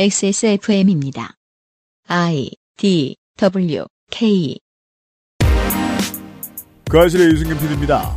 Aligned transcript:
XSFM입니다. 0.00 1.34
I 2.06 2.52
D 2.76 3.16
W 3.36 3.84
K 4.12 4.56
그 6.88 7.00
아실의 7.00 7.26
유승균 7.32 7.58
PD입니다. 7.58 8.16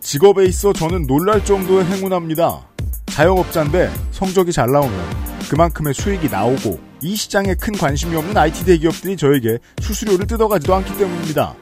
직업에 0.00 0.44
있어 0.44 0.74
저는 0.74 1.06
놀랄 1.06 1.42
정도의 1.42 1.86
행운합니다. 1.86 2.68
자영업자인데 3.06 3.90
성적이 4.10 4.52
잘 4.52 4.70
나오면 4.70 4.92
그만큼의 5.48 5.94
수익이 5.94 6.28
나오고 6.28 6.78
이 7.00 7.16
시장에 7.16 7.54
큰 7.54 7.72
관심이 7.72 8.14
없는 8.14 8.36
IT 8.36 8.66
대기업들이 8.66 9.16
저에게 9.16 9.56
수수료를 9.80 10.26
뜯어가지도 10.26 10.74
않기 10.74 10.94
때문입니다. 10.98 11.54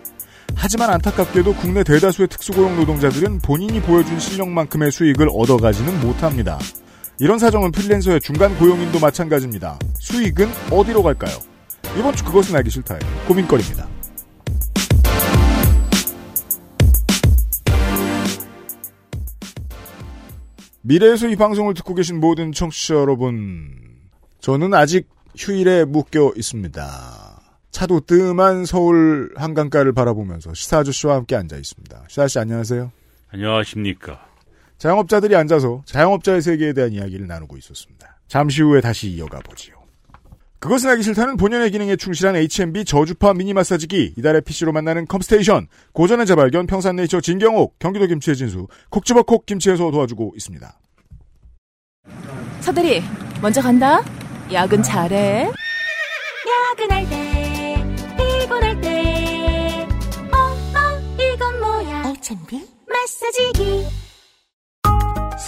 하지만 0.56 0.90
안타깝게도 0.90 1.54
국내 1.54 1.84
대다수의 1.84 2.26
특수고용 2.26 2.74
노동자들은 2.74 3.38
본인이 3.38 3.80
보여준 3.80 4.18
실력만큼의 4.18 4.90
수익을 4.90 5.28
얻어가지는 5.32 6.00
못합니다. 6.00 6.58
이런 7.22 7.38
사정은 7.38 7.70
프리랜서의 7.70 8.20
중간 8.20 8.58
고용인도 8.58 8.98
마찬가지입니다. 8.98 9.78
수익은 9.94 10.48
어디로 10.72 11.04
갈까요? 11.04 11.32
이번 11.96 12.16
주 12.16 12.24
그것은 12.24 12.56
알기 12.56 12.68
싫다의 12.68 12.98
고민거리입니다. 13.28 13.88
미래에서 20.80 21.28
이 21.28 21.36
방송을 21.36 21.74
듣고 21.74 21.94
계신 21.94 22.18
모든 22.18 22.50
청취자 22.50 22.96
여러분, 22.96 23.70
저는 24.40 24.74
아직 24.74 25.08
휴일에 25.36 25.84
묶여 25.84 26.32
있습니다. 26.34 27.40
차도 27.70 28.00
뜸한 28.00 28.64
서울 28.64 29.32
한강가를 29.36 29.92
바라보면서 29.92 30.54
시사 30.54 30.78
아저씨와 30.78 31.14
함께 31.14 31.36
앉아 31.36 31.56
있습니다. 31.56 32.02
시사 32.08 32.22
아저씨 32.22 32.40
안녕하세요. 32.40 32.90
안녕하십니까. 33.28 34.31
자영업자들이 34.82 35.36
앉아서 35.36 35.82
자영업자의 35.86 36.42
세계에 36.42 36.72
대한 36.72 36.92
이야기를 36.92 37.28
나누고 37.28 37.56
있었습니다. 37.56 38.18
잠시 38.26 38.62
후에 38.62 38.80
다시 38.80 39.10
이어가 39.10 39.38
보지요. 39.38 39.76
그것은 40.58 40.90
알기 40.90 41.04
싫다는 41.04 41.36
본연의 41.36 41.70
기능에 41.70 41.94
충실한 41.94 42.34
H&B 42.34 42.84
저주파 42.84 43.32
미니 43.34 43.54
마사지기, 43.54 44.14
이달의 44.18 44.40
PC로 44.42 44.72
만나는 44.72 45.06
컴스테이션, 45.06 45.68
고전의 45.92 46.26
재발견 46.26 46.66
평산네이처 46.66 47.20
진경옥, 47.20 47.78
경기도 47.78 48.08
김치의 48.08 48.36
진수, 48.36 48.66
콕지버콕 48.90 49.46
김치에서 49.46 49.88
도와주고 49.92 50.32
있습니다. 50.36 50.76
서대리, 52.60 53.02
먼저 53.40 53.62
간다. 53.62 54.02
야근 54.52 54.82
잘해. 54.82 55.48
야근할 56.72 57.08
때 57.08 57.96
피곤할 58.18 58.80
때 58.80 59.86
어, 60.32 60.38
어, 60.38 61.34
이건 61.34 61.60
뭐야 61.60 62.14
H&B 62.16 62.66
마사지기 62.88 64.11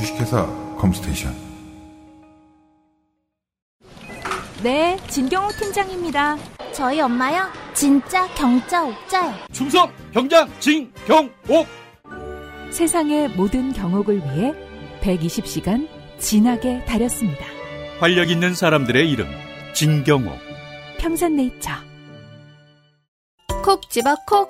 주식회사 0.00 0.46
컴스테이션 0.78 1.34
네, 4.62 4.98
진경호 5.08 5.48
팀장입니다. 5.52 6.36
저희 6.72 7.00
엄마요 7.00 7.50
진짜 7.74 8.26
경자 8.34 8.84
옥자요 8.84 9.34
충성 9.52 9.92
경장 10.12 10.48
진경옥 10.58 11.66
세상의 12.70 13.28
모든 13.30 13.72
경옥을 13.72 14.16
위해 14.16 14.54
120시간 15.02 15.88
진하게 16.18 16.84
다렸습니다. 16.86 17.44
활력 17.98 18.30
있는 18.30 18.54
사람들의 18.54 19.10
이름 19.10 19.26
진경옥 19.74 20.32
평산네이처. 20.98 21.72
콕 23.62 23.90
집어 23.90 24.14
콕 24.26 24.48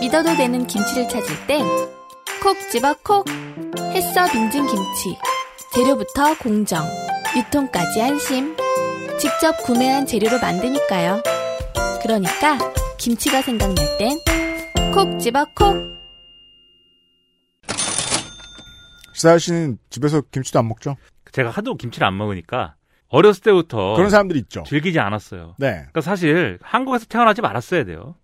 믿어도 0.00 0.34
되는 0.36 0.66
김치를 0.66 1.08
찾을 1.08 1.46
땐 1.46 1.64
콕 2.46 2.56
집어 2.70 2.94
콕 3.02 3.24
햇서 3.92 4.24
빙진 4.30 4.64
김치 4.66 5.18
재료부터 5.74 6.38
공정 6.38 6.84
유통까지 7.36 8.00
안심 8.00 8.56
직접 9.18 9.50
구매한 9.64 10.06
재료로 10.06 10.38
만드니까요 10.38 11.24
그러니까 12.04 12.56
김치가 12.98 13.42
생각날 13.42 13.74
땐 13.98 14.16
콕 14.94 15.18
집어 15.18 15.44
콕 15.56 15.74
시사 19.12 19.30
아저씨는 19.30 19.78
집에서 19.90 20.20
김치도 20.30 20.60
안 20.60 20.68
먹죠? 20.68 20.96
제가 21.32 21.50
하도 21.50 21.74
김치를 21.74 22.06
안 22.06 22.16
먹으니까 22.16 22.76
어렸을 23.08 23.42
때부터 23.42 23.96
그런 23.96 24.08
사람들이 24.08 24.38
있죠. 24.38 24.62
즐기지 24.64 25.00
않았어요. 25.00 25.56
네. 25.58 25.72
그러니까 25.72 26.00
사실 26.00 26.60
한국에서 26.62 27.06
태어나지 27.06 27.40
말았어야 27.40 27.84
돼요. 27.84 28.14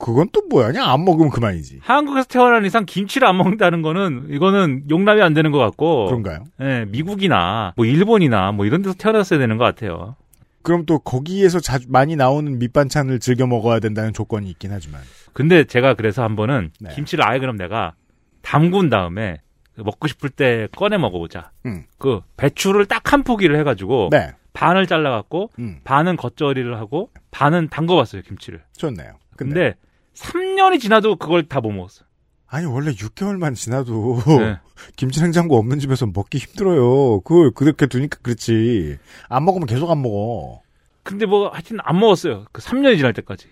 그건 0.00 0.28
또 0.32 0.42
뭐야? 0.48 0.68
그냥 0.68 0.88
안 0.90 1.04
먹으면 1.04 1.30
그만이지. 1.30 1.80
한국에서 1.82 2.26
태어난 2.28 2.64
이상 2.64 2.84
김치를 2.86 3.28
안 3.28 3.36
먹는다는 3.36 3.82
거는 3.82 4.28
이거는 4.30 4.84
용납이 4.90 5.20
안 5.22 5.34
되는 5.34 5.50
것 5.52 5.58
같고. 5.58 6.06
그런가요? 6.06 6.44
예, 6.60 6.86
미국이나 6.88 7.72
뭐 7.76 7.84
일본이나 7.86 8.52
뭐 8.52 8.66
이런 8.66 8.82
데서 8.82 8.94
태어났어야 8.96 9.38
되는 9.38 9.56
것 9.58 9.64
같아요. 9.64 10.16
그럼 10.62 10.84
또 10.86 10.98
거기에서 10.98 11.60
자주 11.60 11.86
많이 11.90 12.16
나오는 12.16 12.58
밑반찬을 12.58 13.18
즐겨 13.20 13.46
먹어야 13.46 13.78
된다는 13.80 14.12
조건이 14.12 14.48
있긴 14.50 14.72
하지만. 14.72 15.00
근데 15.32 15.64
제가 15.64 15.94
그래서 15.94 16.22
한 16.22 16.36
번은 16.36 16.70
네. 16.80 16.90
김치를 16.94 17.26
아예 17.26 17.38
그럼 17.38 17.56
내가 17.56 17.94
담근 18.42 18.90
다음에 18.90 19.38
먹고 19.76 20.08
싶을 20.08 20.28
때 20.28 20.68
꺼내 20.76 20.98
먹어보자. 20.98 21.50
음. 21.66 21.84
그 21.98 22.20
배추를 22.36 22.86
딱 22.86 23.12
한 23.12 23.22
포기를 23.22 23.58
해가지고 23.58 24.08
네. 24.12 24.32
반을 24.52 24.86
잘라갖고 24.86 25.50
음. 25.58 25.78
반은 25.84 26.16
겉절이를 26.16 26.76
하고 26.78 27.10
반은 27.30 27.68
담궈봤어요 27.70 28.22
김치를. 28.22 28.60
좋네요. 28.76 29.12
근데, 29.36 29.54
근데 29.54 29.74
3년이 30.14 30.80
지나도 30.80 31.16
그걸 31.16 31.46
다 31.48 31.60
못 31.60 31.70
먹었어. 31.72 32.04
아니 32.52 32.66
원래 32.66 32.90
6개월만 32.92 33.54
지나도 33.54 34.18
네. 34.40 34.58
김치 34.96 35.22
냉장고 35.22 35.56
없는 35.56 35.78
집에서 35.78 36.06
먹기 36.06 36.38
힘들어요. 36.38 37.20
그걸 37.20 37.52
그렇게 37.52 37.86
두니까 37.86 38.18
그렇지. 38.22 38.98
안 39.28 39.44
먹으면 39.44 39.66
계속 39.66 39.88
안 39.90 40.02
먹어. 40.02 40.60
근데 41.04 41.26
뭐 41.26 41.48
하여튼 41.48 41.78
안 41.82 41.98
먹었어요. 42.00 42.46
그 42.52 42.60
3년이 42.60 42.96
지날 42.96 43.12
때까지. 43.12 43.46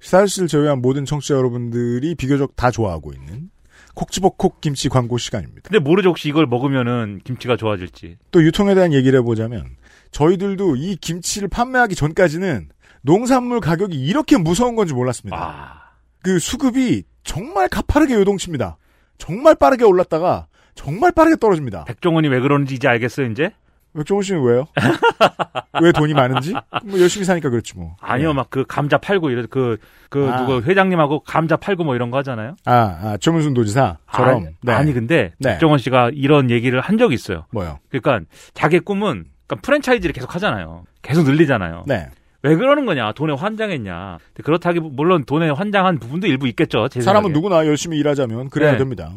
시사실을 0.00 0.48
제외한 0.48 0.82
모든 0.82 1.06
청취자 1.06 1.34
여러분들이 1.34 2.14
비교적 2.14 2.54
다 2.56 2.70
좋아하고 2.70 3.12
있는 3.14 3.48
콕지버콕 3.94 4.60
김치 4.60 4.90
광고 4.90 5.16
시간입니다. 5.16 5.62
근데 5.70 5.78
모르죠 5.78 6.10
혹시 6.10 6.28
이걸 6.28 6.46
먹으면은 6.46 7.20
김치가 7.24 7.56
좋아질지. 7.56 8.18
또 8.30 8.42
유통에 8.44 8.74
대한 8.74 8.92
얘기를 8.92 9.18
해보자면 9.20 9.76
저희들도 10.10 10.76
이 10.76 10.96
김치를 10.96 11.48
판매하기 11.48 11.94
전까지는 11.94 12.68
농산물 13.00 13.60
가격이 13.60 13.96
이렇게 13.98 14.36
무서운 14.36 14.76
건지 14.76 14.92
몰랐습니다. 14.92 15.36
아, 15.36 15.83
그 16.24 16.38
수급이 16.38 17.04
정말 17.22 17.68
가파르게 17.68 18.14
요동칩니다. 18.14 18.78
정말 19.18 19.54
빠르게 19.54 19.84
올랐다가 19.84 20.46
정말 20.74 21.12
빠르게 21.12 21.36
떨어집니다. 21.36 21.84
백종원이 21.84 22.28
왜 22.28 22.40
그러는지 22.40 22.74
이제 22.74 22.88
알겠어요 22.88 23.26
이제? 23.26 23.50
백종원 23.94 24.24
씨는 24.24 24.42
왜요? 24.42 24.66
왜 25.80 25.92
돈이 25.92 26.14
많은지? 26.14 26.52
뭐 26.84 26.98
열심히 26.98 27.24
사니까 27.24 27.50
그렇지 27.50 27.76
뭐. 27.76 27.94
아니요 28.00 28.28
네. 28.28 28.34
막그 28.34 28.64
감자 28.66 28.98
팔고 28.98 29.30
이래 29.30 29.42
그그 29.42 30.30
아. 30.32 30.38
누구 30.38 30.62
회장님하고 30.62 31.20
감자 31.20 31.56
팔고 31.56 31.84
뭐 31.84 31.94
이런 31.94 32.10
거 32.10 32.18
하잖아요. 32.18 32.56
아, 32.64 32.72
아 32.72 33.16
조문순 33.18 33.54
도지사처럼. 33.54 34.28
아니, 34.28 34.46
네. 34.62 34.72
아니 34.72 34.92
근데 34.92 35.32
네. 35.38 35.50
백종원 35.50 35.78
씨가 35.78 36.10
이런 36.14 36.50
얘기를 36.50 36.80
한 36.80 36.98
적이 36.98 37.14
있어요. 37.14 37.44
뭐요? 37.52 37.78
그러니까 37.90 38.26
자기 38.54 38.80
꿈은 38.80 39.26
그러니까 39.46 39.62
프랜차이즈를 39.62 40.12
계속 40.12 40.34
하잖아요. 40.34 40.84
계속 41.02 41.24
늘리잖아요. 41.24 41.84
네. 41.86 42.08
왜 42.44 42.56
그러는 42.56 42.84
거냐? 42.84 43.12
돈에 43.12 43.32
환장했냐? 43.32 44.18
그렇다기 44.42 44.80
물론 44.80 45.24
돈에 45.24 45.48
환장한 45.48 45.98
부분도 45.98 46.26
일부 46.26 46.46
있겠죠. 46.48 46.88
제 46.88 47.00
사람은. 47.00 47.32
누구나 47.32 47.66
열심히 47.66 47.98
일하자면 47.98 48.50
그래야 48.50 48.72
네. 48.72 48.78
됩니다. 48.78 49.12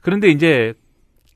그런데 0.00 0.28
이제 0.28 0.72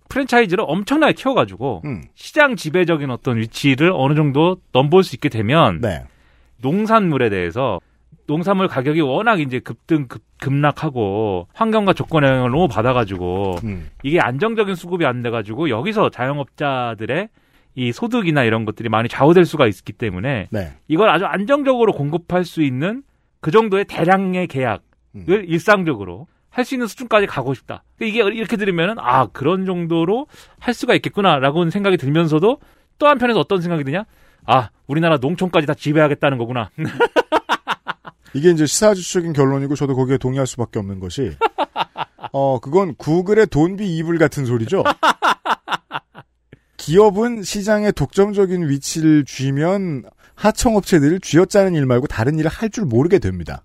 프랜차이즈를 0.08 0.64
엄청나게 0.66 1.12
키워가지고 1.12 1.82
음. 1.84 2.04
시장 2.14 2.56
지배적인 2.56 3.10
어떤 3.10 3.36
위치를 3.36 3.92
어느 3.94 4.14
정도 4.14 4.56
넘볼 4.72 5.04
수 5.04 5.14
있게 5.14 5.28
되면 5.28 5.80
네. 5.82 6.04
농산물에 6.62 7.28
대해서 7.28 7.80
농산물 8.26 8.66
가격이 8.66 9.02
워낙 9.02 9.38
이제 9.40 9.58
급등 9.58 10.08
급, 10.08 10.22
급락하고 10.40 11.48
환경과 11.52 11.92
조건의 11.92 12.30
영향을 12.30 12.50
너무 12.50 12.66
받아가지고 12.66 13.56
음. 13.62 13.90
이게 14.02 14.20
안정적인 14.20 14.74
수급이 14.74 15.04
안 15.04 15.22
돼가지고 15.22 15.68
여기서 15.68 16.08
자영업자들의 16.08 17.28
이 17.76 17.93
소득이나 17.93 18.43
이런 18.43 18.64
것들이 18.64 18.88
많이 18.88 19.08
좌우될 19.08 19.44
수가 19.44 19.67
있기 19.69 19.93
때문에 19.93 20.49
네. 20.50 20.73
이걸 20.88 21.08
아주 21.11 21.25
안정적으로 21.26 21.93
공급할 21.93 22.44
수 22.44 22.62
있는 22.62 23.02
그 23.40 23.50
정도의 23.50 23.84
대량의 23.84 24.49
계약을 24.49 24.81
음. 25.14 25.25
일상적으로 25.28 26.26
할 26.56 26.64
수 26.64 26.75
있는 26.75 26.87
수준까지 26.87 27.26
가고 27.26 27.52
싶다. 27.52 27.84
이게 28.00 28.20
이렇게 28.20 28.56
들으면은 28.56 28.94
아 28.99 29.26
그런 29.26 29.67
정도로 29.67 30.26
할 30.58 30.73
수가 30.73 30.94
있겠구나라고 30.94 31.69
생각이 31.69 31.99
들면서도 31.99 32.61
또 32.99 33.06
한편에서 33.06 33.38
어떤 33.38 33.61
생각이 33.61 33.84
드냐? 33.84 34.06
아, 34.46 34.70
우리나라 34.87 35.19
농촌까지 35.19 35.67
다 35.67 35.75
지배하겠다는 35.75 36.38
거구나. 36.38 36.70
이게 38.32 38.50
이제 38.50 38.64
시사주적인 38.64 39.34
결론이고 39.34 39.75
저도 39.75 39.94
거기에 39.94 40.17
동의할 40.17 40.46
수밖에 40.46 40.79
없는 40.79 40.99
것이 40.99 41.32
어 42.32 42.58
그건 42.58 42.94
구글의 42.94 43.49
돈비 43.49 43.96
이불 43.99 44.19
같은 44.19 44.46
소리죠. 44.46 44.82
기업은 46.86 47.42
시장에 47.42 47.90
독점적인 47.90 48.68
위치를 48.68 49.24
쥐면 49.24 50.04
하청업체들을 50.36 51.18
쥐어짜는 51.18 51.74
일 51.74 51.84
말고 51.84 52.06
다른 52.06 52.38
일을 52.38 52.48
할 52.48 52.70
줄 52.70 52.84
모르게 52.84 53.18
됩니다. 53.18 53.64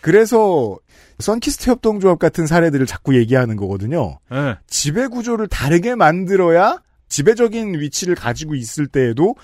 그래서 0.00 0.76
선키스트 1.20 1.70
협동조합 1.70 2.18
같은 2.18 2.48
사례들을 2.48 2.84
자꾸 2.86 3.14
얘기하는 3.14 3.54
거거든요. 3.54 4.18
예. 4.32 4.56
지배 4.66 5.06
구조를 5.06 5.46
다르게 5.46 5.94
만들어야 5.94 6.82
지배적인 7.08 7.78
위치를 7.78 8.16
가지고 8.16 8.56
있을 8.56 8.88
때에도 8.88 9.36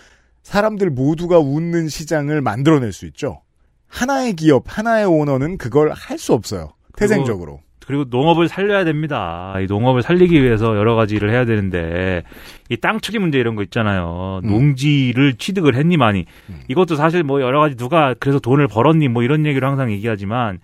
사람들 0.43 0.91
모두가 0.91 1.39
웃는 1.39 1.89
시장을 1.89 2.41
만들어낼 2.41 2.93
수 2.93 3.07
있죠. 3.07 3.43
하나의 3.87 4.33
기업, 4.35 4.65
하나의 4.67 5.07
오너는 5.07 5.59
그걸 5.59 5.93
할 5.93 6.19
수 6.19 6.33
없어요. 6.33 6.73
태생적으로. 6.97 7.61
그리고 7.89 8.05
농업을 8.11 8.49
살려야 8.49 8.85
됩니다. 8.85 9.55
이 9.61 9.65
농업을 9.67 10.03
살리기 10.03 10.43
위해서 10.43 10.77
여러 10.77 10.95
가지 10.95 11.17
일을 11.17 11.31
해야 11.31 11.47
되는데 11.47 12.23
이 12.69 12.77
땅 12.77 13.01
투기 13.01 13.19
문제 13.19 13.39
이런 13.39 13.55
거 13.57 13.63
있잖아요. 13.63 14.41
음. 14.45 14.51
농지를 14.51 15.35
취득을 15.39 15.75
했니 15.75 15.97
많이. 15.97 16.27
음. 16.51 16.61
이것도 16.69 16.97
사실 16.97 17.23
뭐 17.23 17.41
여러 17.41 17.61
가지 17.61 17.77
누가 17.77 18.15
그래서 18.21 18.39
돈을 18.41 18.69
벌었니 18.69 19.09
뭐 19.09 19.23
이런 19.23 19.47
얘기를 19.47 19.67
항상 19.67 19.91
얘기하지만 19.91 20.59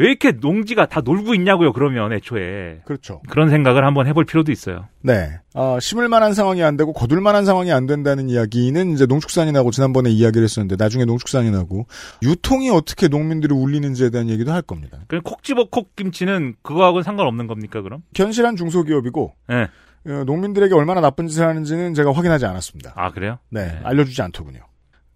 왜 0.00 0.06
이렇게 0.06 0.32
농지가 0.32 0.86
다 0.86 1.02
놀고 1.04 1.34
있냐고요. 1.34 1.74
그러면 1.74 2.10
애초에 2.14 2.80
그렇죠. 2.86 3.20
그런 3.28 3.50
생각을 3.50 3.84
한번 3.84 4.06
해볼 4.06 4.24
필요도 4.24 4.50
있어요. 4.50 4.88
네. 5.02 5.38
어, 5.52 5.78
심을 5.78 6.08
만한 6.08 6.32
상황이 6.32 6.62
안 6.62 6.78
되고 6.78 6.94
거둘 6.94 7.20
만한 7.20 7.44
상황이 7.44 7.70
안 7.70 7.84
된다는 7.84 8.30
이야기는 8.30 8.92
이제 8.92 9.04
농축산인하고 9.04 9.70
지난번에 9.70 10.08
이야기를 10.08 10.42
했었는데 10.42 10.76
나중에 10.82 11.04
농축산인하고 11.04 11.86
유통이 12.22 12.70
어떻게 12.70 13.08
농민들을 13.08 13.54
울리는지에 13.54 14.08
대한 14.08 14.30
얘기도 14.30 14.52
할 14.52 14.62
겁니다. 14.62 15.00
그럼 15.06 15.22
콕 15.22 15.42
집어 15.42 15.68
콕 15.68 15.94
김치는 15.96 16.54
그거하고는 16.62 17.02
상관없는 17.02 17.46
겁니까 17.46 17.82
그럼? 17.82 18.02
견실한 18.14 18.56
중소기업이고 18.56 19.34
네. 19.50 19.68
어, 20.06 20.24
농민들에게 20.24 20.74
얼마나 20.74 21.02
나쁜 21.02 21.26
짓을 21.26 21.46
하는지는 21.46 21.92
제가 21.92 22.12
확인하지 22.14 22.46
않았습니다. 22.46 22.94
아 22.96 23.10
그래요? 23.10 23.36
네, 23.50 23.66
네. 23.66 23.80
알려주지 23.84 24.22
않더군요. 24.22 24.60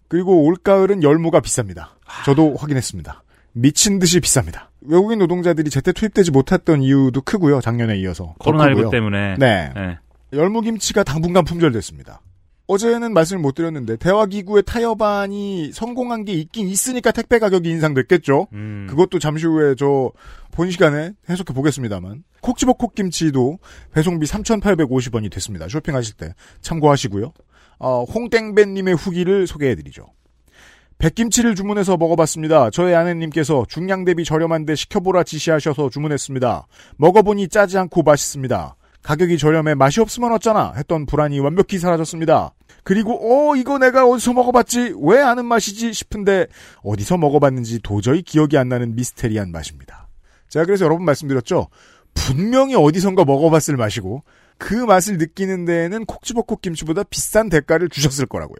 그리고 0.09 0.43
올가을은 0.43 1.01
열무가 1.01 1.39
비쌉니다. 1.39 1.87
저도 2.23 2.55
확인했습니다. 2.55 3.23
미친 3.57 3.99
듯이 3.99 4.19
비쌉니다. 4.19 4.67
외국인 4.87 5.19
노동자들이 5.19 5.69
제때 5.69 5.91
투입되지 5.91 6.31
못했던 6.31 6.81
이유도 6.81 7.21
크고요. 7.21 7.61
작년에 7.61 7.97
이어서. 7.99 8.35
더 8.39 8.51
코로나19 8.51 8.75
크고요. 8.75 8.89
때문에. 8.89 9.35
네. 9.37 9.71
네. 9.75 9.97
열무김치가 10.33 11.03
당분간 11.03 11.43
품절됐습니다. 11.45 12.21
어제는 12.67 13.13
말씀을 13.13 13.41
못 13.43 13.53
드렸는데 13.53 13.95
대화기구의 13.97 14.63
타협안이 14.65 15.71
성공한 15.71 16.25
게 16.25 16.33
있긴 16.33 16.67
있으니까 16.67 17.11
택배 17.11 17.37
가격이 17.37 17.69
인상됐겠죠. 17.69 18.47
음. 18.53 18.87
그것도 18.89 19.19
잠시 19.19 19.45
후에 19.45 19.75
저 19.75 20.11
본 20.55 20.71
시간에 20.71 21.11
해석해 21.29 21.53
보겠습니다만 21.53 22.23
콕집어 22.41 22.73
콕김치도 22.73 23.59
배송비 23.93 24.25
3,850원이 24.25 25.29
됐습니다. 25.31 25.67
쇼핑하실 25.67 26.15
때 26.15 26.33
참고하시고요. 26.61 27.33
어, 27.79 28.03
홍땡배님의 28.05 28.95
후기를 28.95 29.47
소개해드리죠. 29.47 30.05
백김치를 30.97 31.55
주문해서 31.55 31.97
먹어봤습니다. 31.97 32.69
저의 32.69 32.95
아내님께서 32.95 33.65
중량 33.67 34.05
대비 34.05 34.23
저렴한데 34.23 34.75
시켜보라 34.75 35.23
지시하셔서 35.23 35.89
주문했습니다. 35.89 36.67
먹어보니 36.97 37.49
짜지 37.49 37.77
않고 37.77 38.03
맛있습니다. 38.03 38.75
가격이 39.03 39.37
저렴해 39.37 39.75
맛이 39.75 40.01
없으면 40.01 40.31
어쩌나 40.31 40.73
했던 40.75 41.05
불안이 41.05 41.39
완벽히 41.39 41.77
사라졌습니다. 41.77 42.53
그리고 42.83 43.51
어 43.51 43.55
이거 43.55 43.77
내가 43.77 44.07
어디서 44.07 44.33
먹어봤지 44.33 44.95
왜 44.99 45.21
아는 45.21 45.45
맛이지 45.45 45.93
싶은데 45.93 46.47
어디서 46.81 47.17
먹어봤는지 47.17 47.81
도저히 47.83 48.23
기억이 48.23 48.57
안 48.57 48.69
나는 48.69 48.95
미스테리한 48.95 49.51
맛입니다. 49.51 50.07
제가 50.49 50.65
그래서 50.65 50.85
여러 50.85 50.95
번 50.95 51.05
말씀드렸죠. 51.05 51.67
분명히 52.15 52.75
어디선가 52.75 53.25
먹어봤을 53.25 53.77
맛이고 53.77 54.23
그 54.57 54.73
맛을 54.73 55.17
느끼는 55.17 55.65
데에는 55.65 56.05
콕지버콕 56.05 56.61
김치보다 56.61 57.03
비싼 57.03 57.49
대가를 57.49 57.89
주셨을 57.89 58.25
거라고요. 58.25 58.57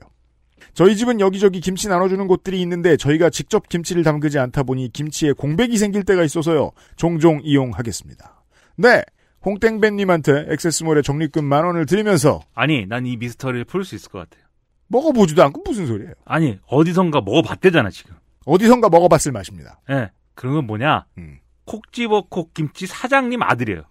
저희 0.76 0.96
집은 0.98 1.22
여기저기 1.22 1.62
김치 1.62 1.88
나눠주는 1.88 2.28
곳들이 2.28 2.62
있는데 2.62 2.98
저희가 2.98 3.30
직접 3.30 3.70
김치를 3.70 4.04
담그지 4.04 4.38
않다 4.40 4.64
보니 4.64 4.92
김치에 4.92 5.32
공백이 5.32 5.78
생길 5.78 6.04
때가 6.04 6.24
있어서요. 6.24 6.72
종종 6.98 7.40
이용하겠습니다. 7.44 8.44
네. 8.78 9.02
홍땡배님한테 9.46 10.48
액세스몰에 10.50 11.02
적립금 11.02 11.46
만 11.46 11.64
원을 11.66 11.86
드리면서 11.86 12.42
아니 12.54 12.86
난 12.88 13.06
이 13.06 13.16
미스터리를 13.16 13.64
풀 13.66 13.86
수 13.86 13.96
있을 13.96 14.10
것 14.12 14.20
같아요. 14.20 14.44
먹어보지도 14.88 15.42
않고 15.44 15.62
무슨 15.66 15.88
소리예요. 15.88 16.14
아니 16.26 16.60
어디선가 16.68 17.22
먹어봤대잖아 17.22 17.90
지금. 17.90 18.16
어디선가 18.46 18.90
먹어봤을 18.90 19.32
맛입니다. 19.32 19.80
예. 19.90 20.12
그런 20.34 20.56
건 20.56 20.68
뭐냐? 20.68 21.06
음. 21.18 21.40
콕 21.66 21.92
집어 21.94 22.26
콕 22.30 22.54
김치 22.54 22.86
사장님 22.86 23.42
아들이에요. 23.42 23.84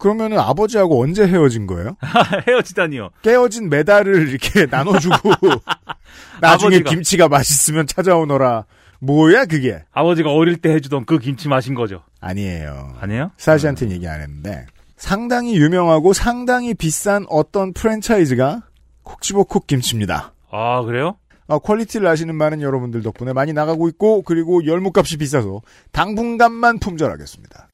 그러면은 0.00 0.38
아버지하고 0.38 1.00
언제 1.02 1.26
헤어진 1.26 1.66
거예요? 1.66 1.96
헤어지다니요. 2.48 3.10
깨어진 3.22 3.68
메달을 3.70 4.28
이렇게 4.28 4.66
나눠주고 4.70 5.14
나중에 6.40 6.76
아버지가. 6.76 6.90
김치가 6.90 7.28
맛있으면 7.28 7.86
찾아오너라. 7.86 8.64
뭐야 9.00 9.44
그게? 9.46 9.82
아버지가 9.92 10.32
어릴 10.32 10.56
때 10.56 10.70
해주던 10.74 11.04
그 11.04 11.18
김치 11.18 11.48
맛인 11.48 11.74
거죠. 11.74 12.02
아니에요. 12.20 12.96
아니에요? 13.00 13.30
사시한테는 13.36 13.94
얘기 13.94 14.08
안 14.08 14.20
했는데 14.20 14.66
상당히 14.96 15.56
유명하고 15.56 16.12
상당히 16.12 16.74
비싼 16.74 17.24
어떤 17.30 17.72
프랜차이즈가 17.72 18.62
콕지버콕 19.02 19.66
김치입니다. 19.66 20.34
아 20.50 20.82
그래요? 20.82 21.16
아, 21.48 21.58
퀄리티를 21.58 22.06
아시는 22.06 22.36
많은 22.36 22.62
여러분들 22.62 23.02
덕분에 23.02 23.32
많이 23.32 23.52
나가고 23.52 23.88
있고 23.88 24.22
그리고 24.22 24.64
열무값이 24.64 25.16
비싸서 25.16 25.62
당분간만 25.90 26.78
품절하겠습니다. 26.78 27.69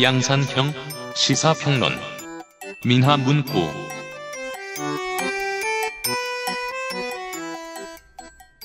양산형 0.00 0.72
시사평론 1.14 1.92
민하문구 2.84 3.52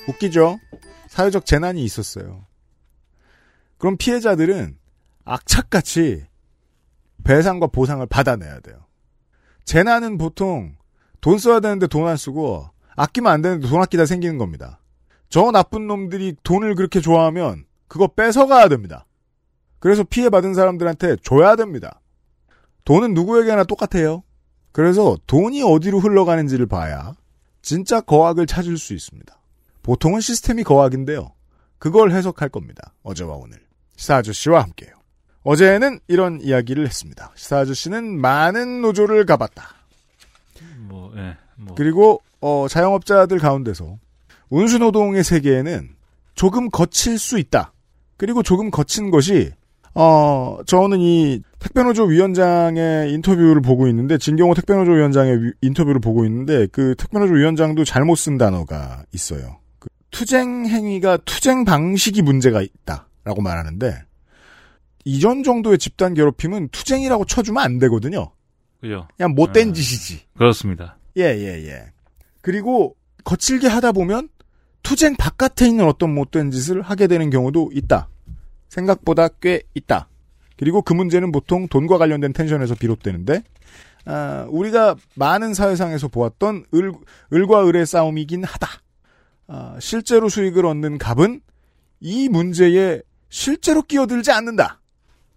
웃기죠? 0.08 0.60
사회적 1.08 1.46
재난이 1.46 1.84
있었어요. 1.84 2.45
그럼 3.78 3.95
피해자들은 3.98 4.78
악착같이 5.26 6.26
배상과 7.24 7.68
보상을 7.68 8.06
받아내야 8.07 8.59
돼요. 8.62 8.86
재난은 9.66 10.18
보통 10.18 10.76
돈 11.21 11.38
써야 11.38 11.59
되는데 11.59 11.86
돈 11.88 12.07
안 12.07 12.18
쓰고 12.18 12.69
아끼면 12.95 13.31
안 13.31 13.42
되는데 13.42 13.68
돈 13.68 13.81
아끼다 13.81 14.06
생기는 14.07 14.38
겁니다. 14.40 14.80
저 15.30 15.52
나쁜 15.52 15.86
놈들이 15.86 16.36
돈을 16.44 16.74
그렇게 16.74 17.02
좋아하면 17.02 17.66
그거 17.88 18.07
뺏어가야 18.07 18.68
됩니다. 18.68 19.06
그래서 19.80 20.04
피해받은 20.04 20.54
사람들한테 20.54 21.18
줘야 21.24 21.56
됩니다. 21.56 22.02
돈은 22.86 23.14
누구에게나 23.14 23.64
똑같아요. 23.64 24.24
그래서 24.71 25.18
돈이 25.28 25.64
어디로 25.64 26.00
흘러가는지를 26.00 26.66
봐야 26.66 27.14
진짜 27.62 28.02
거악을 28.02 28.45
찾을 28.45 28.78
수 28.78 28.94
있습니다. 28.94 29.38
보통은 29.83 30.21
시스템이 30.21 30.64
거악인데요. 30.64 31.33
그걸 31.78 32.12
해석할 32.12 32.50
겁니다. 32.50 32.94
어제와 33.04 33.36
오늘. 33.36 33.59
시사 33.95 34.18
아저씨와 34.18 34.62
함께요. 34.62 34.92
어제는 35.44 36.00
이런 36.07 36.42
이야기를 36.42 36.86
했습니다. 36.86 37.31
시사 37.36 37.59
아저씨는 37.59 38.19
많은 38.19 38.81
노조를 38.81 39.26
가봤다. 39.26 39.76
뭐, 40.78 41.14
예, 41.16 41.38
뭐. 41.56 41.76
그리고 41.76 42.21
어, 42.42 42.68
자영업자들 42.69 43.40
가운데서 43.40 43.98
운수노동의 44.50 45.24
세계에는 45.24 45.95
조금 46.36 46.69
거칠 46.69 47.18
수 47.18 47.40
있다. 47.40 47.74
그리고 48.18 48.44
조금 48.44 48.71
거친 48.71 49.12
것이 49.12 49.52
어, 49.96 50.60
저는 50.66 51.00
이 51.00 51.42
택배노조 51.60 52.06
위원장의 52.06 53.12
인터뷰를 53.14 53.62
보고 53.62 53.88
있는데 53.88 54.18
진경호 54.18 54.54
택배노조 54.54 54.92
위원장의 54.92 55.44
위- 55.44 55.52
인터뷰를 55.62 56.00
보고 56.00 56.26
있는데 56.26 56.68
그 56.68 56.96
택배노조 56.98 57.34
위원장도 57.34 57.84
잘못 57.86 58.16
쓴 58.16 58.38
단어가 58.38 59.04
있어요. 59.14 59.58
그 59.80 59.90
투쟁 60.12 60.66
행위가 60.66 61.18
투쟁 61.26 61.66
방식이 61.66 62.22
문제가 62.22 62.62
있다 62.62 63.08
라고 63.24 63.42
말하는데 63.42 64.04
이전 65.06 65.44
정도의 65.44 65.78
집단 65.78 66.14
괴롭힘은 66.14 66.69
투쟁이라고 66.69 67.26
쳐주면 67.26 67.62
안 67.64 67.80
되거든요. 67.80 68.31
그죠? 68.81 69.08
그냥 69.18 69.34
못된 69.34 69.69
음. 69.69 69.74
짓이지. 69.74 70.22
그렇습니다. 70.38 70.98
예, 71.18 71.24
예, 71.24 71.68
예. 71.68 71.84
그리고 72.42 72.96
거칠게 73.26 73.68
하다 73.68 73.92
보면 73.92 74.30
투쟁 74.84 75.16
바깥에 75.18 75.68
있는 75.68 75.86
어떤 75.86 76.14
못된 76.14 76.52
짓을 76.52 76.81
하게 76.81 77.08
되는 77.08 77.30
경우도 77.30 77.72
있다. 77.74 78.08
생각보다 78.69 79.28
꽤 79.42 79.64
있다. 79.73 80.07
그리고 80.57 80.81
그 80.81 80.94
문제는 80.94 81.31
보통 81.31 81.68
돈과 81.68 81.97
관련된 81.97 82.33
텐션에서 82.33 82.76
비롯되는데, 82.76 83.44
아, 84.06 84.45
우리가 84.49 84.95
많은 85.16 85.54
사회상에서 85.54 86.07
보았던 86.07 86.66
을, 86.73 86.92
을과 87.33 87.68
을의 87.68 87.85
싸움이긴 87.85 88.44
하다. 88.44 88.68
아, 89.47 89.78
실제로 89.80 90.30
수익을 90.30 90.66
얻는 90.66 90.97
갑은 90.97 91.42
이 91.99 92.30
문제에 92.30 93.02
실제로 93.30 93.81
끼어들지 93.81 94.31
않는다 94.31 94.80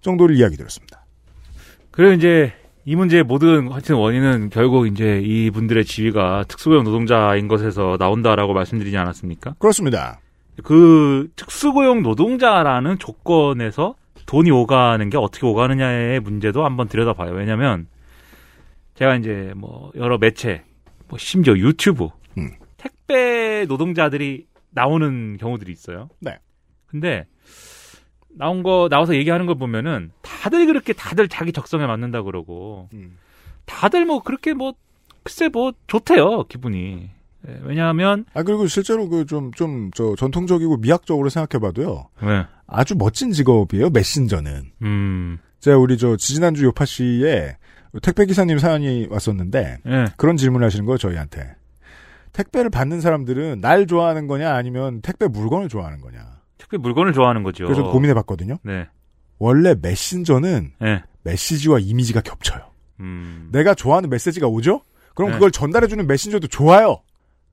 정도를 0.00 0.36
이야기 0.36 0.56
드렸습니다. 0.56 1.04
그리고 1.90 2.12
이제 2.12 2.52
이 2.84 2.96
문제의 2.96 3.22
모든 3.22 3.70
하여튼 3.70 3.96
원인은 3.96 4.50
결국 4.50 4.86
이제 4.86 5.20
이분들의 5.20 5.84
지위가 5.84 6.44
특수고용 6.48 6.84
노동자인 6.84 7.46
것에서 7.48 7.96
나온다라고 7.98 8.54
말씀드리지 8.54 8.96
않았습니까? 8.96 9.54
그렇습니다. 9.58 10.20
그 10.62 11.30
특수고용 11.36 12.02
노동자라는 12.02 12.98
조건에서 12.98 13.94
돈이 14.26 14.50
오가는 14.50 15.08
게 15.10 15.16
어떻게 15.16 15.46
오가느냐의 15.46 16.20
문제도 16.20 16.64
한번 16.64 16.88
들여다봐요. 16.88 17.32
왜냐하면 17.32 17.86
제가 18.94 19.16
이제 19.16 19.52
뭐 19.56 19.90
여러 19.96 20.18
매체, 20.18 20.64
뭐 21.08 21.18
심지어 21.18 21.56
유튜브, 21.56 22.08
음. 22.38 22.50
택배 22.76 23.64
노동자들이 23.66 24.46
나오는 24.70 25.36
경우들이 25.38 25.72
있어요. 25.72 26.08
네. 26.20 26.38
근데 26.86 27.26
나온 28.28 28.62
거 28.62 28.88
나와서 28.90 29.14
얘기하는 29.14 29.46
걸 29.46 29.56
보면은 29.56 30.12
다들 30.22 30.66
그렇게 30.66 30.92
다들 30.92 31.28
자기 31.28 31.52
적성에 31.52 31.86
맞는다 31.86 32.22
그러고 32.22 32.88
음. 32.92 33.18
다들 33.66 34.04
뭐 34.06 34.22
그렇게 34.22 34.54
뭐 34.54 34.74
글쎄 35.22 35.48
뭐 35.48 35.72
좋대요 35.86 36.44
기분이. 36.44 37.10
예, 37.48 37.58
왜냐하면 37.64 38.24
아 38.34 38.42
그리고 38.42 38.66
실제로 38.66 39.08
그 39.08 39.24
좀 39.26 39.50
좀 39.52 39.90
저 39.94 40.14
전통적이고 40.16 40.76
미학적으로 40.78 41.28
생각해봐도요. 41.28 42.08
네. 42.22 42.46
아주 42.66 42.94
멋진 42.96 43.32
직업이에요. 43.32 43.90
메신저는. 43.90 44.72
음, 44.82 45.38
제가 45.60 45.76
우리 45.78 45.98
저 45.98 46.16
지지난주 46.16 46.64
요파 46.64 46.84
씨에 46.84 47.56
택배 48.02 48.24
기사님 48.26 48.58
사연이 48.58 49.06
왔었는데 49.10 49.78
예, 49.86 50.04
그런 50.16 50.36
질문을 50.36 50.64
하시는 50.66 50.84
거예요 50.86 50.98
저희한테. 50.98 51.56
택배를 52.32 52.70
받는 52.70 53.00
사람들은 53.02 53.60
날 53.60 53.86
좋아하는 53.86 54.26
거냐 54.26 54.54
아니면 54.54 55.02
택배 55.02 55.26
물건을 55.26 55.68
좋아하는 55.68 56.00
거냐. 56.00 56.20
특히 56.56 56.78
물건을 56.78 57.12
좋아하는 57.12 57.42
거죠. 57.42 57.64
그래서 57.64 57.82
고민해 57.90 58.14
봤거든요. 58.14 58.56
네, 58.62 58.86
원래 59.38 59.74
메신저는 59.80 60.72
예, 60.82 61.02
메시지와 61.24 61.80
이미지가 61.80 62.22
겹쳐요. 62.22 62.62
음, 63.00 63.48
내가 63.52 63.74
좋아하는 63.74 64.08
메시지가 64.08 64.46
오죠? 64.46 64.80
그럼 65.14 65.32
네. 65.32 65.34
그걸 65.34 65.50
전달해주는 65.50 66.06
메신저도 66.06 66.46
좋아요. 66.46 67.02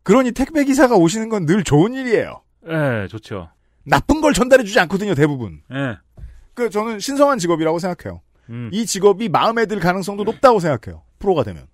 그러니 0.04 0.32
택배 0.32 0.64
기사가 0.64 0.96
오시는 0.96 1.30
건 1.30 1.46
늘 1.46 1.64
좋은 1.64 1.94
일이에요. 1.94 2.42
예, 2.68 3.08
좋죠. 3.10 3.50
나쁜 3.86 4.22
걸 4.22 4.34
전달해주지 4.34 4.80
않거든요, 4.82 5.16
대부분. 5.16 5.62
예, 5.74 5.98
그 6.54 6.70
저는 6.70 7.00
신성한 7.00 7.40
직업이라고 7.40 7.80
생각해요. 7.80 8.22
음, 8.50 8.70
이 8.74 8.86
직업이 8.86 9.30
마음에 9.30 9.66
들 9.66 9.80
가능성도 9.80 10.24
높다고 10.24 10.60
생각해요. 10.60 11.04
프로가 11.20 11.44
되면. 11.44 11.66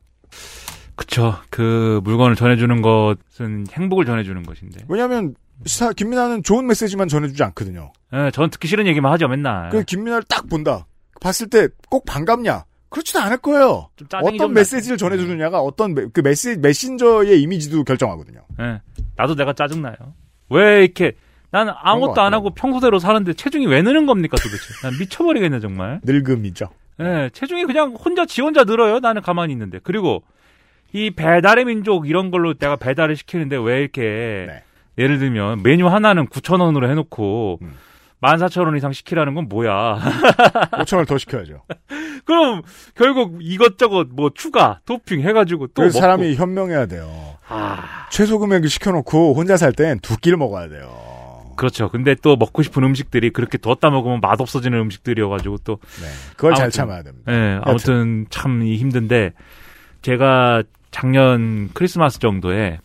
그쵸. 0.95 1.35
그 1.49 1.99
물건을 2.03 2.35
전해주는 2.35 2.81
것은 2.81 3.65
행복을 3.71 4.05
전해주는 4.05 4.43
것인데. 4.43 4.85
왜냐하면 4.87 5.35
시사 5.65 5.91
김민아는 5.93 6.43
좋은 6.43 6.67
메시지만 6.67 7.07
전해주지 7.07 7.43
않거든요. 7.43 7.91
예, 8.13 8.31
전 8.31 8.49
듣기 8.49 8.67
싫은 8.67 8.87
얘기만 8.87 9.11
하죠, 9.13 9.27
맨날. 9.27 9.69
그 9.69 9.83
김민아를 9.83 10.23
딱 10.29 10.47
본다. 10.49 10.85
봤을 11.21 11.49
때 11.49 11.67
꼭 11.89 12.05
반갑냐? 12.05 12.65
그렇지도 12.89 13.19
않을 13.19 13.37
거예요. 13.37 13.89
어떤 14.13 14.37
좀 14.37 14.53
메시지를 14.53 14.97
전해주느냐가 14.97 15.59
어떤 15.59 15.93
메, 15.93 16.05
그 16.13 16.21
메시 16.21 16.57
메신저의 16.57 17.41
이미지도 17.41 17.83
결정하거든요. 17.83 18.41
나- 18.57 18.65
예, 18.73 18.81
나도 19.17 19.35
내가 19.35 19.53
짜증나요. 19.53 19.95
왜 20.49 20.83
이렇게, 20.83 21.13
나는 21.51 21.73
것 21.73 21.79
아무것도 21.81 22.21
안. 22.21 22.33
하고 22.33 22.51
평소대로 22.51 22.99
사는데 22.99 23.33
체중이 23.33 23.65
왜 23.67 23.81
느는 23.81 24.05
겁니까 24.05 24.37
도대체? 24.37 24.63
난 24.83 24.93
미쳐버리겠네, 24.99 25.59
정말. 25.59 25.99
늙음이죠. 26.03 26.67
예, 27.01 27.29
체중이 27.33 27.65
그냥 27.65 27.93
혼자, 27.93 28.25
지 28.25 28.41
혼자 28.41 28.63
늘어요. 28.63 28.99
나는 28.99 29.21
가만히 29.21 29.51
있는데. 29.53 29.79
그리고, 29.83 30.23
이 30.93 31.11
배달의 31.11 31.65
민족 31.65 32.07
이런 32.07 32.31
걸로 32.31 32.53
내가 32.53 32.77
배달을 32.77 33.17
시키는데 33.17 33.57
왜 33.57 33.79
이렇게, 33.81 34.45
네. 34.47 34.63
예를 34.97 35.19
들면 35.19 35.61
메뉴 35.63 35.87
하나는 35.87 36.27
9,000원으로 36.27 36.89
해놓고, 36.89 37.59
음. 37.61 37.73
14,000원 38.33 38.75
이상 38.77 38.91
시키라는 38.93 39.33
건 39.35 39.47
뭐야. 39.49 39.99
5천 40.71 40.93
원을 40.95 41.05
더 41.05 41.17
시켜야죠. 41.17 41.61
그럼 42.25 42.61
결국 42.95 43.37
이것저것 43.41 44.07
뭐 44.11 44.31
추가 44.33 44.79
토핑 44.85 45.21
해가지고 45.21 45.67
또 45.67 45.73
그래서 45.75 45.99
먹고. 45.99 46.01
사람이 46.01 46.35
현명해야 46.35 46.85
돼요. 46.87 47.35
아 47.47 48.07
최소 48.09 48.39
금액을 48.39 48.69
시켜놓고 48.69 49.33
혼자 49.35 49.57
살 49.57 49.73
땐 49.73 49.99
두 50.01 50.17
끼를 50.17 50.37
먹어야 50.37 50.67
돼요. 50.69 50.89
그렇죠. 51.57 51.89
근데 51.89 52.15
또 52.21 52.35
먹고 52.35 52.63
싶은 52.63 52.83
음식들이 52.83 53.29
그렇게 53.29 53.57
뒀다 53.57 53.89
먹으면 53.89 54.19
맛 54.21 54.41
없어지는 54.41 54.77
음식들이어가지고 54.79 55.59
또 55.63 55.77
네. 56.01 56.07
그걸 56.35 56.53
잘 56.55 56.63
아무튼. 56.65 56.77
참아야 56.77 57.03
됩니다. 57.03 57.31
예, 57.31 57.59
아무튼 57.63 58.25
참이 58.29 58.75
힘든데 58.77 59.31
제가 60.01 60.63
작년 60.91 61.69
크리스마스 61.73 62.19
정도에 62.19 62.79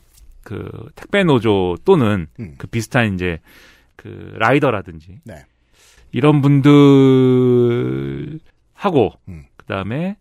그 0.45 0.69
택배 0.95 1.25
노조 1.25 1.77
또는 1.85 2.27
음. 2.39 2.55
그 2.59 2.67
비슷한 2.67 3.15
이제 3.15 3.39
그 4.01 4.35
라이더라든지 4.39 5.21
네. 5.25 5.45
이런 6.11 6.41
분들 6.41 8.41
하고 8.73 9.13
음. 9.29 9.45
그다음에 9.59 10.17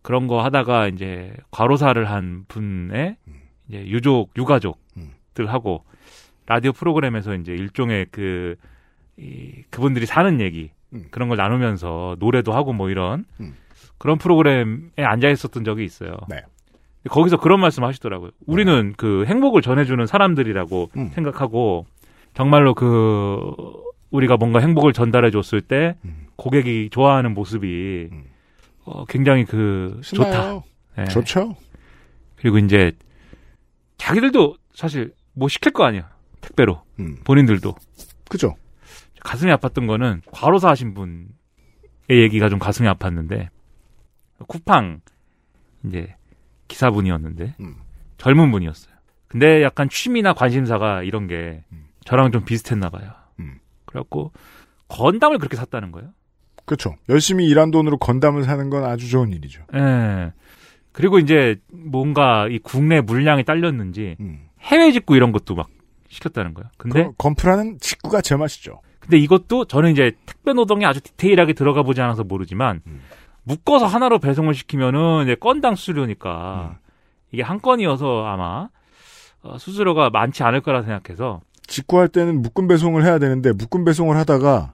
그런 0.00 0.26
거 0.26 0.42
하다가 0.42 0.88
이제 0.88 1.34
과로사를 1.50 2.02
한 2.10 2.46
분의 2.48 3.16
음. 3.28 3.34
이제 3.68 3.86
유족 3.86 4.30
음. 4.30 4.40
유가족들 4.40 5.48
하고 5.48 5.84
라디오 6.46 6.72
프로그램에서 6.72 7.34
이제 7.34 7.52
일종의 7.52 8.06
그 8.10 8.56
이, 9.18 9.62
그분들이 9.68 10.06
사는 10.06 10.40
얘기 10.40 10.70
음. 10.94 11.04
그런 11.10 11.28
걸 11.28 11.36
나누면서 11.36 12.16
노래도 12.18 12.54
하고 12.54 12.72
뭐 12.72 12.88
이런 12.88 13.26
음. 13.40 13.54
그런 13.98 14.16
프로그램에 14.16 14.88
앉아 14.96 15.28
있었던 15.28 15.64
적이 15.64 15.84
있어요. 15.84 16.16
네. 16.30 16.40
거기서 17.10 17.36
그런 17.36 17.60
말씀 17.60 17.84
하시더라고요. 17.84 18.30
우리는 18.46 18.94
그 18.96 19.26
행복을 19.26 19.60
전해주는 19.60 20.06
사람들이라고 20.06 20.90
음. 20.96 21.10
생각하고 21.10 21.84
정말로 22.34 22.74
그 22.74 23.54
우리가 24.10 24.36
뭔가 24.36 24.60
행복을 24.60 24.92
전달해 24.92 25.30
줬을 25.30 25.60
때 25.60 25.96
음. 26.04 26.26
고객이 26.36 26.90
좋아하는 26.90 27.34
모습이 27.34 28.08
음. 28.12 28.24
어, 28.84 29.04
굉장히 29.06 29.44
그 29.44 30.00
좋다. 30.02 30.30
신나요. 30.32 30.64
예. 30.98 31.04
좋죠. 31.04 31.56
그리고 32.36 32.58
이제 32.58 32.92
자기들도 33.96 34.56
사실 34.74 35.14
뭐 35.32 35.48
시킬 35.48 35.72
거 35.72 35.84
아니야 35.84 36.10
택배로 36.40 36.82
음. 36.98 37.18
본인들도 37.24 37.74
그죠. 38.28 38.56
가슴이 39.20 39.52
아팠던 39.52 39.86
거는 39.86 40.22
과로사 40.32 40.68
하신 40.70 40.94
분의 40.94 41.26
얘기가 42.10 42.48
좀 42.48 42.58
가슴이 42.58 42.88
아팠는데 42.88 43.48
쿠팡 44.48 45.00
이제 45.84 46.16
기사분이었는데 46.68 47.54
음. 47.60 47.76
젊은 48.18 48.50
분이었어요. 48.50 48.92
근데 49.28 49.62
약간 49.62 49.88
취미나 49.88 50.32
관심사가 50.32 51.02
이런 51.02 51.26
게 51.28 51.62
음. 51.72 51.81
저랑 52.04 52.32
좀 52.32 52.44
비슷했나 52.44 52.88
봐요. 52.88 53.10
음. 53.40 53.58
그래갖고 53.86 54.32
건담을 54.88 55.38
그렇게 55.38 55.56
샀다는 55.56 55.92
거예요. 55.92 56.10
그렇죠. 56.64 56.94
열심히 57.08 57.46
일한 57.46 57.70
돈으로 57.70 57.98
건담을 57.98 58.44
사는 58.44 58.70
건 58.70 58.84
아주 58.84 59.08
좋은 59.08 59.32
일이죠. 59.32 59.64
예. 59.74 60.32
그리고 60.92 61.18
이제 61.18 61.56
뭔가 61.72 62.46
이 62.48 62.58
국내 62.58 63.00
물량이 63.00 63.44
딸렸는지 63.44 64.16
음. 64.20 64.48
해외 64.60 64.92
직구 64.92 65.16
이런 65.16 65.32
것도 65.32 65.54
막 65.54 65.68
시켰다는 66.08 66.54
거예요. 66.54 66.68
근데 66.76 67.04
그 67.04 67.12
건프라는 67.16 67.78
직구가 67.80 68.20
제맛이죠. 68.20 68.80
근데 69.00 69.16
이것도 69.18 69.64
저는 69.64 69.92
이제 69.92 70.12
택배 70.26 70.52
노동에 70.52 70.84
아주 70.84 71.00
디테일하게 71.00 71.54
들어가 71.54 71.82
보지 71.82 72.00
않아서 72.00 72.22
모르지만 72.22 72.82
음. 72.86 73.00
묶어서 73.44 73.86
하나로 73.86 74.20
배송을 74.20 74.54
시키면은 74.54 75.24
이제 75.24 75.34
건당 75.34 75.74
수수료니까 75.74 76.76
음. 76.76 76.88
이게 77.32 77.42
한 77.42 77.60
건이어서 77.60 78.24
아마 78.26 78.68
어, 79.42 79.58
수수료가 79.58 80.10
많지 80.10 80.44
않을 80.44 80.60
거라 80.60 80.82
생각해서 80.82 81.40
직구할 81.66 82.08
때는 82.08 82.42
묶음 82.42 82.68
배송을 82.68 83.04
해야 83.04 83.18
되는데 83.18 83.52
묶음 83.52 83.84
배송을 83.84 84.16
하다가 84.16 84.72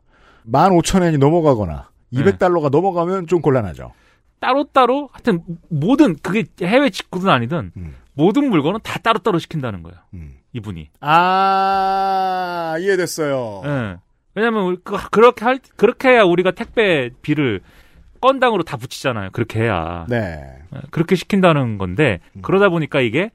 15,000엔이 0.50 1.18
넘어가거나 1.18 1.90
네. 2.10 2.22
200달러가 2.22 2.70
넘어가면 2.70 3.26
좀 3.26 3.40
곤란하죠. 3.40 3.92
따로따로 4.40 5.10
하여튼 5.12 5.42
모든 5.68 6.16
그게 6.16 6.44
해외 6.62 6.90
직구든 6.90 7.28
아니든 7.28 7.72
음. 7.76 7.94
모든 8.14 8.48
물건은 8.50 8.80
다 8.82 8.98
따로따로 8.98 9.38
시킨다는 9.38 9.82
거예요. 9.82 9.98
음. 10.14 10.34
이분이. 10.52 10.90
아, 11.00 12.76
이해됐어요. 12.80 13.62
예. 13.64 13.96
왜냐면 14.34 14.64
우리 14.64 14.76
그, 14.82 14.96
그렇게 15.10 15.44
할 15.44 15.58
그렇게 15.76 16.08
해야 16.08 16.22
우리가 16.22 16.52
택배 16.52 17.10
비를 17.22 17.60
건당으로 18.20 18.62
다 18.62 18.76
붙이잖아요. 18.76 19.30
그렇게 19.32 19.60
해야. 19.60 20.06
네. 20.08 20.40
예, 20.74 20.80
그렇게 20.90 21.16
시킨다는 21.16 21.78
건데 21.78 22.20
음. 22.34 22.42
그러다 22.42 22.68
보니까 22.68 23.00
이게 23.00 23.30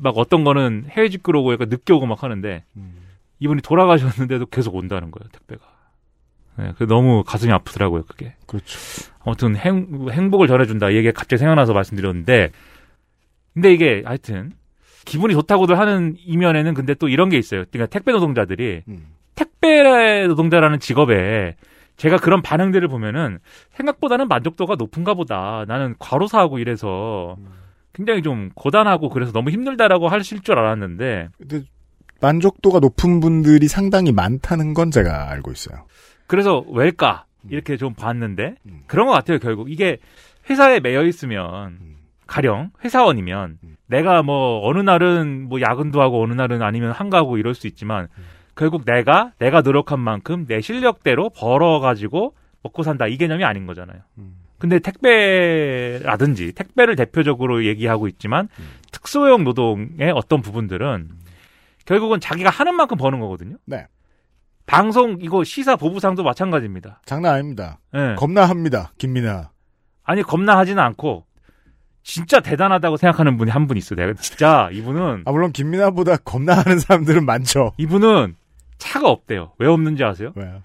막 0.00 0.16
어떤 0.16 0.44
거는 0.44 0.86
해외 0.90 1.08
직구로 1.08 1.40
오고 1.40 1.52
약간 1.52 1.68
늦게 1.68 1.92
오고 1.92 2.06
막 2.06 2.22
하는데 2.22 2.64
음. 2.76 2.94
이분이 3.38 3.62
돌아가셨는데도 3.62 4.46
계속 4.46 4.74
온다는 4.74 5.10
거예요 5.10 5.28
택배가. 5.30 5.62
네, 6.56 6.72
그 6.76 6.84
너무 6.84 7.22
가슴이 7.24 7.52
아프더라고요 7.52 8.04
그게. 8.04 8.34
그렇죠. 8.46 8.78
아무튼 9.20 9.56
행, 9.56 10.08
행복을 10.10 10.48
전해준다 10.48 10.90
이 10.90 10.96
얘기가 10.96 11.12
갑자기 11.12 11.38
생각나서 11.38 11.72
말씀드렸는데 11.72 12.50
근데 13.54 13.72
이게 13.72 14.02
하여튼 14.04 14.52
기분이 15.04 15.34
좋다고들 15.34 15.78
하는 15.78 16.16
이면에는 16.18 16.74
근데 16.74 16.94
또 16.94 17.08
이런 17.08 17.28
게 17.28 17.38
있어요. 17.38 17.64
그러니까 17.70 17.90
택배 17.90 18.12
노동자들이 18.12 18.82
음. 18.88 19.06
택배 19.34 20.26
노동자라는 20.26 20.80
직업에 20.80 21.56
제가 21.96 22.16
그런 22.16 22.40
반응들을 22.40 22.88
보면은 22.88 23.38
생각보다는 23.72 24.28
만족도가 24.28 24.76
높은가 24.76 25.12
보다. 25.14 25.64
나는 25.68 25.94
과로사하고 25.98 26.58
이래서 26.58 27.36
굉장히 27.92 28.22
좀 28.22 28.50
고단하고 28.54 29.08
그래서 29.08 29.32
너무 29.32 29.50
힘들다라고 29.50 30.08
하실 30.08 30.40
줄 30.40 30.58
알았는데 30.58 31.28
근데 31.38 31.62
만족도가 32.20 32.80
높은 32.80 33.20
분들이 33.20 33.66
상당히 33.68 34.12
많다는 34.12 34.74
건 34.74 34.90
제가 34.90 35.30
알고 35.30 35.52
있어요. 35.52 35.86
그래서 36.26 36.64
왜일까 36.68 37.24
이렇게 37.48 37.76
좀 37.76 37.94
봤는데 37.94 38.56
음. 38.66 38.80
그런 38.86 39.06
것 39.06 39.12
같아요. 39.12 39.38
결국 39.38 39.70
이게 39.70 39.98
회사에 40.48 40.80
매여 40.80 41.04
있으면 41.06 41.78
음. 41.80 41.96
가령 42.26 42.70
회사원이면 42.84 43.58
음. 43.64 43.76
내가 43.86 44.22
뭐 44.22 44.66
어느 44.68 44.78
날은 44.78 45.48
뭐 45.48 45.60
야근도 45.60 46.00
하고 46.00 46.22
어느 46.22 46.32
날은 46.32 46.62
아니면 46.62 46.92
한가하고 46.92 47.38
이럴 47.38 47.54
수 47.54 47.66
있지만 47.66 48.08
음. 48.16 48.24
결국 48.54 48.84
내가 48.84 49.32
내가 49.38 49.62
노력한 49.62 49.98
만큼 49.98 50.46
내 50.46 50.60
실력대로 50.60 51.30
벌어 51.30 51.80
가지고 51.80 52.34
먹고 52.62 52.82
산다 52.82 53.06
이 53.06 53.16
개념이 53.16 53.44
아닌 53.44 53.66
거잖아요. 53.66 54.00
음. 54.18 54.34
근데 54.60 54.78
택배라든지 54.78 56.52
택배를 56.52 56.94
대표적으로 56.94 57.64
얘기하고 57.64 58.06
있지만 58.08 58.48
음. 58.58 58.68
특수형 58.92 59.42
노동의 59.42 60.12
어떤 60.14 60.42
부분들은 60.42 61.08
결국은 61.86 62.20
자기가 62.20 62.50
하는 62.50 62.74
만큼 62.76 62.96
버는 62.96 63.18
거거든요. 63.20 63.56
네. 63.64 63.86
방송 64.66 65.16
이거 65.20 65.42
시사 65.42 65.74
보부상도 65.76 66.22
마찬가지입니다. 66.22 67.00
장난 67.06 67.34
아닙니다. 67.34 67.80
예. 67.94 68.14
겁나 68.16 68.44
합니다. 68.44 68.92
김민아. 68.98 69.50
아니 70.04 70.22
겁나 70.22 70.56
하지는 70.58 70.80
않고 70.82 71.24
진짜 72.02 72.40
대단하다고 72.40 72.96
생각하는 72.96 73.36
분이 73.36 73.50
한 73.50 73.66
분 73.66 73.76
있어. 73.76 73.94
내가 73.94 74.12
진짜 74.14 74.68
이분은 74.72 75.24
아 75.26 75.32
물론 75.32 75.52
김민아보다 75.52 76.18
겁나 76.18 76.54
하는 76.58 76.78
사람들은 76.78 77.24
많죠. 77.24 77.72
이분은 77.78 78.36
차가 78.78 79.08
없대요. 79.08 79.52
왜 79.58 79.66
없는지 79.66 80.04
아세요? 80.04 80.32
왜요? 80.36 80.62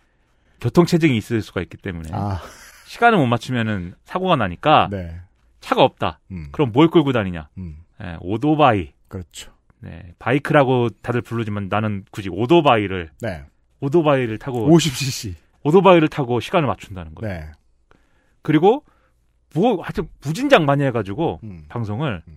교통 0.62 0.86
체증이 0.86 1.18
있을 1.18 1.42
수가 1.42 1.62
있기 1.62 1.78
때문에 1.78 2.10
아, 2.14 2.42
시간을 2.86 3.18
못 3.18 3.26
맞추면은 3.26 3.96
사고가 4.04 4.36
나니까 4.36 4.90
네. 4.92 5.20
차가 5.60 5.84
없다. 5.84 6.20
음, 6.32 6.50
그럼 6.52 6.72
뭘 6.72 6.90
끌고 6.90 7.12
다니냐? 7.12 7.50
음, 7.58 7.78
예, 8.02 8.18
오토바이. 8.22 8.94
그렇죠. 9.08 9.52
네, 9.80 10.14
바이크라고 10.20 10.90
다들 11.02 11.22
부르지만 11.22 11.68
나는 11.70 12.06
굳이 12.12 12.30
오토바이를 12.30 13.12
네. 13.22 13.44
오토바이를 13.82 14.38
타고 14.38 14.68
50cc. 14.70 15.36
오토바이를 15.64 16.08
타고 16.08 16.40
시간을 16.40 16.68
맞춘다는 16.68 17.16
거예요. 17.16 17.40
네. 17.40 17.52
그리고 18.42 18.86
뭐 19.54 19.82
하여튼 19.82 20.08
무진장 20.24 20.66
많이 20.66 20.84
해가지고 20.84 21.40
음, 21.44 21.66
방송을 21.68 22.24
음. 22.28 22.36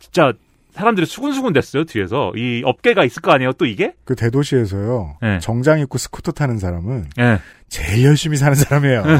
진짜 0.00 0.32
사람들이 0.74 1.06
수군수군 1.06 1.52
됐어요 1.52 1.84
뒤에서 1.84 2.32
이 2.36 2.62
업계가 2.64 3.04
있을 3.04 3.22
거 3.22 3.30
아니에요 3.32 3.52
또 3.54 3.64
이게 3.64 3.94
그 4.04 4.14
대도시에서요. 4.16 5.18
네. 5.22 5.38
정장 5.38 5.78
입고 5.80 5.98
스쿠터 5.98 6.32
타는 6.32 6.58
사람은 6.58 7.06
예 7.18 7.38
제일 7.68 8.04
열심히 8.04 8.36
사는 8.36 8.54
사람이에요. 8.54 9.04
네. 9.06 9.12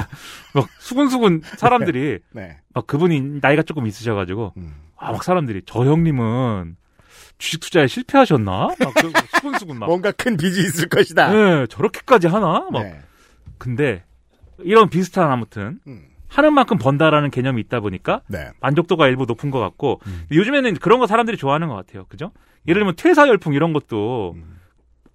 막 0.55 0.69
수군수군 0.81 1.43
사람들이 1.57 2.19
네. 2.35 2.59
막 2.75 2.87
그분이 2.87 3.39
나이가 3.41 3.63
조금 3.63 3.87
있으셔가지고 3.87 4.53
음. 4.57 4.75
아막 4.97 5.23
사람들이 5.25 5.63
저 5.67 5.85
형님은 5.85 6.77
주식 7.39 7.61
투자에 7.61 7.87
실패하셨나 7.87 8.51
막 8.79 8.95
그 8.95 9.13
수군수군 9.37 9.79
막 9.79 9.87
뭔가 9.87 10.13
큰 10.13 10.37
빚이 10.37 10.61
있을 10.61 10.89
것이다. 10.89 11.33
예, 11.35 11.67
저렇게까지 11.69 12.27
하나 12.27 12.67
막 12.71 12.83
네. 12.83 13.01
근데 13.59 14.03
이런 14.59 14.89
비슷한 14.89 15.31
아무튼 15.31 15.79
음. 15.87 16.03
하는 16.35 16.53
만큼 16.53 16.79
번다라는 16.79 17.31
개념이 17.31 17.61
있다 17.63 17.81
보니까 17.81 18.23
네. 18.27 18.49
만족도가 18.61 19.07
일부 19.07 19.25
높은 19.25 19.51
것 19.51 19.61
같고 19.61 20.01
음. 20.07 20.25
요즘에는 20.33 20.75
그런 20.75 20.99
거 20.99 21.07
사람들이 21.07 21.37
좋아하는 21.37 21.69
것 21.69 21.75
같아요. 21.75 22.07
그죠? 22.09 22.33
예를 22.67 22.81
들면 22.81 22.97
퇴사 22.97 23.29
열풍 23.29 23.55
이런 23.55 23.73
것도 23.73 24.35
음. 24.37 24.59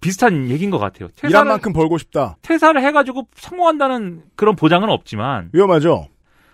비슷한 0.00 0.48
얘기인 0.48 0.70
것 0.70 0.78
같아요. 0.78 1.08
일한 1.18 1.30
퇴사를 1.30 1.48
만큼 1.48 1.72
벌고 1.74 1.98
싶다. 1.98 2.36
퇴사를 2.40 2.82
해가지고 2.82 3.28
성공한다는 3.34 4.22
그런 4.34 4.56
보장은 4.56 4.88
없지만 4.88 5.50
위험하죠. 5.52 6.08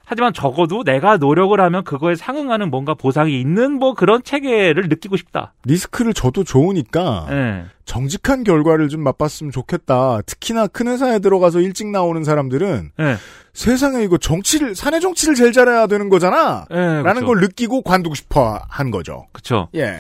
하지만 0.09 0.33
적어도 0.33 0.85
내가 0.85 1.17
노력을 1.17 1.61
하면 1.61 1.83
그거에 1.83 2.15
상응하는 2.15 2.71
뭔가 2.71 2.95
보상이 2.95 3.41
있는 3.41 3.73
뭐 3.73 3.95
그런 3.95 4.23
체계를 4.23 4.89
느끼고 4.89 5.17
싶다. 5.17 5.53
리스크를 5.65 6.15
져도 6.15 6.45
좋으니까 6.45 7.27
예. 7.31 7.65
정직한 7.85 8.45
결과를 8.45 8.89
좀 8.89 9.03
맛봤으면 9.03 9.51
좋겠다. 9.51 10.23
특히나 10.23 10.69
큰 10.69 10.87
회사에 10.87 11.19
들어가서 11.19 11.59
일찍 11.61 11.89
나오는 11.89 12.23
사람들은 12.23 12.93
예. 13.01 13.17
세상에 13.53 14.05
이거 14.05 14.17
정치를 14.17 14.77
사내 14.77 15.01
정치를 15.01 15.35
제일 15.35 15.53
잘해야 15.53 15.89
되는 15.89 16.09
거잖아. 16.09 16.67
예. 16.71 16.77
라는 16.77 17.03
그렇죠. 17.03 17.27
걸 17.27 17.41
느끼고 17.41 17.83
관두고 17.83 18.15
싶어 18.15 18.61
한 18.69 18.93
거죠. 18.93 19.27
그쵸. 19.33 19.69
예. 19.75 19.99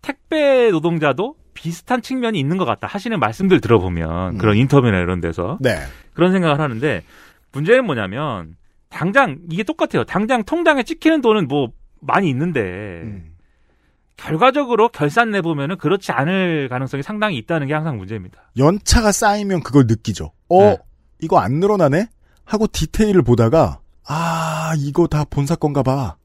택배 0.00 0.70
노동자도 0.70 1.34
비슷한 1.54 2.02
측면이 2.02 2.38
있는 2.38 2.56
것 2.56 2.66
같다. 2.66 2.86
하시는 2.86 3.18
말씀들 3.18 3.60
들어보면 3.60 4.34
음. 4.34 4.38
그런 4.38 4.56
인터뷰나 4.56 4.96
이런 5.00 5.20
데서 5.20 5.58
네. 5.60 5.76
그런 6.12 6.30
생각을 6.30 6.60
하는데 6.60 7.02
문제는 7.50 7.84
뭐냐면 7.84 8.54
당장 8.94 9.38
이게 9.50 9.62
똑같아요. 9.64 10.04
당장 10.04 10.44
통장에 10.44 10.84
찍히는 10.84 11.20
돈은 11.20 11.48
뭐 11.48 11.72
많이 12.00 12.28
있는데 12.30 12.60
음. 12.60 13.34
결과적으로 14.16 14.88
결산 14.88 15.30
내 15.32 15.40
보면은 15.42 15.76
그렇지 15.78 16.12
않을 16.12 16.68
가능성이 16.68 17.02
상당히 17.02 17.36
있다는 17.38 17.66
게 17.66 17.74
항상 17.74 17.96
문제입니다. 17.98 18.50
연차가 18.56 19.10
쌓이면 19.10 19.62
그걸 19.64 19.86
느끼죠. 19.88 20.32
어, 20.48 20.60
네. 20.62 20.78
이거 21.20 21.38
안 21.38 21.54
늘어나네? 21.54 22.06
하고 22.44 22.66
디테일을 22.68 23.22
보다가 23.22 23.80
아, 24.06 24.74
이거 24.78 25.06
다 25.08 25.24
본 25.24 25.46
사건가 25.46 25.82
봐. 25.82 26.16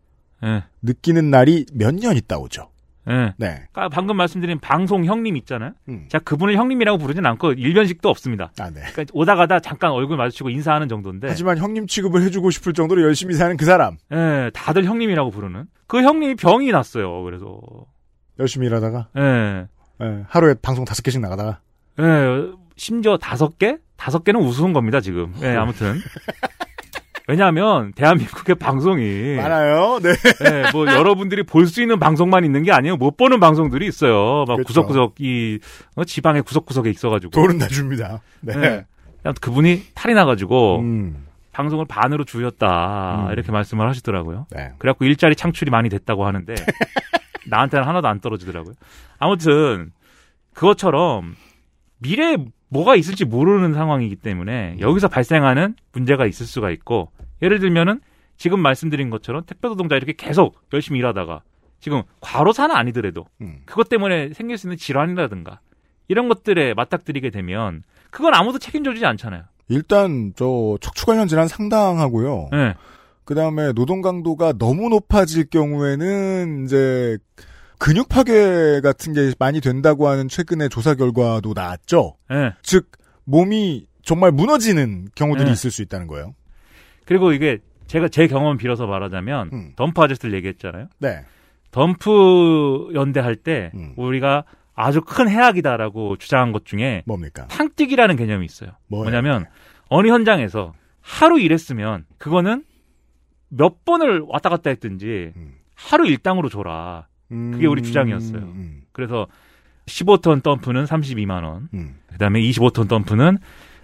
예. 0.43 0.63
느끼는 0.83 1.31
날이 1.31 1.65
몇 1.73 1.95
년 1.95 2.15
있다 2.15 2.37
오죠. 2.37 2.69
예. 3.07 3.33
네. 3.37 3.63
아까 3.71 3.89
방금 3.89 4.17
말씀드린 4.17 4.59
방송 4.59 5.05
형님 5.05 5.37
있잖아요. 5.37 5.71
음. 5.87 6.05
제가 6.09 6.23
그분을 6.23 6.55
형님이라고 6.55 6.97
부르진 6.97 7.25
않고 7.25 7.53
일변식도 7.53 8.09
없습니다. 8.09 8.51
아, 8.59 8.69
네. 8.69 8.81
그러니까 8.91 9.05
오다 9.13 9.35
가다 9.35 9.59
잠깐 9.59 9.91
얼굴 9.91 10.17
마주치고 10.17 10.49
인사하는 10.49 10.87
정도인데 10.89 11.27
하지만 11.27 11.57
형님 11.57 11.87
취급을 11.87 12.21
해주고 12.23 12.51
싶을 12.51 12.73
정도로 12.73 13.01
열심히 13.03 13.33
사는 13.35 13.55
그 13.57 13.65
사람. 13.65 13.97
예, 14.11 14.51
다들 14.53 14.85
형님이라고 14.85 15.31
부르는 15.31 15.65
그 15.87 16.01
형님이 16.01 16.35
병이 16.35 16.71
났어요. 16.71 17.23
그래서 17.23 17.59
열심히 18.39 18.67
일하다가 18.67 19.07
예. 19.17 19.67
예, 20.01 20.23
하루에 20.27 20.55
방송 20.61 20.85
다섯 20.85 21.01
개씩 21.01 21.21
나가다가 21.21 21.59
예, 21.99 22.51
심지어 22.75 23.17
다섯 23.17 23.57
개? 23.57 23.77
다섯 23.97 24.23
개는 24.23 24.39
우스운 24.39 24.71
겁니다, 24.71 25.01
지금. 25.01 25.33
예, 25.41 25.49
아무튼. 25.49 25.95
왜냐하면, 27.29 27.93
대한민국의 27.93 28.55
방송이. 28.55 29.35
많아요. 29.35 29.99
네. 30.01 30.09
예, 30.09 30.71
뭐, 30.71 30.87
여러분들이 30.87 31.43
볼 31.43 31.67
수 31.67 31.79
있는 31.81 31.99
방송만 31.99 32.43
있는 32.43 32.63
게 32.63 32.71
아니에요. 32.71 32.97
못 32.97 33.17
보는 33.17 33.39
방송들이 33.39 33.85
있어요. 33.85 34.45
막 34.47 34.55
그렇죠. 34.55 34.63
구석구석, 34.67 35.15
이, 35.19 35.59
어, 35.95 36.03
지방의 36.03 36.41
구석구석에 36.41 36.89
있어가지고. 36.89 37.29
돈은 37.31 37.59
다 37.59 37.67
줍니다. 37.67 38.21
네. 38.41 38.53
예. 38.55 38.85
아무튼 39.23 39.39
그분이 39.41 39.83
탈이 39.93 40.15
나가지고, 40.15 40.79
음. 40.79 41.25
방송을 41.51 41.85
반으로 41.87 42.23
줄였다. 42.23 43.27
음. 43.27 43.31
이렇게 43.33 43.51
말씀을 43.51 43.87
하시더라고요. 43.87 44.47
네. 44.51 44.71
그래갖고 44.79 45.05
일자리 45.05 45.35
창출이 45.35 45.69
많이 45.69 45.89
됐다고 45.89 46.25
하는데 46.25 46.55
나한테는 47.49 47.85
하나도 47.85 48.07
안 48.07 48.21
떨어지더라고요. 48.21 48.73
아무튼 49.19 49.91
그것처럼 50.53 51.35
미래에 51.97 52.37
뭐가 52.69 52.95
있을지 52.95 53.25
모르는 53.25 53.73
상황이기 53.73 54.15
때문에 54.17 54.77
여기서 54.79 55.09
발생하는 55.09 55.75
문제가 55.91 56.25
있을 56.25 56.45
수가 56.45 56.69
있고 56.69 57.11
예를 57.41 57.59
들면은 57.59 58.01
지금 58.37 58.59
말씀드린 58.59 59.09
것처럼 59.09 59.43
택배 59.45 59.67
노동자 59.67 59.95
이렇게 59.95 60.13
계속 60.13 60.55
열심히 60.73 60.99
일하다가 60.99 61.41
지금 61.79 62.03
과로사는 62.21 62.75
아니더라도 62.75 63.25
음. 63.41 63.61
그것 63.65 63.89
때문에 63.89 64.33
생길 64.33 64.57
수 64.57 64.67
있는 64.67 64.77
질환이라든가 64.77 65.59
이런 66.07 66.27
것들에 66.27 66.73
맞닥뜨리게 66.73 67.29
되면 67.29 67.83
그건 68.09 68.33
아무도 68.33 68.59
책임져주지 68.59 69.05
않잖아요. 69.05 69.43
일단 69.69 70.33
저 70.35 70.77
척추 70.81 71.05
관련 71.05 71.27
질환 71.27 71.47
상당하고요. 71.47 72.49
예. 72.53 72.75
그 73.23 73.35
다음에 73.35 73.71
노동 73.73 74.01
강도가 74.01 74.53
너무 74.53 74.89
높아질 74.89 75.49
경우에는 75.51 76.65
이제 76.65 77.17
근육 77.77 78.09
파괴 78.09 78.81
같은 78.81 79.13
게 79.13 79.31
많이 79.37 79.61
된다고 79.61 80.07
하는 80.07 80.27
최근의 80.27 80.69
조사 80.69 80.95
결과도 80.95 81.53
나왔죠. 81.53 82.17
예. 82.31 82.53
즉 82.63 82.91
몸이 83.25 83.85
정말 84.03 84.31
무너지는 84.31 85.07
경우들이 85.13 85.45
네. 85.45 85.51
있을 85.51 85.69
수 85.69 85.83
있다는 85.83 86.07
거예요. 86.07 86.33
그리고 87.09 87.31
이게 87.33 87.57
제가 87.87 88.07
제 88.07 88.27
경험 88.27 88.55
빌어서 88.57 88.85
말하자면 88.85 89.49
음. 89.51 89.73
덤프 89.75 89.99
아저씨들 89.99 90.31
얘기했잖아요. 90.35 90.89
네. 90.99 91.25
덤프 91.71 92.91
연대 92.93 93.19
할 93.19 93.35
때 93.35 93.71
음. 93.73 93.93
우리가 93.95 94.43
아주 94.75 95.01
큰 95.01 95.27
해악이다라고 95.27 96.17
주장한 96.17 96.51
것 96.51 96.65
중에 96.65 97.01
뭡니까? 97.07 97.47
탕뛰기라는 97.47 98.15
개념이 98.15 98.45
있어요. 98.45 98.73
뭐예요? 98.89 99.05
뭐냐면 99.05 99.47
어느 99.89 100.07
현장에서 100.07 100.73
하루 101.01 101.39
일했으면 101.39 102.05
그거는 102.19 102.63
몇 103.49 103.83
번을 103.85 104.23
왔다 104.27 104.49
갔다 104.49 104.69
했든지 104.69 105.33
음. 105.35 105.53
하루 105.73 106.05
일당으로 106.05 106.47
줘라. 106.49 107.07
그게 107.29 107.65
우리 107.65 107.81
주장이었어요. 107.81 108.37
음, 108.41 108.81
그래서 108.91 109.25
15톤 109.87 110.43
덤프는 110.43 110.85
32만 110.85 111.43
원. 111.43 111.69
음. 111.73 111.95
그다음에 112.11 112.39
25톤 112.41 112.87
덤프는 112.87 113.37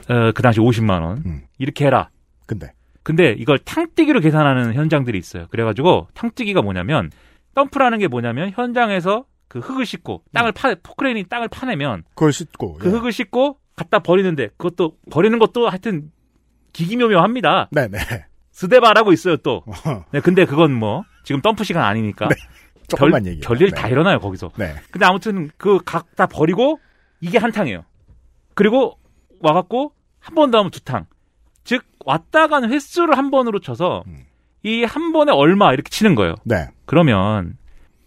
어, 0.09 0.31
그 0.33 0.41
당시 0.43 0.59
50만 0.59 1.01
원. 1.01 1.23
음. 1.25 1.41
이렇게 1.57 1.85
해라. 1.85 2.09
근데 2.45 2.71
근데 3.05 3.35
이걸 3.37 3.59
탕뛰기로 3.59 4.19
계산하는 4.19 4.73
현장들이 4.73 5.15
있어요. 5.19 5.45
그래가지고 5.51 6.07
탕뛰기가 6.15 6.63
뭐냐면 6.63 7.11
덤프라는 7.53 7.99
게 7.99 8.07
뭐냐면 8.07 8.49
현장에서 8.53 9.25
그 9.47 9.59
흙을 9.59 9.85
씻고 9.85 10.23
땅을 10.33 10.51
파 10.53 10.73
포크레인이 10.81 11.23
땅을 11.25 11.47
파내면 11.49 12.03
그걸 12.15 12.33
씻고 12.33 12.79
그 12.79 12.87
예. 12.87 12.91
흙을 12.91 13.11
씻고 13.11 13.59
갖다 13.75 13.99
버리는데 13.99 14.47
그것도 14.57 14.97
버리는 15.11 15.37
것도 15.37 15.69
하여튼 15.69 16.09
기기묘묘합니다. 16.73 17.69
네네. 17.71 17.97
스데바라고 18.51 19.13
있어요 19.13 19.37
또. 19.37 19.63
네, 20.11 20.19
근데 20.19 20.45
그건 20.45 20.73
뭐 20.73 21.03
지금 21.23 21.41
덤프 21.41 21.63
시간 21.63 21.83
아니니까 21.83 22.27
조금만 22.87 23.25
얘기. 23.27 23.41
별일 23.41 23.69
다 23.71 23.87
일어나요 23.87 24.19
거기서. 24.19 24.49
네. 24.57 24.73
근데 24.91 25.05
아무튼 25.05 25.49
그 25.57 25.77
각 25.79 26.15
다 26.15 26.25
버리고 26.25 26.79
이게 27.21 27.37
한 27.37 27.51
탕이에요. 27.51 27.83
그리고 28.55 28.97
와갖고 29.41 29.93
한 30.19 30.33
번 30.33 30.49
더 30.49 30.57
하면 30.57 30.71
두 30.71 30.79
탕. 30.81 31.05
즉 31.65 31.83
왔다 32.05 32.47
가는 32.47 32.71
횟수를 32.71 33.17
한 33.17 33.31
번으로 33.31 33.59
쳐서 33.59 34.03
음. 34.07 34.23
이한 34.63 35.11
번에 35.11 35.31
얼마 35.31 35.73
이렇게 35.73 35.89
치는 35.89 36.15
거예요. 36.15 36.35
네. 36.45 36.67
그러면 36.85 37.57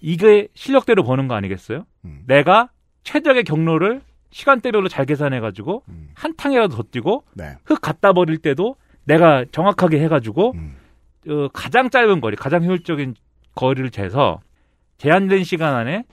이게 0.01 0.49
실력대로 0.55 1.03
버는 1.05 1.29
거 1.29 1.35
아니겠어요? 1.35 1.85
음. 2.05 2.23
내가 2.27 2.71
최적의 3.03 3.45
경로를 3.45 4.01
시간대별로 4.31 4.89
잘 4.89 5.07
계산해가지고 5.07 5.83
음. 5.89 6.09
한 6.15 6.35
탕이라도 6.37 6.77
더 6.77 6.83
뛰고 6.85 7.25
네. 7.35 7.57
흙 7.65 7.81
갖다 7.81 8.13
버릴 8.13 8.39
때도 8.39 8.77
내가 9.05 9.45
정확하게 9.51 10.01
해가지고 10.01 10.53
음. 10.55 10.77
어, 11.29 11.49
가장 11.53 11.91
짧은 11.91 12.21
거리, 12.21 12.37
가장 12.37 12.65
효율적인 12.65 13.15
거리를 13.55 13.91
재서 13.91 14.41
제한된 14.99 15.45
시간 15.45 15.75
안에 15.75 16.05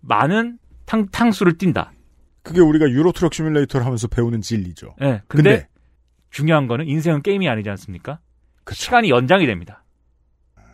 많은 0.00 0.58
탕, 0.84 1.06
탕수를 1.06 1.58
뛴다. 1.58 1.92
그게 2.42 2.60
우리가 2.60 2.88
유로 2.88 3.12
트럭 3.12 3.34
시뮬레이터를 3.34 3.84
하면서 3.84 4.08
배우는 4.08 4.40
진리죠. 4.40 4.94
예. 5.02 5.22
근데, 5.28 5.50
근데 5.50 5.68
중요한 6.30 6.66
거는 6.66 6.86
인생은 6.86 7.22
게임이 7.22 7.48
아니지 7.48 7.70
않습니까? 7.70 8.18
그쵸. 8.64 8.84
시간이 8.84 9.10
연장이 9.10 9.46
됩니다. 9.46 9.84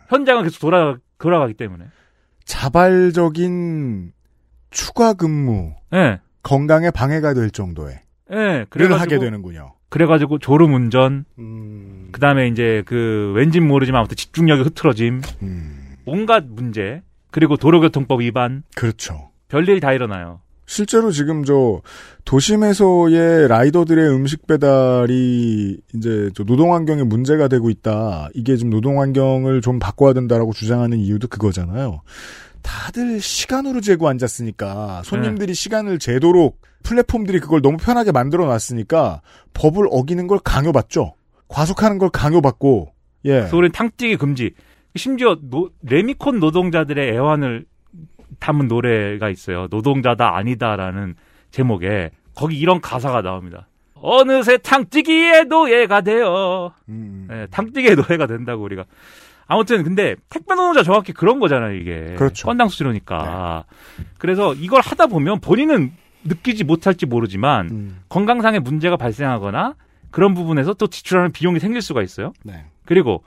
현장은 0.09 0.43
계속 0.43 0.59
돌아, 0.59 0.97
돌아가기 1.17 1.53
때문에. 1.53 1.85
자발적인 2.43 4.11
추가 4.69 5.13
근무 5.13 5.73
예. 5.93 6.19
건강에 6.43 6.91
방해가 6.91 7.33
될 7.33 7.49
정도의 7.49 7.99
예. 8.31 8.35
를 8.35 8.65
그래가지고, 8.69 9.01
하게 9.01 9.19
되는군요. 9.19 9.73
그래가지고 9.89 10.39
졸음 10.39 10.73
운전, 10.73 11.25
음. 11.39 12.09
그 12.11 12.19
다음에 12.19 12.47
이제 12.47 12.83
그 12.85 13.31
왠진 13.35 13.67
모르지만 13.67 13.99
아무튼 13.99 14.17
집중력이 14.17 14.63
흐트러짐, 14.63 15.21
음. 15.41 15.95
온갖 16.05 16.43
문제, 16.45 17.01
그리고 17.31 17.55
도로교통법 17.55 18.21
위반, 18.21 18.63
그렇죠. 18.75 19.31
별일 19.47 19.79
다 19.79 19.93
일어나요. 19.93 20.41
실제로 20.65 21.11
지금 21.11 21.43
저 21.43 21.81
도심에서의 22.25 23.47
라이더들의 23.47 24.09
음식 24.09 24.47
배달이 24.47 25.77
이제 25.93 26.29
저 26.35 26.43
노동 26.43 26.73
환경에 26.73 27.03
문제가 27.03 27.47
되고 27.47 27.69
있다. 27.69 28.29
이게 28.33 28.57
좀 28.57 28.69
노동 28.69 28.99
환경을 28.99 29.61
좀 29.61 29.79
바꿔야 29.79 30.13
된다라고 30.13 30.53
주장하는 30.53 30.97
이유도 30.99 31.27
그거잖아요. 31.27 32.01
다들 32.61 33.21
시간으로 33.21 33.79
재고 33.81 34.07
앉았으니까 34.09 35.03
손님들이 35.05 35.53
시간을 35.53 35.99
재도록 35.99 36.59
플랫폼들이 36.83 37.39
그걸 37.39 37.61
너무 37.61 37.77
편하게 37.77 38.11
만들어 38.11 38.45
놨으니까 38.45 39.21
법을 39.53 39.87
어기는 39.91 40.25
걸 40.27 40.39
강요받죠. 40.43 41.13
과속하는 41.47 41.99
걸 41.99 42.09
강요받고 42.09 42.91
예. 43.25 43.41
우리는 43.53 43.71
탕뛰기 43.71 44.17
금지. 44.17 44.51
심지어 44.95 45.37
노- 45.41 45.69
레미콘 45.83 46.39
노동자들의 46.39 47.13
애환을 47.13 47.65
담은 48.39 48.67
노래가 48.67 49.29
있어요. 49.29 49.67
노동자다 49.69 50.35
아니다라는 50.35 51.15
제목에 51.51 52.11
거기 52.35 52.57
이런 52.57 52.81
가사가 52.81 53.21
나옵니다. 53.21 53.67
어느새 53.95 54.57
탕뛰기의 54.57 55.45
노예가 55.45 56.01
되어 56.01 56.73
음, 56.89 57.27
예, 57.31 57.47
탕뛰기의 57.49 57.95
노예가 57.95 58.27
된다고 58.27 58.63
우리가 58.63 58.85
아무튼 59.47 59.83
근데 59.83 60.15
택배 60.29 60.53
노동자 60.53 60.83
정확히 60.83 61.11
그런 61.13 61.39
거잖아요 61.39 61.73
이게 61.75 62.13
그렇죠. 62.15 62.45
건당 62.45 62.67
수수료니까 62.67 63.63
그래서 64.17 64.53
이걸 64.53 64.81
하다 64.81 65.07
보면 65.07 65.39
본인은 65.39 65.91
느끼지 66.23 66.65
못할지 66.65 67.05
모르지만 67.05 67.69
음, 67.69 67.99
건강상의 68.09 68.59
문제가 68.59 68.97
발생하거나 68.97 69.75
그런 70.11 70.33
부분에서 70.33 70.73
또 70.73 70.87
지출하는 70.87 71.31
비용이 71.31 71.59
생길 71.59 71.81
수가 71.81 72.01
있어요. 72.01 72.33
네. 72.43 72.65
그리고 72.85 73.23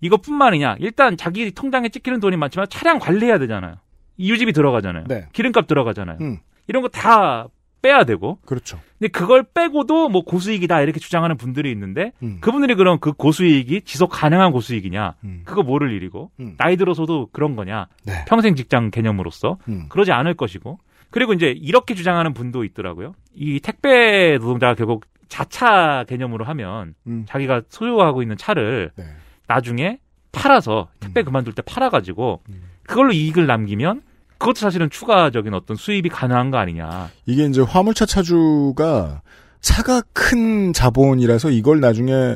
이것뿐만이냐 0.00 0.76
일단 0.80 1.16
자기 1.16 1.50
통장에 1.52 1.88
찍히는 1.88 2.20
돈이 2.20 2.36
많지만 2.36 2.66
차량 2.70 2.98
관리해야 2.98 3.38
되잖아요. 3.38 3.76
이유집이 4.22 4.52
들어가잖아요. 4.52 5.04
네. 5.08 5.26
기름값 5.32 5.66
들어가잖아요. 5.66 6.18
음. 6.20 6.38
이런 6.68 6.82
거 6.82 6.88
다 6.88 7.48
빼야 7.82 8.04
되고 8.04 8.38
그렇죠. 8.46 8.78
근데 8.98 9.08
그걸 9.10 9.42
빼고도 9.42 10.08
뭐 10.08 10.22
고수익이다 10.24 10.80
이렇게 10.82 11.00
주장하는 11.00 11.36
분들이 11.36 11.70
있는데 11.72 12.12
음. 12.22 12.38
그분들이 12.40 12.76
그럼 12.76 13.00
그 13.00 13.12
고수익이 13.12 13.82
지속 13.82 14.08
가능한 14.08 14.52
고수익이냐 14.52 15.16
음. 15.24 15.42
그거 15.44 15.64
모를 15.64 15.90
일이고 15.92 16.30
음. 16.38 16.54
나이 16.58 16.76
들어서도 16.76 17.30
그런 17.32 17.56
거냐 17.56 17.88
네. 18.04 18.24
평생 18.28 18.54
직장 18.54 18.92
개념으로서 18.92 19.58
음. 19.68 19.86
그러지 19.88 20.12
않을 20.12 20.34
것이고 20.34 20.78
그리고 21.10 21.32
이제 21.32 21.50
이렇게 21.50 21.94
주장하는 21.94 22.32
분도 22.34 22.62
있더라고요. 22.62 23.14
이 23.34 23.58
택배 23.58 24.38
노동자가 24.40 24.74
결국 24.74 25.04
자차 25.28 26.04
개념으로 26.08 26.44
하면 26.44 26.94
음. 27.08 27.24
자기가 27.26 27.62
소유하고 27.68 28.22
있는 28.22 28.36
차를 28.36 28.92
네. 28.94 29.04
나중에 29.48 29.98
팔아서 30.30 30.88
택배 31.00 31.22
음. 31.22 31.24
그만둘 31.24 31.54
때 31.54 31.62
팔아가지고 31.62 32.42
그걸로 32.84 33.12
이익을 33.12 33.46
남기면 33.46 34.02
그것도 34.42 34.56
사실은 34.58 34.90
추가적인 34.90 35.54
어떤 35.54 35.76
수입이 35.76 36.08
가능한 36.08 36.50
거 36.50 36.58
아니냐. 36.58 37.10
이게 37.26 37.44
이제 37.44 37.60
화물차 37.60 38.06
차주가 38.06 39.22
차가 39.60 40.02
큰 40.12 40.72
자본이라서 40.72 41.50
이걸 41.50 41.78
나중에 41.80 42.34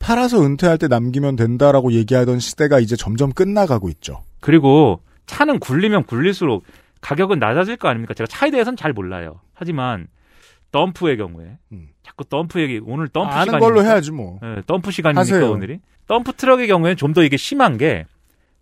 팔아서 0.00 0.42
은퇴할 0.44 0.78
때 0.78 0.88
남기면 0.88 1.36
된다라고 1.36 1.92
얘기하던 1.92 2.40
시대가 2.40 2.80
이제 2.80 2.96
점점 2.96 3.32
끝나가고 3.32 3.88
있죠. 3.90 4.24
그리고 4.40 5.00
차는 5.26 5.60
굴리면 5.60 6.04
굴릴수록 6.04 6.64
가격은 7.00 7.38
낮아질 7.38 7.76
거 7.76 7.88
아닙니까? 7.88 8.14
제가 8.14 8.26
차에 8.26 8.50
대해서는 8.50 8.76
잘 8.76 8.92
몰라요. 8.92 9.40
하지만 9.54 10.08
덤프의 10.72 11.16
경우에 11.16 11.56
음. 11.70 11.88
자꾸 12.02 12.24
덤프 12.24 12.60
얘기 12.60 12.80
오늘 12.84 13.06
덤프 13.08 13.28
아는 13.32 13.44
시간이니까 13.44 13.58
걸로 13.60 13.84
해야지 13.84 14.10
뭐. 14.10 14.40
네, 14.42 14.60
덤프 14.66 14.90
시간이니까 14.90 15.20
하세요. 15.36 15.52
오늘이 15.52 15.78
덤프 16.08 16.32
트럭의 16.32 16.66
경우에는 16.66 16.96
좀 16.96 17.14
더 17.14 17.22
이게 17.22 17.36
심한 17.36 17.78
게 17.78 18.06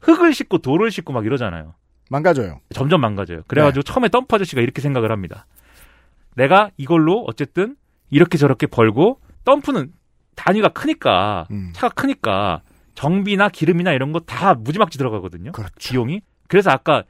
흙을 0.00 0.35
싣고 0.35 0.59
돌을 0.59 0.90
싣고 0.90 1.14
막 1.14 1.24
이러잖아요. 1.24 1.72
망가져요. 2.12 2.61
점점 2.75 3.01
망가져요. 3.01 3.42
그래가지고 3.48 3.83
처음에 3.83 4.09
덤프 4.09 4.35
아저씨가 4.37 4.61
이렇게 4.61 4.81
생각을 4.83 5.11
합니다. 5.11 5.46
내가 6.37 6.70
이걸로 6.77 7.25
어쨌든 7.27 7.77
이렇게 8.11 8.38
저렇게 8.38 8.66
벌고 8.66 9.18
덤프는 9.44 9.92
단위가 10.37 10.68
크니까 10.68 11.46
음. 11.51 11.72
차가 11.75 11.92
크니까 11.94 12.62
정비나 12.94 13.48
기름이나 13.48 13.92
이런 13.92 14.12
거 14.12 14.20
다 14.20 14.55
무지막지 14.55 14.98
들어가거든요. 14.98 15.53
그렇죠. 15.53 15.75
비용이. 15.79 16.20
그래서 16.48 16.70
아까 16.70 17.05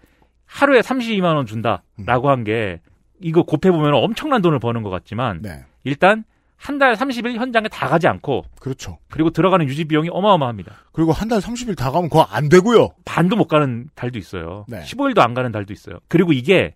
하루에 0.46 0.80
32만 0.80 1.34
원 1.34 1.46
준다라고 1.46 2.30
한게 2.30 2.80
이거 3.20 3.42
곱해 3.42 3.70
보면 3.72 3.94
엄청난 3.94 4.40
돈을 4.42 4.58
버는 4.60 4.82
것 4.82 4.90
같지만 4.90 5.40
네. 5.42 5.64
일단 5.84 6.24
한 6.62 6.78
달 6.78 6.94
30일 6.94 7.34
현장에 7.36 7.66
다 7.68 7.88
가지 7.88 8.06
않고 8.06 8.44
그렇죠. 8.60 8.98
그리고 9.10 9.30
들어가는 9.30 9.66
유지 9.68 9.84
비용이 9.84 10.08
어마어마합니다. 10.12 10.72
그리고 10.92 11.10
한 11.12 11.28
달 11.28 11.40
30일 11.40 11.76
다 11.76 11.90
가면 11.90 12.08
그거 12.08 12.22
안 12.22 12.48
되고요. 12.48 12.90
반도 13.04 13.34
못 13.36 13.48
가는 13.48 13.88
달도 13.96 14.18
있어요. 14.18 14.64
네. 14.68 14.80
15일도 14.82 15.18
안 15.20 15.34
가는 15.34 15.50
달도 15.50 15.72
있어요. 15.72 15.98
그리고 16.08 16.32
이게 16.32 16.74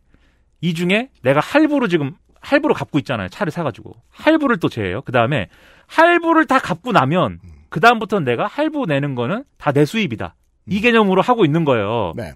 이 0.60 0.74
중에 0.74 1.10
내가 1.22 1.38
할부로 1.40 1.86
지금 1.88 2.14
할부로 2.40 2.74
갚고 2.74 2.98
있잖아요. 3.00 3.28
차를 3.28 3.52
사가지고 3.52 3.94
할부를 4.10 4.58
또 4.58 4.68
제해요. 4.68 5.02
그 5.02 5.12
다음에 5.12 5.48
할부를 5.86 6.46
다 6.46 6.58
갚고 6.58 6.90
나면 6.92 7.38
음. 7.44 7.50
그 7.68 7.78
다음부터는 7.80 8.24
내가 8.24 8.46
할부 8.46 8.86
내는 8.86 9.14
거는 9.14 9.44
다 9.58 9.72
내 9.72 9.84
수입이다. 9.84 10.34
이 10.68 10.80
개념으로 10.80 11.22
하고 11.22 11.44
있는 11.44 11.64
거예요. 11.64 12.12
네. 12.16 12.32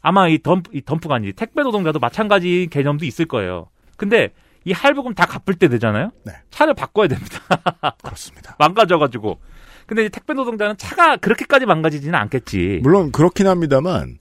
아마 0.00 0.26
이 0.28 0.38
덤프 0.42 0.70
이 0.74 0.82
덤프가 0.84 1.16
아니지 1.16 1.32
택배 1.34 1.62
노동자도 1.62 1.98
마찬가지 2.00 2.66
개념도 2.70 3.04
있을 3.04 3.26
거예요. 3.26 3.68
근데 3.96 4.30
이 4.68 4.72
할부금 4.72 5.14
다 5.14 5.24
갚을 5.24 5.58
때 5.58 5.68
되잖아요. 5.68 6.10
네. 6.24 6.32
차를 6.50 6.74
바꿔야 6.74 7.08
됩니다. 7.08 7.40
그렇습니다. 8.04 8.54
망가져가지고. 8.58 9.38
근데 9.86 10.04
이 10.04 10.10
택배 10.10 10.34
노동자는 10.34 10.76
차가 10.76 11.16
그렇게까지 11.16 11.64
망가지지는 11.64 12.14
않겠지. 12.14 12.80
물론 12.82 13.10
그렇긴 13.10 13.46
합니다만 13.46 14.18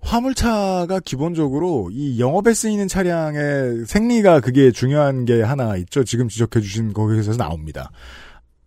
화물차가 0.00 1.00
기본적으로 1.04 1.90
이 1.92 2.18
영업에 2.18 2.52
쓰이는 2.52 2.88
차량의 2.88 3.86
생리가 3.86 4.40
그게 4.40 4.72
중요한 4.72 5.24
게 5.24 5.42
하나 5.42 5.76
있죠. 5.76 6.02
지금 6.02 6.28
지적해 6.28 6.60
주신 6.60 6.92
거기에서 6.92 7.36
나옵니다. 7.36 7.90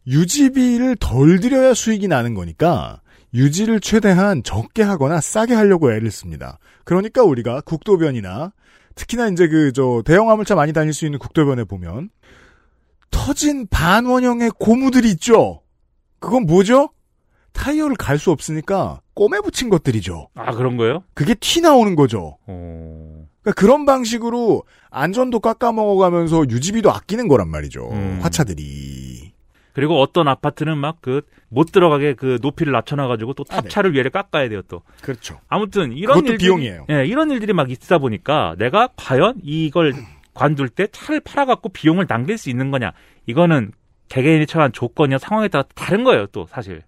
유지비를 0.08 0.96
덜 1.00 1.40
들여야 1.40 1.74
수익이 1.74 2.08
나는 2.08 2.34
거니까 2.34 3.02
유지를 3.34 3.80
최대한 3.80 4.44
적게 4.44 4.84
하거나 4.84 5.22
싸게 5.22 5.54
하려고 5.54 5.92
애를 5.92 6.12
씁니다. 6.12 6.58
그러니까 6.84 7.24
우리가 7.24 7.62
국도변이나 7.62 8.54
특히나 8.96 9.28
이제 9.30 9.48
그 9.48 9.72
저 9.74 10.02
대형 10.06 10.30
화물차 10.30 10.56
많이 10.56 10.74
다닐 10.74 10.94
수 10.94 11.06
있는 11.06 11.20
국도변에 11.20 11.64
보면 11.64 12.10
터진 13.12 13.68
반원형의 13.68 14.52
고무들이 14.60 15.10
있죠. 15.12 15.62
그건 16.20 16.46
뭐죠? 16.46 16.90
타이어를 17.54 17.96
갈 17.96 18.18
수 18.20 18.32
없으니까 18.32 19.02
꿰매 19.16 19.40
붙인 19.42 19.70
것들이죠. 19.70 20.30
아 20.36 20.52
그런 20.52 20.78
거예요? 20.78 21.04
그게 21.14 21.34
티 21.36 21.62
나오는 21.62 21.96
거죠. 21.96 22.38
어... 22.48 23.26
그러니까 23.42 23.60
그런 23.60 23.86
방식으로 23.86 24.64
안전도 24.92 25.40
깎아먹어가면서 25.40 26.46
유지비도 26.50 26.92
아끼는 26.92 27.28
거란 27.28 27.48
말이죠. 27.50 27.90
음. 27.92 28.20
화차들이. 28.22 29.09
그리고 29.80 30.00
어떤 30.02 30.28
아파트는 30.28 30.78
막 30.78 31.02
그 31.02 31.22
못 31.50 31.72
들어가게 31.72 32.14
그 32.14 32.38
높이를 32.42 32.72
낮춰놔가지고 32.72 33.34
또 33.34 33.44
아, 33.50 33.56
네. 33.56 33.62
탑차를 33.64 33.96
위에 33.96 34.04
깎아야 34.10 34.50
돼요 34.50 34.62
또. 34.68 34.84
그렇죠. 35.02 35.40
아무튼 35.48 35.92
이런 35.92 36.16
그것도 36.16 36.34
일들이, 36.34 36.46
비용이에요. 36.48 36.86
예, 36.92 37.06
이런 37.06 37.32
일들이 37.32 37.54
막 37.54 37.70
있다 37.72 37.98
보니까 37.98 38.56
내가 38.58 38.90
과연 38.96 39.42
이걸 39.44 39.94
관둘 40.34 40.70
때 40.70 40.88
차를 40.92 41.20
팔아갖고 41.22 41.70
비용을 41.70 42.08
남길 42.08 42.38
수 42.38 42.50
있는 42.50 42.72
거냐? 42.72 42.92
이거는 43.26 43.72
개개인이 44.10 44.46
처한 44.46 44.72
조건이나 44.72 45.18
상황에 45.18 45.48
따라 45.48 45.64
다른 45.76 46.04
거예요 46.04 46.28
또 46.28 46.46
사실. 46.48 46.84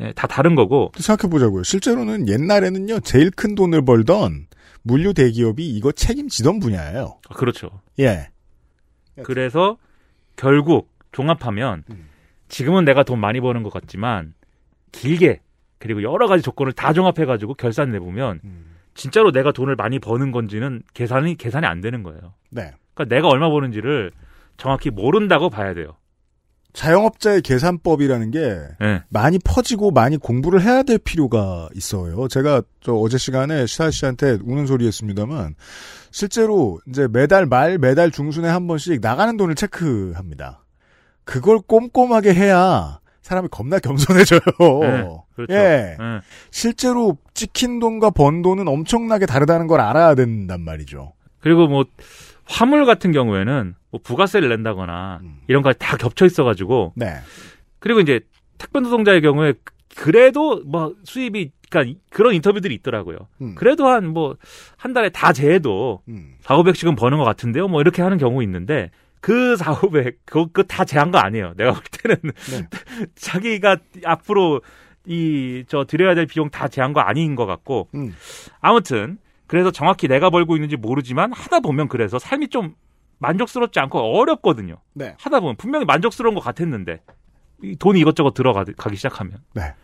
예, 0.00 0.12
다 0.12 0.26
다른 0.26 0.54
거고 0.56 0.90
생각해 0.96 1.30
보자고요. 1.30 1.62
실제로는 1.62 2.26
옛날에는요, 2.28 3.00
제일 3.00 3.30
큰 3.30 3.54
돈을 3.54 3.84
벌던 3.84 4.46
물류 4.82 5.14
대기업이 5.14 5.64
이거 5.64 5.92
책임지던 5.92 6.58
분야예요. 6.58 7.18
아, 7.28 7.34
그렇죠. 7.34 7.70
예. 8.00 8.30
그래서 9.22 9.76
결국 10.34 10.90
종합하면 11.12 11.84
음. 11.90 12.08
지금은 12.52 12.84
내가 12.84 13.02
돈 13.02 13.18
많이 13.18 13.40
버는 13.40 13.62
것 13.62 13.72
같지만 13.72 14.34
길게 14.92 15.40
그리고 15.78 16.02
여러 16.02 16.28
가지 16.28 16.42
조건을 16.42 16.74
다 16.74 16.92
종합해 16.92 17.24
가지고 17.24 17.54
결산 17.54 17.90
내보면 17.90 18.40
음. 18.44 18.76
진짜로 18.94 19.32
내가 19.32 19.52
돈을 19.52 19.74
많이 19.74 19.98
버는 19.98 20.32
건지는 20.32 20.82
계산이 20.92 21.36
계산이 21.36 21.64
안 21.66 21.80
되는 21.80 22.02
거예요. 22.02 22.34
네. 22.50 22.72
그러니까 22.92 23.14
내가 23.14 23.28
얼마 23.28 23.48
버는지를 23.48 24.10
정확히 24.58 24.90
모른다고 24.90 25.48
봐야 25.48 25.72
돼요. 25.72 25.96
자영업자의 26.74 27.40
계산법이라는 27.40 28.30
게 28.30 28.58
예. 28.82 29.02
많이 29.08 29.38
퍼지고 29.38 29.90
많이 29.90 30.18
공부를 30.18 30.60
해야 30.60 30.82
될 30.82 30.98
필요가 30.98 31.70
있어요. 31.74 32.28
제가 32.28 32.62
저 32.80 32.92
어제 32.92 33.16
시간에 33.16 33.64
시사 33.64 33.90
씨한테 33.90 34.38
우는 34.44 34.66
소리 34.66 34.86
했습니다만 34.86 35.54
실제로 36.10 36.80
이제 36.86 37.08
매달 37.10 37.46
말 37.46 37.78
매달 37.78 38.10
중순에 38.10 38.46
한 38.46 38.66
번씩 38.66 39.00
나가는 39.00 39.38
돈을 39.38 39.54
체크합니다. 39.54 40.61
그걸 41.24 41.58
꼼꼼하게 41.60 42.34
해야 42.34 43.00
사람이 43.22 43.48
겁나 43.50 43.78
겸손해져요. 43.78 44.40
네, 44.80 45.08
그렇죠. 45.36 45.54
예. 45.54 45.96
예. 45.98 46.20
실제로 46.50 47.16
찍힌 47.34 47.78
돈과 47.78 48.10
번 48.10 48.42
돈은 48.42 48.66
엄청나게 48.68 49.26
다르다는 49.26 49.66
걸 49.68 49.80
알아야 49.80 50.14
된단 50.14 50.60
말이죠. 50.62 51.12
그리고 51.40 51.68
뭐 51.68 51.84
화물 52.44 52.84
같은 52.84 53.12
경우에는 53.12 53.74
뭐 53.90 54.00
부가세를 54.02 54.48
낸다거나 54.48 55.20
음. 55.22 55.40
이런 55.46 55.62
거 55.62 55.72
다 55.74 55.96
겹쳐 55.96 56.26
있어가지고 56.26 56.94
네. 56.96 57.14
그리고 57.78 58.00
이제 58.00 58.20
택배 58.58 58.80
노동자의 58.80 59.20
경우에 59.22 59.54
그래도 59.96 60.62
뭐 60.64 60.94
수입이 61.04 61.52
그러니까 61.70 61.98
그런 62.10 62.34
인터뷰들이 62.34 62.74
있더라고요. 62.76 63.18
음. 63.40 63.54
그래도 63.54 63.86
한 63.88 64.08
뭐한 64.08 64.92
달에 64.94 65.08
다 65.10 65.32
제해도 65.32 66.02
음. 66.08 66.34
4, 66.42 66.56
500씩은 66.56 66.96
버는 66.98 67.18
것 67.18 67.24
같은데요. 67.24 67.68
뭐 67.68 67.80
이렇게 67.80 68.02
하는 68.02 68.18
경우 68.18 68.42
있는데 68.42 68.90
그 69.22 69.56
4, 69.56 69.72
500 69.82 70.26
그거 70.26 70.46
그거 70.46 70.62
다 70.64 70.84
제한 70.84 71.10
거 71.10 71.18
아니에요. 71.18 71.54
내가 71.56 71.72
볼 71.72 71.82
때는 71.90 72.16
네. 72.50 72.68
자기가 73.16 73.78
앞으로 74.04 74.60
이 75.06 75.64
저 75.68 75.84
드려야 75.84 76.14
될 76.14 76.26
비용 76.26 76.50
다 76.50 76.68
제한 76.68 76.92
거 76.92 77.00
아닌 77.00 77.34
것 77.36 77.46
같고 77.46 77.88
음. 77.94 78.14
아무튼 78.60 79.16
그래서 79.46 79.70
정확히 79.70 80.08
내가 80.08 80.28
벌고 80.30 80.56
있는지 80.56 80.76
모르지만 80.76 81.32
하다 81.32 81.60
보면 81.60 81.88
그래서 81.88 82.18
삶이 82.18 82.48
좀 82.48 82.74
만족스럽지 83.18 83.78
않고 83.80 83.98
어렵거든요. 83.98 84.76
네. 84.94 85.14
하다 85.20 85.40
보면 85.40 85.56
분명히 85.56 85.84
만족스러운 85.84 86.34
것 86.34 86.40
같았는데 86.40 87.00
이 87.62 87.76
돈이 87.76 88.00
이것저것 88.00 88.34
들어가기 88.34 88.96
시작하면 88.96 89.38
네. 89.54 89.74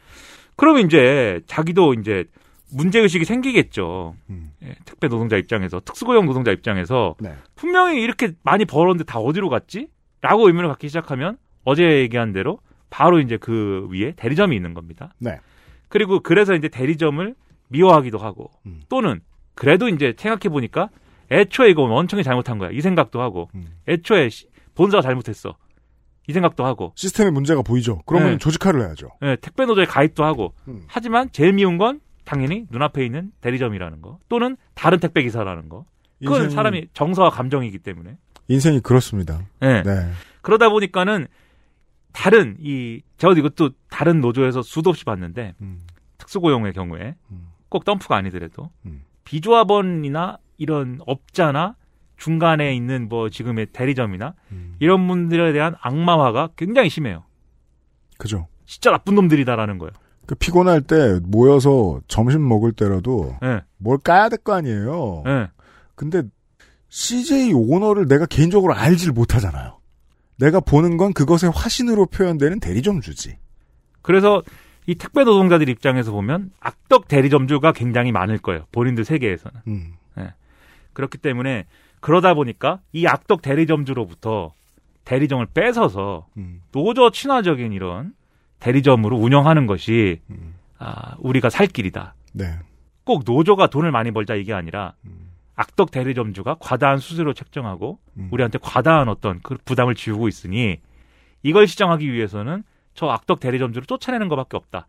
그러면 0.56 0.84
이제 0.84 1.40
자기도 1.46 1.94
이제 1.94 2.24
문제 2.72 3.00
의식이 3.00 3.24
생기겠죠. 3.24 4.14
음. 4.30 4.50
예, 4.62 4.74
택배 4.84 5.08
노동자 5.08 5.36
입장에서 5.36 5.80
특수고용 5.80 6.26
노동자 6.26 6.50
입장에서 6.52 7.14
네. 7.20 7.34
분명히 7.54 8.02
이렇게 8.02 8.32
많이 8.42 8.64
벌었는데 8.64 9.04
다 9.04 9.18
어디로 9.18 9.48
갔지? 9.48 9.88
라고 10.20 10.46
의문을 10.48 10.68
갖기 10.68 10.88
시작하면 10.88 11.38
어제 11.64 11.82
얘기한 12.00 12.32
대로 12.32 12.58
바로 12.90 13.20
이제 13.20 13.36
그 13.36 13.86
위에 13.90 14.12
대리점이 14.16 14.54
있는 14.56 14.74
겁니다. 14.74 15.14
네. 15.18 15.38
그리고 15.88 16.20
그래서 16.20 16.54
이제 16.54 16.68
대리점을 16.68 17.34
미워하기도 17.68 18.18
하고 18.18 18.50
음. 18.66 18.80
또는 18.88 19.20
그래도 19.54 19.88
이제 19.88 20.14
생각해 20.16 20.52
보니까 20.52 20.88
애초에 21.30 21.70
이거 21.70 21.82
원청이 21.82 22.22
잘못한 22.24 22.58
거야 22.58 22.70
이 22.70 22.80
생각도 22.80 23.20
하고 23.20 23.48
음. 23.54 23.66
애초에 23.86 24.28
시- 24.28 24.46
본사가 24.74 25.02
잘못했어 25.02 25.56
이 26.26 26.32
생각도 26.32 26.64
하고 26.64 26.92
시스템에 26.94 27.30
문제가 27.30 27.62
보이죠. 27.62 28.00
그러면 28.06 28.32
네. 28.32 28.38
조직화를 28.38 28.80
해야죠. 28.82 29.08
예, 29.22 29.36
택배 29.40 29.64
노조에 29.66 29.84
가입도 29.86 30.24
하고 30.24 30.54
음. 30.68 30.82
하지만 30.86 31.30
제일 31.32 31.52
미운 31.54 31.78
건 31.78 32.00
당연히 32.28 32.66
눈앞에 32.68 33.06
있는 33.06 33.32
대리점이라는 33.40 34.02
거 34.02 34.18
또는 34.28 34.58
다른 34.74 35.00
택배 35.00 35.22
기사라는 35.22 35.70
거 35.70 35.86
그건 36.22 36.42
인생이- 36.48 36.50
사람이 36.52 36.88
정서와 36.92 37.30
감정이기 37.30 37.78
때문에 37.78 38.18
인생이 38.48 38.80
그렇습니다. 38.80 39.40
예. 39.62 39.82
네. 39.82 40.10
그러다 40.42 40.68
보니까는 40.68 41.26
다른 42.12 42.56
이 42.60 43.00
제가 43.16 43.32
이것도 43.32 43.70
다른 43.88 44.20
노조에서 44.20 44.60
수도 44.60 44.90
없이 44.90 45.06
봤는데 45.06 45.54
음. 45.62 45.80
특수고용의 46.18 46.74
경우에 46.74 47.14
음. 47.30 47.48
꼭 47.70 47.86
덤프가 47.86 48.14
아니더라도 48.16 48.70
음. 48.84 49.02
비조합원이나 49.24 50.36
이런 50.58 51.00
업자나 51.06 51.76
중간에 52.18 52.74
있는 52.74 53.08
뭐 53.08 53.30
지금의 53.30 53.66
대리점이나 53.72 54.34
음. 54.52 54.76
이런 54.80 55.06
분들에 55.08 55.52
대한 55.52 55.76
악마화가 55.80 56.50
굉장히 56.56 56.90
심해요. 56.90 57.24
그죠. 58.18 58.48
진짜 58.66 58.90
나쁜 58.90 59.14
놈들이다라는 59.14 59.78
거예요. 59.78 59.92
그 60.28 60.34
피곤할 60.34 60.82
때 60.82 61.18
모여서 61.24 62.02
점심 62.06 62.46
먹을 62.46 62.70
때라도 62.72 63.34
예, 63.42 63.62
뭘 63.78 63.96
까야 63.96 64.28
될 64.28 64.38
거 64.38 64.52
아니에요. 64.52 65.24
예. 65.26 65.48
근데 65.94 66.22
CJ 66.90 67.54
오너를 67.54 68.06
내가 68.06 68.26
개인적으로 68.26 68.74
알질 68.74 69.12
못하잖아요. 69.12 69.78
내가 70.36 70.60
보는 70.60 70.98
건 70.98 71.14
그것의 71.14 71.50
화신으로 71.54 72.06
표현되는 72.06 72.60
대리점주지. 72.60 73.38
그래서 74.02 74.42
이 74.86 74.94
택배 74.96 75.24
노동자들 75.24 75.66
입장에서 75.70 76.12
보면 76.12 76.50
악덕 76.60 77.08
대리점주가 77.08 77.72
굉장히 77.72 78.12
많을 78.12 78.36
거예요. 78.36 78.66
본인들 78.70 79.06
세계에서는. 79.06 79.60
음. 79.66 79.94
그렇기 80.92 81.16
때문에 81.18 81.64
그러다 82.00 82.34
보니까 82.34 82.80
이 82.92 83.06
악덕 83.06 83.40
대리점주로부터 83.40 84.52
대리점을 85.04 85.46
뺏어서 85.54 86.26
음. 86.36 86.60
노조 86.72 87.10
친화적인 87.10 87.72
이런 87.72 88.12
대리점으로 88.60 89.16
운영하는 89.16 89.66
것이 89.66 90.20
음. 90.30 90.54
아, 90.78 91.16
우리가 91.18 91.50
살 91.50 91.66
길이다. 91.66 92.14
네. 92.32 92.58
꼭 93.04 93.22
노조가 93.24 93.68
돈을 93.68 93.90
많이 93.90 94.10
벌자 94.10 94.34
이게 94.34 94.52
아니라 94.52 94.94
음. 95.04 95.30
악덕 95.54 95.90
대리점주가 95.90 96.56
과다한 96.60 96.98
수수료 96.98 97.32
책정하고 97.32 97.98
음. 98.16 98.28
우리한테 98.30 98.58
과다한 98.60 99.08
어떤 99.08 99.40
그 99.42 99.56
부담을 99.64 99.94
지우고 99.94 100.28
있으니 100.28 100.78
이걸 101.42 101.66
시정하기 101.66 102.12
위해서는 102.12 102.62
저 102.94 103.06
악덕 103.06 103.40
대리점주를 103.40 103.86
쫓아내는 103.86 104.28
것밖에 104.28 104.56
없다. 104.56 104.86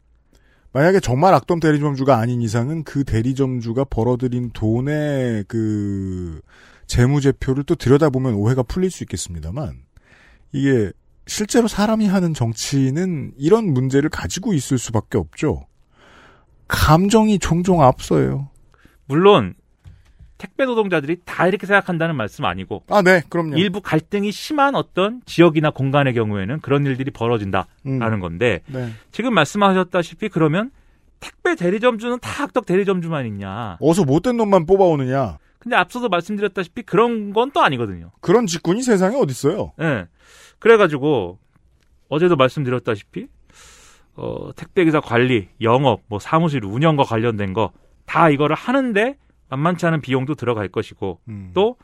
만약에 0.72 1.00
정말 1.00 1.34
악동 1.34 1.60
대리점주가 1.60 2.18
아닌 2.18 2.42
이상은 2.42 2.84
그 2.84 3.04
대리점주가 3.04 3.86
벌어들인 3.86 4.52
돈의 4.52 5.46
그 5.48 6.42
재무제표를 6.86 7.64
또 7.64 7.76
들여다보면 7.76 8.36
오해가 8.36 8.62
풀릴 8.62 8.92
수 8.92 9.04
있겠습니다만 9.04 9.74
이게 10.52 10.92
실제로 11.30 11.68
사람이 11.68 12.08
하는 12.08 12.34
정치는 12.34 13.34
이런 13.38 13.72
문제를 13.74 14.10
가지고 14.10 14.54
있을 14.54 14.78
수밖에 14.78 15.18
없죠. 15.18 15.68
감정이 16.68 17.40
종종 17.40 17.82
앞서요. 17.84 18.50
물론 19.06 19.54
택배 20.38 20.66
노동자들이 20.66 21.18
다 21.26 21.48
이렇게 21.48 21.68
생각한다는 21.68 22.16
말씀 22.16 22.46
아니고 22.46 22.84
아, 22.90 23.02
네, 23.02 23.22
그럼요. 23.30 23.58
일부 23.58 23.82
갈등이 23.82 24.32
심한 24.32 24.74
어떤 24.76 25.22
지역이나 25.26 25.72
공간의 25.72 26.14
경우에는 26.14 26.62
그런 26.62 26.86
일들이 26.86 27.12
벌어진다라는 27.12 27.68
음. 27.86 28.20
건데 28.20 28.62
네. 28.68 28.90
지금 29.12 29.34
말씀하셨다시피 29.34 30.30
그러면 30.30 30.72
택배 31.20 31.56
대리점주는 31.56 32.20
다 32.22 32.44
악덕 32.44 32.66
대리점주만 32.66 33.26
있냐? 33.28 33.78
어서 33.82 34.06
못된 34.06 34.38
놈만 34.38 34.66
뽑아오느냐. 34.66 35.38
근데 35.60 35.76
앞서도 35.76 36.08
말씀드렸다시피 36.08 36.84
그런 36.84 37.34
건 37.34 37.52
또 37.52 37.62
아니거든요. 37.62 38.12
그런 38.22 38.48
직군이 38.48 38.82
세상에 38.82 39.18
어딨어요. 39.18 39.74
예. 39.82 40.08
그래가지고 40.60 41.40
어제도 42.10 42.36
말씀드렸다시피 42.36 43.28
어, 44.16 44.52
택배기사 44.56 45.00
관리, 45.00 45.50
영업, 45.62 46.02
뭐 46.08 46.20
사무실 46.20 46.64
운영과 46.66 47.04
관련된 47.04 47.54
거 47.54 47.72
다 48.10 48.30
이거를 48.32 48.56
하는데 48.56 49.16
만만치 49.50 49.86
않은 49.86 50.02
비용도 50.02 50.34
들어갈 50.34 50.68
것이고 50.68 51.20
음. 51.30 51.52
또 51.54 51.78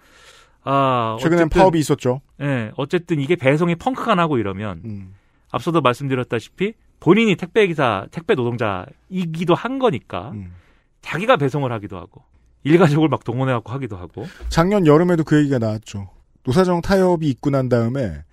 아, 0.64 1.18
최근엔 1.20 1.44
어쨌든, 1.44 1.60
파업이 1.60 1.78
있었죠. 1.78 2.22
예, 2.42 2.72
어쨌든 2.76 3.20
이게 3.20 3.36
배송이 3.36 3.76
펑크가 3.76 4.16
나고 4.16 4.40
이러면 4.40 4.82
음. 4.84 5.14
앞서도 5.52 5.82
말씀드렸다시피 5.82 6.74
본인이 7.00 7.36
택배기사, 7.36 8.08
택배 8.10 8.34
노동자이기도 8.34 9.54
한 9.54 9.78
거니까 9.78 10.32
음. 10.32 10.56
자기가 11.04 11.38
배송을 11.38 11.72
하기도 11.72 11.98
하고 11.98 12.24
일가족을 12.64 13.08
막 13.08 13.24
동원해갖고 13.24 13.72
하기도 13.72 13.96
하고 13.96 14.26
작년 14.50 14.88
여름에도 14.88 15.24
그 15.24 15.38
얘기가 15.38 15.60
나왔죠. 15.60 16.10
노사정 16.44 16.82
타협이 16.82 17.30
있고 17.30 17.52
난 17.52 17.70
다음에 17.70 18.24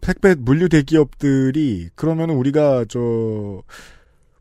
택배 0.00 0.34
물류 0.34 0.68
대기업들이 0.68 1.88
그러면 1.94 2.30
우리가 2.30 2.84
저 2.88 3.62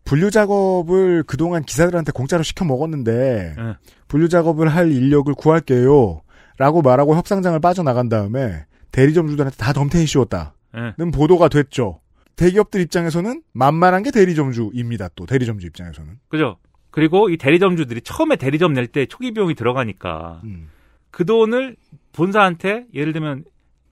분류 0.04 0.30
작업을 0.30 1.24
그동안 1.24 1.64
기사들한테 1.64 2.12
공짜로 2.12 2.44
시켜 2.44 2.64
먹었는데 2.66 3.56
예. 3.58 3.74
분류 4.08 4.30
작업을 4.30 4.68
할 4.68 4.92
인력을 4.92 5.34
구할게요. 5.34 6.22
라고 6.58 6.82
말하고 6.82 7.16
협상장을 7.16 7.60
빠져나간 7.60 8.08
다음에 8.08 8.66
대리점주들한테 8.92 9.58
다 9.58 9.74
덤태이 9.74 10.06
씌웠다는 10.06 10.52
예. 10.78 11.12
보도가 11.12 11.50
됐죠. 11.50 12.00
대기업들 12.36 12.82
입장에서는 12.82 13.42
만만한 13.54 14.04
게 14.04 14.12
대리점주입니다. 14.12 15.10
또 15.16 15.26
대리점주 15.26 15.66
입장에서는. 15.68 16.20
그죠? 16.30 16.58
그리고 16.92 17.30
이 17.30 17.38
대리점주들이 17.38 18.02
처음에 18.02 18.36
대리점 18.38 18.74
낼 18.74 18.88
때 18.88 19.06
초기 19.06 19.34
비용이 19.34 19.56
들어가니까 19.56 20.42
음. 20.46 20.70
그 21.12 21.26
돈을 21.26 21.76
본사한테 22.14 22.86
예를 22.94 23.12
들면 23.12 23.44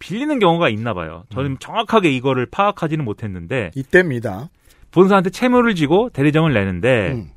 빌리는 0.04 0.38
경우가 0.38 0.68
있나 0.68 0.94
봐요. 0.94 1.24
저는 1.30 1.52
음. 1.52 1.58
정확하게 1.60 2.12
이거를 2.12 2.46
파악하지는 2.46 3.06
못했는데 3.06 3.72
이때입니다. 3.74 4.50
본사한테 4.92 5.30
채무를 5.30 5.76
지고 5.76 6.10
대리점을 6.10 6.54
내는데 6.54 7.14
음. 7.14 7.30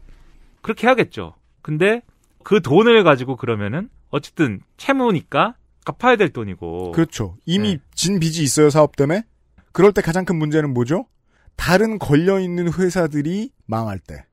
그렇게 0.62 0.88
해야겠죠. 0.88 1.34
근데 1.62 2.02
그 2.42 2.60
돈을 2.60 3.04
가지고 3.04 3.36
그러면은 3.36 3.88
어쨌든 4.10 4.60
채무니까 4.78 5.54
갚아야 5.84 6.16
될 6.16 6.30
돈이고. 6.30 6.90
그렇죠. 6.90 7.36
이미 7.46 7.76
네. 7.76 7.78
진 7.94 8.18
빚이 8.18 8.42
있어요 8.42 8.68
사업 8.68 8.96
때문에. 8.96 9.22
그럴 9.70 9.92
때 9.92 10.02
가장 10.02 10.24
큰 10.24 10.36
문제는 10.36 10.74
뭐죠? 10.74 11.06
다른 11.54 12.00
걸려 12.00 12.40
있는 12.40 12.72
회사들이 12.72 13.50
망할 13.66 14.00
때. 14.00 14.24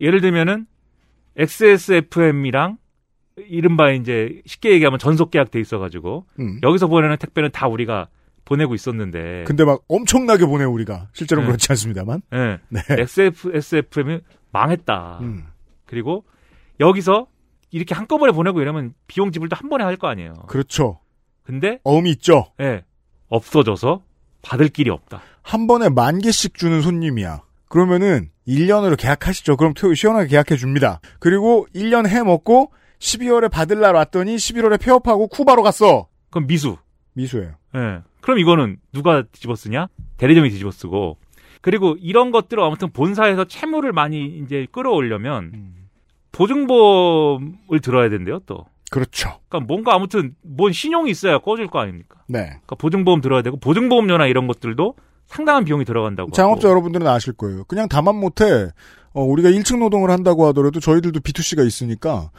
예를 0.00 0.22
들면은 0.22 0.66
XSFM이랑 1.36 2.78
이른바 3.48 3.90
이제 3.90 4.40
쉽게 4.46 4.70
얘기하면 4.72 4.98
전속 4.98 5.30
계약 5.30 5.50
돼 5.50 5.60
있어가지고 5.60 6.26
음. 6.40 6.60
여기서 6.62 6.86
보내는 6.88 7.16
택배는 7.18 7.50
다 7.52 7.68
우리가 7.68 8.08
보내고 8.44 8.74
있었는데. 8.74 9.44
근데 9.46 9.64
막 9.64 9.82
엄청나게 9.88 10.46
보내 10.46 10.64
우리가 10.64 11.08
실제로 11.12 11.40
는 11.42 11.46
네. 11.48 11.52
그렇지 11.52 11.66
않습니다만. 11.72 12.22
예. 12.34 12.58
네. 12.70 12.80
XSFM이 12.90 14.20
망했다. 14.52 15.18
음. 15.22 15.44
그리고 15.86 16.24
여기서 16.80 17.26
이렇게 17.70 17.94
한꺼번에 17.94 18.32
보내고 18.32 18.60
이러면 18.62 18.94
비용 19.06 19.30
지불도 19.32 19.54
한 19.56 19.68
번에 19.68 19.84
할 19.84 19.96
거 19.98 20.08
아니에요. 20.08 20.32
그렇죠. 20.48 21.00
근데 21.42 21.78
어음이 21.84 22.10
있죠. 22.12 22.46
예. 22.60 22.84
없어져서 23.28 24.02
받을 24.42 24.68
길이 24.68 24.90
없다. 24.90 25.20
한 25.42 25.66
번에 25.66 25.88
만 25.88 26.18
개씩 26.18 26.54
주는 26.54 26.80
손님이야. 26.80 27.42
그러면은 27.68 28.30
1년으로 28.46 28.96
계약하시죠. 28.98 29.56
그럼 29.58 29.74
토- 29.74 29.92
시원하게 29.92 30.28
계약해 30.28 30.56
줍니다. 30.56 31.00
그리고 31.18 31.66
1년 31.74 32.08
해 32.08 32.22
먹고 32.22 32.72
12월에 32.98 33.50
받을 33.50 33.80
날 33.80 33.94
왔더니 33.94 34.36
11월에 34.36 34.80
폐업하고 34.80 35.28
쿠바로 35.28 35.62
갔어. 35.62 36.08
그럼 36.30 36.46
미수. 36.46 36.76
미수예요. 37.14 37.54
예. 37.74 38.00
그럼 38.20 38.38
이거는 38.38 38.78
누가 38.92 39.22
뒤집어 39.22 39.54
쓰냐? 39.54 39.88
대리점이 40.16 40.50
뒤집어 40.50 40.70
쓰고. 40.70 41.18
그리고 41.60 41.96
이런 42.00 42.30
것들을 42.30 42.62
아무튼 42.62 42.90
본사에서 42.90 43.44
채무를 43.44 43.92
많이 43.92 44.26
이제 44.26 44.66
끌어오려면 44.70 45.72
보증보험을 46.32 47.80
들어야 47.82 48.08
된대요, 48.08 48.40
또. 48.46 48.66
그렇죠. 48.90 49.38
그러니까 49.48 49.66
뭔가 49.66 49.94
아무튼 49.94 50.34
뭔 50.42 50.72
신용이 50.72 51.10
있어야 51.10 51.38
꺼줄 51.38 51.66
거 51.66 51.80
아닙니까? 51.80 52.22
네. 52.26 52.44
그러니까 52.44 52.76
보증보험 52.76 53.20
들어야 53.20 53.42
되고 53.42 53.58
보증보험료나 53.58 54.26
이런 54.26 54.46
것들도 54.46 54.94
상당한 55.26 55.64
비용이 55.64 55.84
들어간다고. 55.84 56.30
창업자 56.30 56.68
하고. 56.68 56.70
여러분들은 56.70 57.06
아실 57.06 57.34
거예요. 57.34 57.64
그냥 57.64 57.86
다만 57.90 58.16
못해 58.16 58.68
어, 59.12 59.22
우리가 59.22 59.50
1층 59.50 59.78
노동을 59.78 60.10
한다고 60.10 60.46
하더라도 60.46 60.80
저희들도 60.80 61.20
B2C가 61.20 61.66
있으니까 61.66 62.30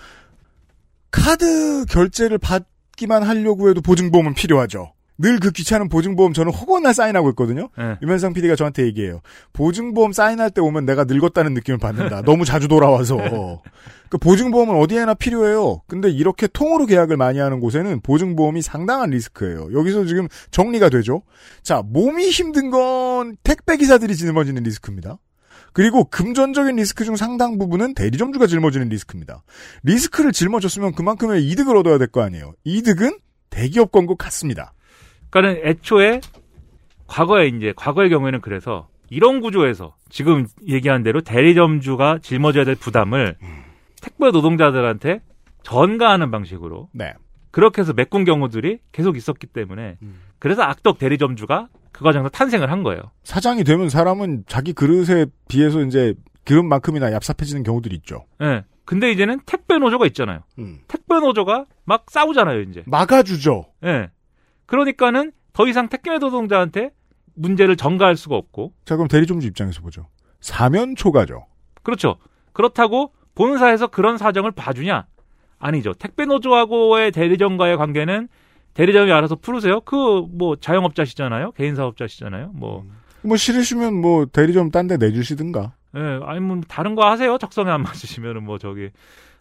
카드 1.12 1.86
결제를 1.86 2.38
받기만 2.38 3.24
하려고 3.24 3.70
해도 3.70 3.82
보증보험은 3.82 4.34
필요하죠. 4.34 4.94
늘 5.22 5.38
그 5.40 5.52
귀찮은 5.52 5.90
보증보험 5.90 6.32
저는 6.32 6.54
허건날 6.54 6.94
사인하고 6.94 7.30
있거든요. 7.32 7.68
예. 7.78 7.98
유면상 8.02 8.32
PD가 8.34 8.56
저한테 8.56 8.84
얘기해요. 8.86 9.20
보증보험 9.52 10.14
사인할 10.14 10.50
때 10.50 10.62
오면 10.62 10.86
내가 10.86 11.04
늙었다는 11.04 11.54
느낌을 11.56 11.78
받는다. 11.78 12.22
너무 12.22 12.46
자주 12.46 12.70
돌아와서. 12.70 13.18
그 14.08 14.18
보증보험은 14.18 14.76
어디에나 14.76 15.16
필요해요. 15.16 15.82
근데 15.88 16.10
이렇게 16.10 16.48
통으로 16.48 16.86
계약을 16.86 17.18
많이 17.18 17.38
하는 17.40 17.60
곳에는 17.60 18.00
보증보험이 18.00 18.62
상당한 18.62 19.10
리스크예요. 19.10 19.74
여기서 19.74 20.06
지금 20.06 20.30
정리가 20.52 20.88
되죠. 20.90 21.24
자, 21.64 21.84
몸이 21.86 22.30
힘든 22.30 22.70
건 22.72 23.36
택배 23.44 23.76
기사들이 23.76 24.16
짊어지는 24.16 24.64
리스크입니다. 24.64 25.18
그리고 25.74 26.04
금전적인 26.06 26.76
리스크 26.76 27.06
중 27.06 27.16
상당 27.16 27.58
부분은 27.58 27.94
대리점주가 27.94 28.48
짊어지는 28.48 28.90
리스크입니다. 28.90 29.44
리스크를 29.84 30.32
짊어졌으면 30.32 30.94
그만큼의 30.94 31.46
이득을 31.50 31.76
얻어야 31.78 31.98
될 31.98 32.08
거 32.10 32.22
아니에요. 32.22 32.54
이득은 32.64 33.18
대기업 33.50 33.92
권고 33.92 34.16
같습니다. 34.16 34.74
그러니까는 35.30 35.68
애초에 35.70 36.22
과거에 37.08 37.48
이제 37.48 37.74
과거의 37.76 38.10
경우에는 38.10 38.42
그래서 38.42 38.88
이런 39.10 39.42
구조에서 39.42 39.96
지금 40.10 40.48
얘기한 40.68 41.04
대로 41.04 41.22
대리점주가 41.22 42.20
짊어져야 42.22 42.66
될 42.66 42.76
부담을 42.76 43.36
택배 44.02 44.30
노동자들한테 44.32 45.22
전가하는 45.64 46.32
방식으로 46.32 46.90
네. 46.94 47.14
그렇게 47.52 47.82
해서 47.82 47.94
메꾼 47.94 48.24
경우들이 48.26 48.80
계속 48.92 49.18
있었기 49.18 49.48
때문에 49.48 49.98
그래서 50.38 50.62
악덕 50.64 51.00
대리점주가 51.00 51.68
그 51.92 52.04
과정에서 52.04 52.30
탄생을 52.30 52.72
한 52.72 52.84
거예요. 52.84 53.02
사장이 53.24 53.64
되면 53.64 53.90
사람은 53.90 54.46
자기 54.48 54.74
그릇에 54.74 55.26
비해서 55.48 55.82
이제 55.82 56.14
그릇만큼이나 56.46 57.10
얍삽해지는 57.12 57.64
경우들이 57.66 57.96
있죠. 57.98 58.26
예. 58.42 58.64
근데 58.86 59.12
이제는 59.12 59.42
택배 59.46 59.78
노조가 59.78 60.08
있잖아요. 60.08 60.40
음. 60.58 60.80
택배 60.88 61.16
노조가 61.20 61.66
막 61.86 62.06
싸우잖아요, 62.10 62.62
이제. 62.62 62.84
막아주죠. 62.88 63.66
예. 63.86 64.10
그러니까는 64.66 65.32
더 65.54 65.68
이상 65.68 65.90
택배 65.90 66.18
노동자한테 66.18 66.92
문제를 67.36 67.76
전가할 67.76 68.16
수가 68.16 68.36
없고 68.36 68.74
자, 68.86 68.96
그럼 68.96 69.08
대리점주 69.08 69.46
입장에서 69.48 69.82
보죠. 69.82 70.08
사면 70.42 70.96
초과죠. 70.96 71.46
그렇죠. 71.84 72.18
그렇다고 72.54 73.14
본사에서 73.36 73.88
그런 73.88 74.18
사정을 74.18 74.52
봐주냐? 74.52 75.06
아니죠. 75.60 75.94
택배 75.94 76.26
노조하고의 76.26 77.12
대리점과의 77.12 77.78
관계는 77.78 78.28
대리점이 78.74 79.12
알아서 79.12 79.36
풀으세요. 79.36 79.82
그 79.82 80.22
뭐 80.32 80.56
자영업자시잖아요. 80.56 81.52
개인 81.54 81.76
사업자시잖아요. 81.76 82.52
뭐 82.54 82.86
뭐 83.22 83.36
싫으시면 83.36 83.96
뭐 84.00 84.26
대리점 84.26 84.72
딴 84.72 84.88
데 84.88 84.96
내주시든가. 84.98 85.74
예, 85.98 86.20
아니 86.24 86.40
뭐 86.40 86.62
다른 86.68 86.96
거 86.96 87.06
하세요. 87.10 87.38
적성에 87.38 87.70
안 87.70 87.82
맞으시면은 87.84 88.44
뭐 88.44 88.58
저기 88.58 88.92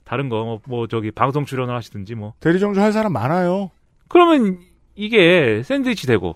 다른 0.04 0.28
거뭐 0.28 0.60
뭐 0.66 0.86
저기 0.88 1.10
방송 1.12 1.44
출연을 1.44 1.74
하시든지 1.76 2.14
뭐. 2.16 2.34
대리점주 2.40 2.80
할 2.80 2.92
사람 2.92 3.12
많아요. 3.12 3.70
그러면 4.08 4.58
이게 4.96 5.62
샌드위치 5.62 6.06
되고 6.08 6.34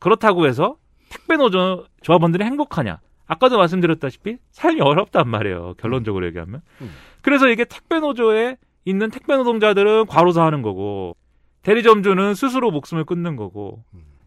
그렇다고 0.00 0.46
해서 0.46 0.76
택배 1.08 1.36
노조 1.36 1.86
조합원들이 2.02 2.44
행복하냐? 2.44 3.00
아까도 3.26 3.56
말씀드렸다시피 3.56 4.36
삶이 4.50 4.80
어렵단 4.82 5.28
말이에요. 5.28 5.74
결론적으로 5.78 6.26
얘기하면. 6.26 6.60
음. 6.82 6.90
그래서 7.22 7.48
이게 7.48 7.64
택배 7.64 8.00
노조에 8.00 8.56
있는 8.84 9.10
택배 9.10 9.34
노동자들은 9.36 10.06
과로사하는 10.06 10.60
거고 10.62 11.16
대리점주는 11.62 12.34
스스로 12.34 12.70
목숨을 12.70 13.04
끊는 13.04 13.36
거고 13.36 13.82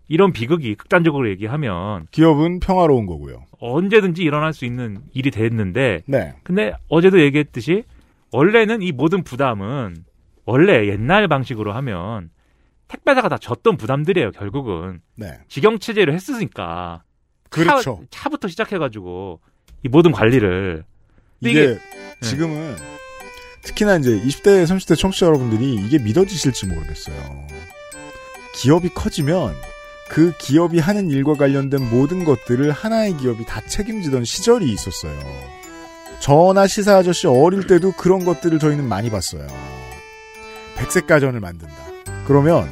이런 0.08 0.32
비극이 0.34 0.76
극단적으로 0.76 1.30
얘기하면 1.30 2.08
기업은 2.12 2.60
평화로운 2.60 3.06
거고요. 3.06 3.46
언제든지 3.60 4.22
일어날 4.22 4.54
수 4.54 4.66
있는 4.66 5.00
일이 5.14 5.32
됐는데 5.32 6.04
네. 6.06 6.34
근데 6.44 6.74
어제도 6.90 7.20
얘기했듯이 7.20 7.84
원래는 8.32 8.82
이 8.82 8.92
모든 8.92 9.24
부담은 9.24 9.96
원래 10.46 10.88
옛날 10.88 11.28
방식으로 11.28 11.74
하면 11.74 12.30
택배사가 12.88 13.30
다 13.30 13.38
졌던 13.38 13.78
부담들이에요 13.78 14.32
결국은 14.32 15.00
네. 15.16 15.40
직영 15.48 15.80
체제를 15.80 16.14
했으니까 16.14 17.04
그렇죠. 17.50 18.02
차, 18.12 18.30
부터 18.30 18.48
시작해가지고 18.48 19.40
이 19.84 19.88
모든 19.90 20.12
관리를 20.12 20.84
이게, 21.42 21.52
이게- 21.64 21.80
지금은 22.22 22.76
특히나 23.64 23.98
이제 23.98 24.12
20대, 24.12 24.66
30대 24.66 24.98
청취자 24.98 25.26
여러분들이 25.26 25.76
이게 25.76 25.98
믿어지실지 25.98 26.68
모르겠어요. 26.68 27.48
기업이 28.56 28.90
커지면 28.90 29.56
그 30.10 30.34
기업이 30.38 30.80
하는 30.80 31.10
일과 31.10 31.34
관련된 31.34 31.90
모든 31.90 32.24
것들을 32.24 32.72
하나의 32.72 33.18
기업이 33.18 33.46
다 33.46 33.62
책임지던 33.66 34.26
시절이 34.26 34.72
있었어요. 34.72 35.18
저나 36.20 36.68
시사 36.68 36.98
아저씨 36.98 37.26
어릴 37.28 37.68
때도 37.68 37.94
그런 37.94 38.24
것들을 38.24 38.60
저희는 38.60 38.88
많이 38.88 39.10
봤어요. 39.10 39.48
백색 40.76 41.08
가전을 41.08 41.40
만든다. 41.40 41.74
그러면 42.26 42.70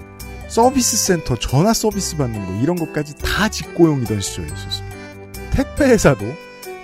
서비스 0.48 0.98
센터, 0.98 1.36
전화 1.38 1.74
서비스 1.74 2.18
받는 2.18 2.46
거 2.46 2.62
이런 2.62 2.76
것까지 2.76 3.16
다 3.16 3.50
직고용이던 3.50 4.22
시절이 4.22 4.48
있었습니다. 4.48 4.98
택배 5.52 5.86
회사도 5.86 6.26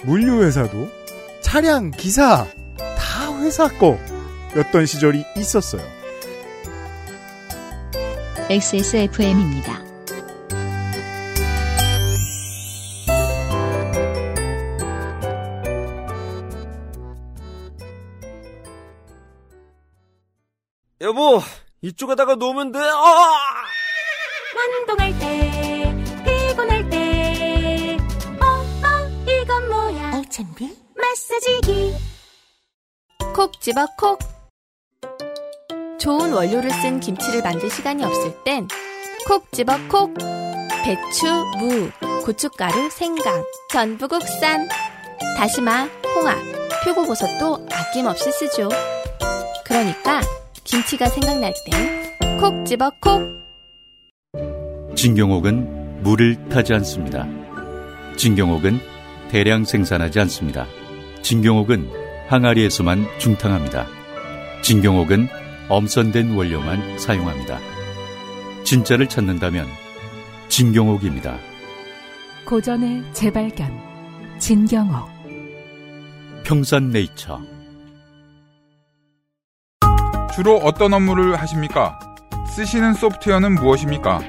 물류 0.03 0.43
회사도 0.43 0.89
차량 1.41 1.91
기사 1.91 2.45
다 2.45 2.47
회사 3.47 3.69
거였던 3.69 4.85
시절이 4.85 5.23
있었어요. 5.37 5.81
XSFM입니다. 8.49 9.81
여보, 20.99 21.41
이쪽에다가 21.81 22.35
놓으면 22.35 22.73
돼. 22.73 22.79
아! 22.79 23.63
운동할 24.81 25.17
때 25.19 25.95
피곤할 26.25 26.89
때 26.89 27.97
어, 28.41 28.45
어, 28.45 29.31
이건 29.31 29.69
뭐야 29.69 30.15
알찬비 30.15 30.75
마사지기 30.95 32.16
콕 33.33 33.59
집어 33.61 33.85
콕. 33.97 34.19
좋은 35.99 36.33
원료를 36.33 36.69
쓴 36.71 36.99
김치를 36.99 37.41
만들 37.41 37.69
시간이 37.69 38.03
없을 38.03 38.31
땐 38.43 38.67
콕 39.27 39.51
집어 39.51 39.73
콕. 39.89 40.13
배추, 40.83 41.27
무, 41.59 41.89
고춧가루, 42.23 42.89
생강, 42.89 43.43
전부 43.71 44.07
국산. 44.07 44.67
다시마, 45.37 45.87
홍합, 46.15 46.37
표고버섯도 46.83 47.67
아낌없이 47.71 48.31
쓰죠. 48.31 48.69
그러니까 49.65 50.21
김치가 50.63 51.07
생각날 51.07 51.53
땐 51.65 52.39
콕 52.39 52.65
집어 52.65 52.91
콕. 53.01 53.21
진경옥은 54.95 56.03
물을 56.03 56.49
타지 56.49 56.73
않습니다. 56.73 57.27
진경옥은 58.15 58.79
대량 59.29 59.65
생산하지 59.65 60.19
않습니다. 60.21 60.65
진경옥은 61.21 62.06
항아리에서만 62.27 63.07
중탕합니다. 63.19 63.87
진경옥은 64.61 65.29
엄선된 65.69 66.35
원료만 66.35 66.99
사용합니다. 66.99 67.59
진짜를 68.63 69.07
찾는다면 69.07 69.65
진경옥입니다. 70.49 71.37
고전의 72.45 73.03
재발견. 73.13 73.71
진경옥. 74.39 75.09
평산네이처. 76.43 77.41
주로 80.33 80.57
어떤 80.57 80.93
업무를 80.93 81.35
하십니까? 81.35 81.99
쓰시는 82.55 82.93
소프트웨어는 82.93 83.55
무엇입니까? 83.55 84.19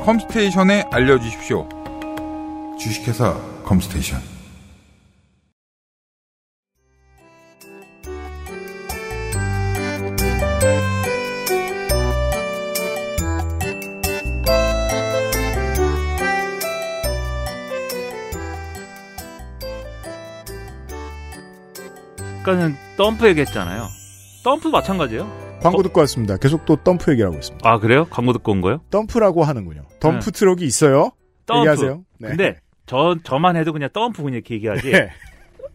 컴스테이션에 0.00 0.84
알려주십시오. 0.90 1.68
주식회사 2.78 3.34
컴스테이션. 3.64 4.31
아까는 22.42 22.74
덤프 22.96 23.26
얘기했잖아요. 23.28 23.86
덤프 24.42 24.66
마찬가지예요. 24.68 25.60
광고 25.62 25.80
듣고 25.84 26.00
왔습니다. 26.00 26.36
계속 26.38 26.64
또 26.64 26.74
덤프 26.74 27.12
얘기를 27.12 27.28
하고 27.28 27.38
있습니다. 27.38 27.68
아 27.68 27.78
그래요? 27.78 28.04
광고 28.10 28.32
듣고 28.32 28.50
온 28.50 28.60
거요? 28.60 28.80
덤프라고 28.90 29.44
하는군요. 29.44 29.84
덤프 30.00 30.32
트럭이 30.32 30.64
있어요. 30.64 31.12
덤프. 31.46 31.60
얘기하세요. 31.60 32.04
네. 32.18 32.28
근데 32.28 32.60
저 32.86 33.16
저만 33.22 33.54
해도 33.56 33.72
그냥 33.72 33.90
덤프 33.92 34.22
그냥 34.22 34.34
이렇게 34.34 34.54
얘기하지. 34.56 34.90
네. 34.90 35.10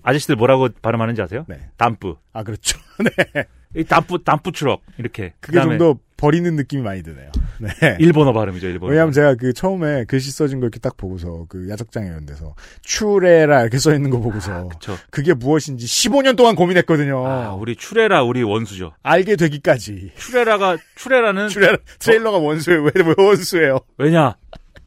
아저씨들 0.03 0.35
뭐라고 0.35 0.67
발음하는지 0.81 1.21
아세요? 1.21 1.45
네. 1.47 1.57
담프. 1.77 2.15
아 2.33 2.43
그렇죠. 2.43 2.77
네. 3.33 3.45
이 3.75 3.85
담프 3.85 4.23
담프 4.23 4.51
트럭 4.51 4.81
이렇게. 4.97 5.33
그게 5.39 5.61
좀 5.61 5.77
더 5.77 5.95
버리는 6.17 6.55
느낌이 6.55 6.81
많이 6.81 7.03
드네요. 7.03 7.31
네. 7.59 7.97
일본어 7.99 8.33
발음이죠. 8.33 8.67
일본어. 8.67 8.89
왜냐하면 8.91 9.13
제가 9.13 9.35
그 9.35 9.53
처음에 9.53 10.05
글씨 10.05 10.31
써진 10.31 10.59
거 10.59 10.65
이렇게 10.65 10.79
딱 10.79 10.97
보고서 10.97 11.45
그 11.47 11.69
야적장에 11.69 12.07
이런 12.07 12.25
데서 12.25 12.55
추레라 12.81 13.61
이렇게 13.61 13.77
써 13.77 13.93
있는 13.93 14.09
거 14.09 14.19
보고서 14.19 14.67
그쵸. 14.69 14.97
그게 15.11 15.33
무엇인지 15.33 15.85
15년 15.85 16.35
동안 16.35 16.55
고민했거든요. 16.55 17.25
아, 17.25 17.53
우리 17.53 17.75
추레라 17.75 18.23
우리 18.23 18.43
원수죠. 18.43 18.93
알게 19.03 19.35
되기까지. 19.35 20.11
추레라가 20.17 20.77
추레라는 20.95 21.49
추레라 21.49 21.77
트레일러가 21.99 22.37
원수예요. 22.39 22.83
왜, 22.83 22.91
왜 22.95 23.13
원수예요? 23.17 23.79
왜냐? 23.97 24.35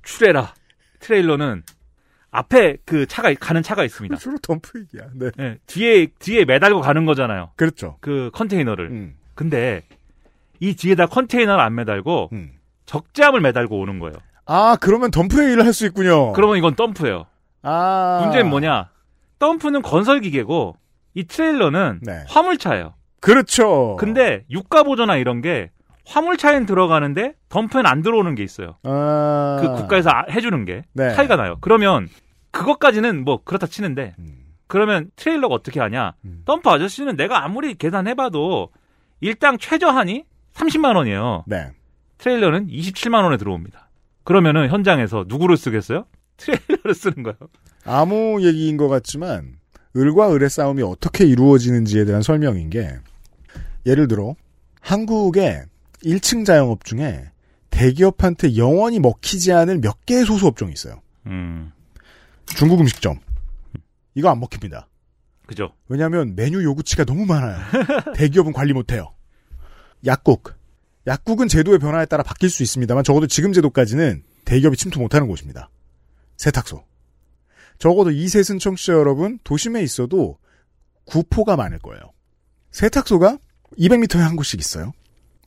추레라 0.02 0.54
트레일러는 0.98 1.62
앞에 2.30 2.78
그 2.84 3.06
차가 3.06 3.32
가는 3.34 3.62
차가 3.62 3.84
있습니다. 3.84 4.16
주로 4.18 4.38
덤프 4.38 4.80
얘기야. 4.94 5.10
네. 5.14 5.30
네, 5.36 5.58
뒤에 5.66 6.06
뒤에 6.18 6.44
매달고 6.44 6.80
가는 6.80 7.04
거잖아요. 7.04 7.50
그렇죠. 7.56 7.96
그 8.00 8.30
컨테이너를. 8.32 8.90
음. 8.90 9.14
근데 9.34 9.82
이 10.60 10.74
뒤에다 10.74 11.06
컨테이너를 11.06 11.60
안 11.62 11.74
매달고 11.74 12.30
음. 12.32 12.52
적재함을 12.86 13.40
매달고 13.40 13.78
오는 13.78 13.98
거예요. 13.98 14.14
아 14.46 14.76
그러면 14.80 15.10
일을 15.12 15.64
할수 15.64 15.86
있군요. 15.86 16.32
그러면 16.32 16.56
이건 16.58 16.74
덤프예요. 16.74 17.26
아 17.62 18.20
문제는 18.22 18.48
뭐냐? 18.50 18.90
덤프는 19.38 19.82
건설 19.82 20.20
기계고 20.20 20.76
이 21.14 21.24
트레일러는 21.24 22.00
네. 22.02 22.24
화물차예요. 22.28 22.94
그렇죠. 23.20 23.96
근데 23.98 24.44
유가 24.50 24.82
보조나 24.82 25.16
이런 25.16 25.40
게 25.40 25.70
화물차엔 26.06 26.66
들어가는데 26.66 27.34
덤프엔 27.48 27.86
안 27.86 28.02
들어오는 28.02 28.34
게 28.34 28.42
있어요. 28.42 28.76
아... 28.82 29.58
그 29.60 29.72
국가에서 29.74 30.10
아- 30.10 30.24
해주는 30.30 30.64
게 30.64 30.82
네. 30.92 31.14
차이가 31.14 31.36
나요. 31.36 31.56
그러면 31.60 32.08
그것까지는 32.50 33.24
뭐 33.24 33.42
그렇다 33.44 33.66
치는데 33.66 34.14
음. 34.18 34.38
그러면 34.66 35.10
트레일러가 35.16 35.54
어떻게 35.54 35.80
하냐? 35.80 36.14
음. 36.24 36.42
덤프 36.44 36.68
아저씨는 36.68 37.16
내가 37.16 37.44
아무리 37.44 37.74
계산해봐도 37.74 38.70
일당 39.20 39.58
최저한이 39.58 40.24
30만 40.54 40.96
원이에요. 40.96 41.44
네. 41.46 41.70
트레일러는 42.18 42.68
27만 42.68 43.24
원에 43.24 43.36
들어옵니다. 43.36 43.88
그러면은 44.24 44.68
현장에서 44.68 45.24
누구를 45.26 45.56
쓰겠어요? 45.56 46.04
트레일러를 46.36 46.94
쓰는 46.94 47.22
거예요. 47.22 47.36
아무 47.84 48.42
얘기인 48.42 48.76
것 48.76 48.88
같지만 48.88 49.56
을과 49.96 50.32
을의 50.34 50.50
싸움이 50.50 50.82
어떻게 50.82 51.24
이루어지는지에 51.24 52.04
대한 52.04 52.22
설명인 52.22 52.70
게 52.70 52.96
예를 53.86 54.06
들어 54.08 54.36
한국의 54.80 55.64
1층 56.04 56.46
자영업 56.46 56.84
중에 56.84 57.30
대기업한테 57.70 58.56
영원히 58.56 58.98
먹히지 58.98 59.52
않을 59.52 59.78
몇 59.78 60.04
개의 60.06 60.24
소수업종이 60.24 60.72
있어요. 60.72 61.00
음, 61.26 61.72
중국 62.46 62.80
음식점. 62.80 63.18
이거 64.14 64.28
안 64.28 64.40
먹힙니다. 64.40 64.88
그죠. 65.46 65.72
왜냐하면 65.88 66.34
메뉴 66.36 66.62
요구치가 66.62 67.04
너무 67.04 67.26
많아요. 67.26 67.58
대기업은 68.14 68.52
관리 68.52 68.72
못해요. 68.72 69.12
약국. 70.06 70.54
약국은 71.06 71.48
제도의 71.48 71.78
변화에 71.78 72.06
따라 72.06 72.22
바뀔 72.22 72.50
수 72.50 72.62
있습니다만 72.62 73.04
적어도 73.04 73.26
지금 73.26 73.52
제도까지는 73.52 74.22
대기업이 74.44 74.76
침투 74.76 75.00
못하는 75.00 75.26
곳입니다. 75.28 75.70
세탁소. 76.36 76.84
적어도 77.78 78.10
이세순 78.10 78.58
청취자 78.58 78.92
여러분 78.92 79.38
도심에 79.44 79.82
있어도 79.82 80.38
구포가 81.06 81.56
많을 81.56 81.78
거예요. 81.78 82.02
세탁소가 82.72 83.38
200m에 83.78 84.18
한 84.18 84.36
곳씩 84.36 84.60
있어요. 84.60 84.92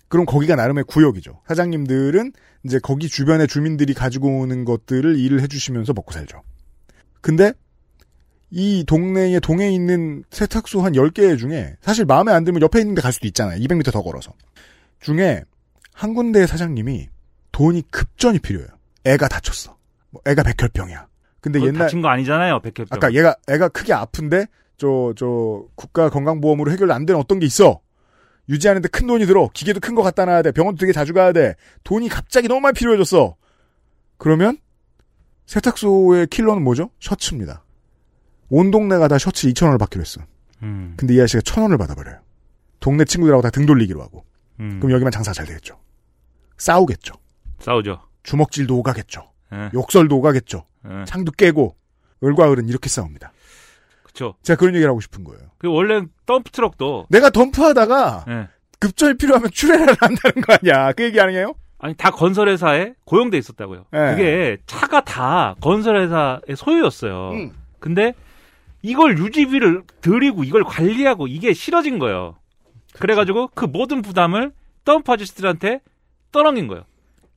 그럼 0.08 0.26
거기가 0.26 0.56
나름의 0.56 0.84
구역이죠. 0.86 1.42
사장님들은 1.48 2.34
이제 2.66 2.80
거기 2.80 3.08
주변의 3.08 3.48
주민들이 3.48 3.94
가지고 3.94 4.40
오는 4.40 4.66
것들을 4.66 5.18
일을 5.18 5.42
해주시면서 5.42 5.94
먹고 5.94 6.12
살죠. 6.12 6.42
근데 7.22 7.54
이 8.56 8.84
동네에 8.86 9.40
동에 9.40 9.72
있는 9.72 10.24
세탁소 10.30 10.82
한 10.82 10.94
10개 10.94 11.40
중에 11.40 11.76
사실 11.82 12.06
마음에 12.06 12.32
안 12.32 12.44
들면 12.44 12.62
옆에 12.62 12.80
있는 12.80 12.94
데 12.94 13.02
갈 13.02 13.12
수도 13.12 13.26
있잖아요. 13.28 13.60
200m 13.60 13.92
더 13.92 14.04
걸어서. 14.04 14.32
중에 15.00 15.44
한 15.94 16.14
군데의 16.14 16.48
사장님이 16.48 17.10
돈이 17.52 17.82
급전이 17.90 18.40
필요해요. 18.40 18.68
애가 19.06 19.28
다쳤어. 19.28 19.76
뭐 20.12 20.22
애가 20.28 20.44
백혈병이야. 20.44 21.08
근데 21.42 21.60
옛날 21.62 21.74
다친 21.86 22.02
거 22.02 22.10
아니잖아요, 22.10 22.62
백혈병. 22.62 22.88
아까 22.92 23.14
얘가 23.14 23.36
애가 23.50 23.70
크게 23.70 23.92
아픈데 23.94 24.46
저 24.78 25.14
저 25.18 25.66
국가 25.76 26.10
건강보험으로 26.10 26.72
해결 26.72 26.92
안 26.92 27.06
되는 27.08 27.20
어떤 27.20 27.40
게 27.40 27.46
있어. 27.48 27.80
유지하는데 28.50 28.88
큰 28.90 29.08
돈이 29.08 29.26
들어. 29.26 29.50
기계도 29.54 29.80
큰 29.80 29.96
거 29.96 30.04
갖다 30.04 30.26
놔야 30.26 30.42
돼. 30.44 30.52
병원도 30.52 30.80
되게 30.80 30.94
자주 30.94 31.14
가야 31.14 31.32
돼. 31.32 31.56
돈이 31.84 32.08
갑자기 32.10 32.48
너무 32.48 32.62
많이 32.62 32.74
필요해졌어. 32.76 33.36
그러면 34.18 34.58
세탁소의 35.48 36.28
킬러는 36.28 36.62
뭐죠? 36.64 36.90
셔츠입니다. 37.00 37.64
온 38.56 38.70
동네가 38.70 39.08
다 39.08 39.18
셔츠 39.18 39.48
2,000원을 39.48 39.80
받기로 39.80 40.02
했어. 40.02 40.22
음, 40.62 40.94
근데 40.96 41.16
이 41.16 41.20
아저씨가 41.20 41.42
1,000원을 41.42 41.80
받아버려요. 41.80 42.20
동네 42.80 43.04
친구들하고 43.04 43.42
다 43.42 43.50
등 43.50 43.66
돌리기로 43.66 44.00
하고. 44.02 44.26
음, 44.60 44.80
그럼 44.80 44.92
여기만 44.94 45.12
장사 45.12 45.34
잘 45.34 45.48
되겠죠. 45.48 45.80
싸우겠죠. 46.58 47.16
싸우죠. 47.60 48.00
주먹질도 48.22 48.78
오가겠죠. 48.78 49.28
예, 49.54 49.70
욕설도 49.74 50.16
오가겠죠. 50.18 50.66
예, 50.88 51.06
창도 51.06 51.32
깨고. 51.32 51.76
을과 52.24 52.52
을은 52.52 52.70
이렇게 52.70 52.90
싸웁니다. 52.90 53.34
그쵸. 54.04 54.36
제가 54.44 54.58
그런 54.60 54.76
얘기를 54.76 54.88
하고 54.90 55.02
싶은 55.02 55.24
거예요. 55.24 55.42
그 55.58 55.68
원래 55.68 56.04
덤프 56.28 56.52
트럭도 56.52 57.08
내가 57.10 57.32
덤프하다가 57.32 58.26
예. 58.30 58.48
급전이 58.80 59.18
필요하면 59.18 59.50
출애를 59.52 59.88
한다는 60.00 60.42
거 60.46 60.54
아니야. 60.62 60.94
그 60.94 61.04
얘기 61.04 61.20
아니에요? 61.20 61.56
아니 61.80 61.96
다 61.96 62.12
건설회사에 62.12 62.94
고용돼 63.06 63.38
있었다고요. 63.40 63.86
예. 63.94 63.98
그게 64.12 64.58
차가 64.68 65.04
다 65.04 65.56
건설회사의 65.60 66.56
소유였어요. 66.56 67.32
음. 67.32 67.52
근데 67.80 68.14
이걸 68.84 69.18
유지비를 69.18 69.84
들이고 70.02 70.44
이걸 70.44 70.64
관리하고 70.64 71.28
이게 71.28 71.54
싫어진 71.54 71.98
거예요. 72.00 72.36
그래가지고 73.00 73.50
그 73.56 73.66
모든 73.66 74.02
부담을 74.02 74.52
덤프 74.86 75.12
아저씨들한테 75.12 75.80
떠넘긴 76.32 76.68
거예요. 76.68 76.84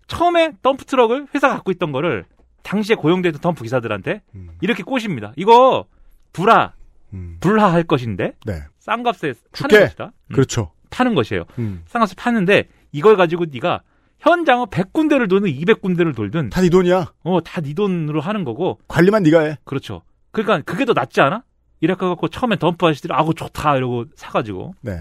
처음에 0.08 0.52
덤프 0.62 0.84
트럭을 0.84 1.28
회사가 1.34 1.54
갖고 1.54 1.70
있던 1.70 1.92
거를 1.92 2.24
당시에 2.62 2.96
고용돼 2.96 3.28
있던 3.30 3.40
덤프 3.40 3.62
기사들한테 3.62 4.22
음. 4.34 4.50
이렇게 4.60 4.82
꼬십니다. 4.82 5.32
이거 5.36 5.86
불화 6.32 6.72
음. 7.14 7.38
불화할 7.40 7.84
것인데 7.84 8.34
네. 8.44 8.62
싼 8.78 9.02
값에 9.04 9.34
파는. 9.52 9.80
것이다. 9.80 10.04
음, 10.28 10.34
그렇죠. 10.34 10.72
파는 10.90 11.14
것이에요. 11.14 11.44
음. 11.60 11.82
싼 11.86 12.00
값에 12.00 12.14
파는데 12.16 12.68
이걸 12.92 13.16
가지고 13.16 13.46
네가 13.46 13.82
현장을 14.18 14.66
100군데를 14.66 15.28
돌든 15.28 15.48
200군데를 15.52 16.14
돌든 16.16 16.50
다 16.50 16.60
네 16.60 16.68
돈이야. 16.70 17.12
어, 17.22 17.40
다 17.42 17.60
네 17.60 17.72
돈으로 17.74 18.20
하는 18.20 18.44
거고 18.44 18.80
관리만 18.88 19.22
네가 19.22 19.40
해. 19.42 19.58
그렇죠. 19.64 20.02
그러니까 20.42 20.70
그게 20.70 20.84
더 20.84 20.92
낫지 20.92 21.20
않아? 21.20 21.42
이래가 21.80 22.08
갖고 22.08 22.28
처음에 22.28 22.56
덤프 22.56 22.84
아저씨들이 22.86 23.12
아고 23.12 23.32
좋다 23.32 23.76
이러고 23.76 24.06
사가지고 24.14 24.74
네. 24.82 25.00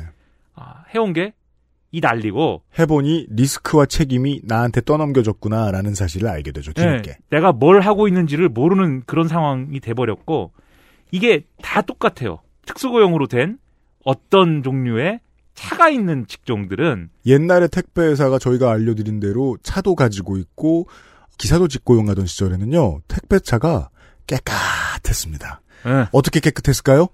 아, 0.55 0.83
해온 0.93 1.13
게 1.13 1.33
이 1.95 2.01
난리고 2.01 2.61
해보니 2.77 3.27
리스크와 3.29 3.85
책임이 3.85 4.41
나한테 4.43 4.81
떠넘겨졌구나라는 4.81 5.95
사실을 5.95 6.27
알게 6.27 6.51
되죠. 6.51 6.73
뒤늦게. 6.73 7.09
네, 7.11 7.17
내가 7.29 7.53
뭘 7.53 7.79
하고 7.79 8.09
있는지를 8.09 8.49
모르는 8.49 9.03
그런 9.05 9.29
상황이 9.29 9.79
돼버렸고 9.79 10.51
이게 11.11 11.45
다 11.61 11.81
똑같아요. 11.81 12.39
특수고용으로 12.65 13.27
된 13.27 13.59
어떤 14.03 14.61
종류의 14.61 15.21
차가 15.53 15.87
있는 15.87 16.27
직종들은 16.27 17.11
옛날에 17.27 17.69
택배회사가 17.69 18.39
저희가 18.39 18.71
알려드린 18.71 19.21
대로 19.21 19.55
차도 19.63 19.95
가지고 19.95 20.35
있고 20.35 20.89
기사도 21.37 21.69
직고용하던 21.69 22.25
시절에는요. 22.25 23.03
택배차가 23.07 23.89
깨끗 24.27 24.51
했습니다. 25.09 25.61
예. 25.85 26.07
어떻게 26.11 26.39
깨끗했을까요? 26.39 27.07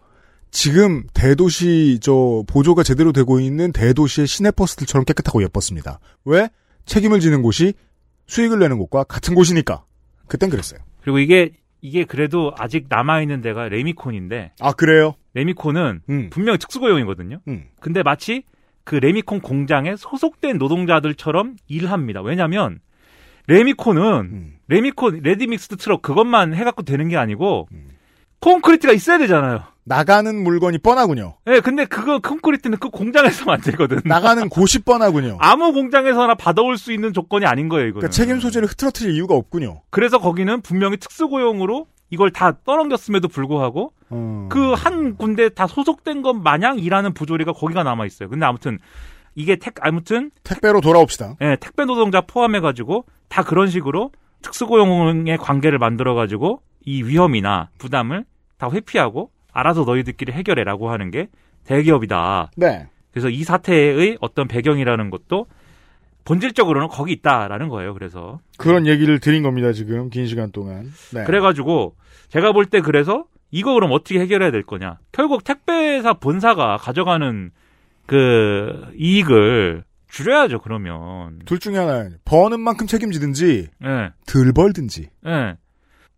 지금 0.51 1.03
대도시 1.13 1.99
저 2.01 2.43
보조가 2.47 2.83
제대로 2.83 3.13
되고 3.13 3.39
있는 3.39 3.71
대도시의 3.71 4.27
시내버스들처럼 4.27 5.05
깨끗하고 5.05 5.41
예뻤습니다. 5.43 5.99
왜? 6.25 6.49
책임을 6.85 7.19
지는 7.21 7.41
곳이 7.41 7.73
수익을 8.27 8.59
내는 8.59 8.77
곳과 8.77 9.03
같은 9.05 9.33
곳이니까. 9.33 9.85
그땐 10.27 10.49
그랬어요. 10.49 10.79
그리고 11.01 11.19
이게 11.19 11.51
이게 11.81 12.05
그래도 12.05 12.53
아직 12.57 12.85
남아 12.89 13.21
있는 13.21 13.41
데가 13.41 13.67
레미콘인데 13.69 14.53
아 14.59 14.71
그래요? 14.73 15.15
레미콘은 15.33 16.01
음. 16.09 16.29
분명히 16.29 16.59
특수고용이거든요. 16.59 17.39
음. 17.47 17.65
근데 17.79 18.03
마치 18.03 18.43
그 18.83 18.95
레미콘 18.95 19.41
공장에 19.41 19.95
소속된 19.95 20.57
노동자들처럼 20.57 21.55
일합니다. 21.67 22.21
왜냐하면 22.21 22.79
레미콘은 23.47 24.03
음. 24.03 24.53
레미콘 24.67 25.21
ready 25.24 25.47
mixed 25.47 25.78
트럭 25.77 26.01
그것만 26.01 26.53
해갖고 26.53 26.83
되는 26.83 27.07
게 27.07 27.17
아니고 27.17 27.67
음. 27.71 27.87
콘크리트가 28.39 28.93
있어야 28.93 29.17
되잖아요. 29.19 29.63
나가는 29.83 30.43
물건이 30.43 30.77
뻔하군요. 30.79 31.37
예, 31.47 31.59
근데 31.59 31.85
그거 31.85 32.19
콘크리트는 32.19 32.77
그 32.77 32.89
공장에서 32.89 33.45
만들거든. 33.49 34.01
나가는 34.05 34.47
곳이 34.49 34.79
뻔하군요. 34.79 35.37
아무 35.39 35.73
공장에서나 35.73 36.35
받아올 36.35 36.77
수 36.77 36.91
있는 36.91 37.13
조건이 37.13 37.45
아닌 37.45 37.67
거예요, 37.67 37.87
이거는. 37.87 37.99
그러니까 38.01 38.11
책임 38.11 38.39
소재를 38.39 38.67
흐트러뜨릴 38.69 39.13
이유가 39.15 39.35
없군요. 39.35 39.81
그래서 39.89 40.19
거기는 40.19 40.61
분명히 40.61 40.97
특수고용으로 40.97 41.87
이걸 42.11 42.31
다 42.31 42.57
떠넘겼음에도 42.65 43.27
불구하고 43.27 43.93
어. 44.09 44.47
그한 44.51 45.15
군데 45.17 45.49
다 45.49 45.65
소속된 45.65 46.21
것 46.21 46.33
마냥 46.33 46.77
일하는 46.77 47.13
부조리가 47.13 47.53
거기가 47.53 47.83
남아 47.83 48.05
있어요. 48.05 48.29
근데 48.29 48.45
아무튼 48.45 48.77
이게 49.36 49.55
택 49.55 49.75
아무튼 49.82 50.32
택배로 50.43 50.82
돌아옵시다. 50.82 51.36
예, 51.41 51.57
택배 51.59 51.86
노동자 51.86 52.21
포함해 52.21 52.59
가지고 52.59 53.05
다 53.29 53.43
그런 53.43 53.67
식으로 53.67 54.11
특수고용의 54.41 55.38
관계를 55.38 55.77
만들어 55.79 56.13
가지고 56.15 56.61
이 56.86 57.03
위험이나 57.03 57.69
부담을 57.77 58.25
다 58.57 58.69
회피하고 58.71 59.32
알아서 59.53 59.84
너희들끼리 59.84 60.32
해결해라고 60.32 60.89
하는 60.91 61.11
게 61.11 61.27
대기업이다. 61.65 62.51
네. 62.57 62.88
그래서 63.11 63.29
이 63.29 63.43
사태의 63.43 64.17
어떤 64.21 64.47
배경이라는 64.47 65.09
것도 65.09 65.45
본질적으로는 66.25 66.88
거기 66.88 67.13
있다라는 67.13 67.67
거예요. 67.69 67.93
그래서 67.93 68.39
그런 68.57 68.86
얘기를 68.88 69.19
드린 69.19 69.43
겁니다, 69.43 69.73
지금. 69.73 70.09
긴 70.09 70.27
시간 70.27 70.51
동안. 70.51 70.91
네. 71.13 71.23
그래가지고 71.23 71.95
제가 72.29 72.51
볼 72.51 72.65
때 72.65 72.79
그래서 72.82 73.25
이거 73.49 73.73
그럼 73.73 73.91
어떻게 73.91 74.19
해결해야 74.19 74.51
될 74.51 74.63
거냐? 74.63 74.97
결국 75.11 75.43
택배사 75.43 76.13
본사가 76.13 76.77
가져가는 76.77 77.51
그 78.12 78.91
이익을 78.97 79.86
줄여야죠. 80.09 80.59
그러면 80.59 81.39
둘 81.45 81.59
중에 81.59 81.78
하나. 81.78 82.09
버는 82.26 82.59
만큼 82.59 82.86
책임지든지, 82.86 83.70
예, 83.86 84.09
덜 84.28 84.51
벌든지. 84.51 85.09
예. 85.26 85.55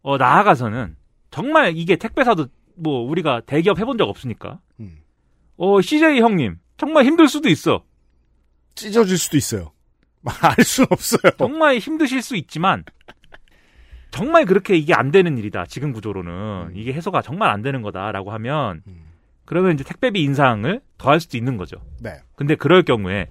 어 0.01 0.17
나아가서는 0.17 0.95
정말 1.29 1.77
이게 1.77 1.95
택배사도 1.95 2.47
뭐 2.75 3.07
우리가 3.07 3.41
대기업 3.45 3.77
해본 3.77 3.99
적 3.99 4.09
없으니까. 4.09 4.59
음. 4.79 5.01
어 5.57 5.81
CJ 5.81 6.19
형님 6.19 6.57
정말 6.77 7.05
힘들 7.05 7.27
수도 7.27 7.47
있어. 7.47 7.83
찢어질 8.73 9.19
수도 9.19 9.37
있어요. 9.37 9.71
알 10.25 10.63
수는 10.63 10.87
없어요. 10.89 11.31
정말 11.37 11.77
힘드실 11.77 12.23
수 12.23 12.35
있지만 12.35 12.83
정말 14.09 14.45
그렇게 14.45 14.75
이게 14.75 14.95
안 14.95 15.11
되는 15.11 15.37
일이다. 15.37 15.67
지금 15.67 15.93
구조로는 15.93 16.71
이게 16.73 16.91
해소가 16.91 17.21
정말 17.21 17.51
안 17.51 17.61
되는 17.61 17.83
거다라고 17.83 18.31
하면 18.31 18.81
음. 18.87 19.12
그러면 19.45 19.73
이제 19.73 19.83
택배비 19.83 20.21
인상을 20.23 20.79
더할 20.97 21.19
수도 21.19 21.37
있는 21.37 21.57
거죠. 21.57 21.77
네. 22.01 22.11
근데 22.35 22.55
그럴 22.55 22.83
경우에 22.83 23.27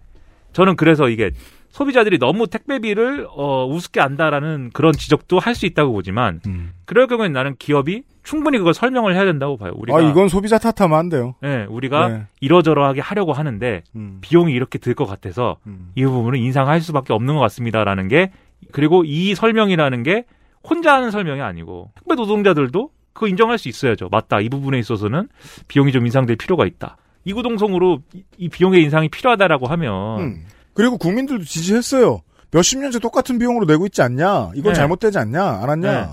저는 0.53 0.77
그래서 0.77 1.09
이게 1.09 1.31
소비자들이 1.71 2.19
너무 2.19 2.47
택배비를 2.49 3.27
어, 3.31 3.67
우습게 3.67 3.99
안다라는 4.01 4.71
그런 4.75 4.93
지적도 4.93 5.39
할 5.39 5.55
수 5.55 5.65
있다고 5.65 5.93
보지만 5.93 6.41
그럴 6.85 7.07
경우엔 7.07 7.33
나는 7.33 7.57
기업이 7.59 8.03
충분히 8.23 8.59
그걸 8.59 8.75
설명을 8.75 9.15
해야 9.15 9.25
된다고 9.25 9.57
봐요. 9.57 9.73
우리가 9.75 9.97
아, 9.99 10.01
이건 10.03 10.29
소비자 10.29 10.59
탓하면 10.59 10.99
안 10.99 11.09
돼요. 11.09 11.35
네, 11.41 11.65
우리가 11.71 12.09
네. 12.09 12.27
이러저러하게 12.41 13.01
하려고 13.01 13.33
하는데 13.33 13.83
음. 13.97 14.19
비용이 14.21 14.53
이렇게 14.53 14.79
들 14.79 14.95
것 14.95 15.07
같아서 15.07 15.57
음. 15.67 15.93
이 15.95 16.05
부분은 16.05 16.39
인상할 16.39 16.83
수밖에 16.83 17.15
없는 17.15 17.35
것 17.35 17.41
같습니다라는 17.41 18.09
게 18.09 18.31
그리고 18.71 19.03
이 19.05 19.35
설명이라는 19.35 20.03
게 20.03 20.25
혼자 20.63 20.95
하는 20.95 21.11
설명이 21.11 21.41
아니고 21.41 21.91
택배 21.95 22.15
노동자들도 22.15 22.91
그거 23.13 23.29
인정할 23.29 23.59
수 23.59 23.69
있어야죠. 23.69 24.09
맞다. 24.11 24.41
이 24.41 24.49
부분에 24.49 24.79
있어서는 24.79 25.29
비용이 25.69 25.93
좀 25.93 26.07
인상될 26.07 26.37
필요가 26.37 26.67
있다. 26.67 26.97
이구동성으로 27.25 28.01
이, 28.15 28.25
이 28.37 28.49
비용의 28.49 28.83
인상이 28.83 29.09
필요하다라고 29.09 29.67
하면 29.67 30.21
음. 30.21 30.47
그리고 30.75 30.99
국민들도 30.99 31.45
지지했어요. 31.45 32.23
몇십 32.51 32.81
년째 32.81 32.99
똑같은 32.99 33.39
비용으로 33.39 33.67
내고 33.67 33.87
있지 33.87 34.03
않냐? 34.03 34.51
이건 34.55 34.73
네. 34.73 34.75
잘못되지 34.75 35.19
않냐? 35.19 35.61
알았냐? 35.63 35.93
네. 35.93 36.09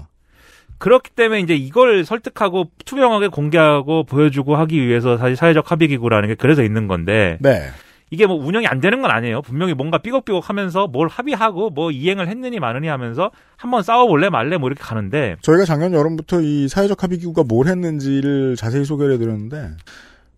그렇기 0.77 1.11
때문에 1.11 1.41
이제 1.41 1.55
이걸 1.55 2.05
설득하고 2.05 2.71
투명하게 2.85 3.27
공개하고 3.27 4.05
보여주고 4.05 4.55
하기 4.55 4.87
위해서 4.87 5.17
사실 5.17 5.35
사회적 5.35 5.69
합의기구라는 5.69 6.29
게 6.29 6.35
그래서 6.35 6.63
있는 6.63 6.87
건데 6.87 7.37
네. 7.41 7.67
이게 8.11 8.25
뭐 8.25 8.35
운영이 8.37 8.65
안 8.67 8.79
되는 8.79 9.01
건 9.01 9.11
아니에요. 9.11 9.41
분명히 9.41 9.73
뭔가 9.73 9.99
삐걱삐걱 9.99 10.49
하면서 10.49 10.87
뭘 10.87 11.07
합의하고 11.07 11.69
뭐 11.69 11.91
이행을 11.91 12.27
했느니 12.27 12.59
마느니 12.59 12.87
하면서 12.87 13.31
한번 13.55 13.83
싸워볼래 13.83 14.29
말래 14.29 14.57
뭐 14.57 14.69
이렇게 14.69 14.81
가는데 14.81 15.35
저희가 15.41 15.65
작년 15.65 15.93
여름부터 15.93 16.41
이 16.41 16.67
사회적 16.67 17.03
합의기구가 17.03 17.43
뭘 17.43 17.67
했는지를 17.67 18.55
자세히 18.55 18.85
소개를 18.85 19.13
해드렸는데, 19.13 19.71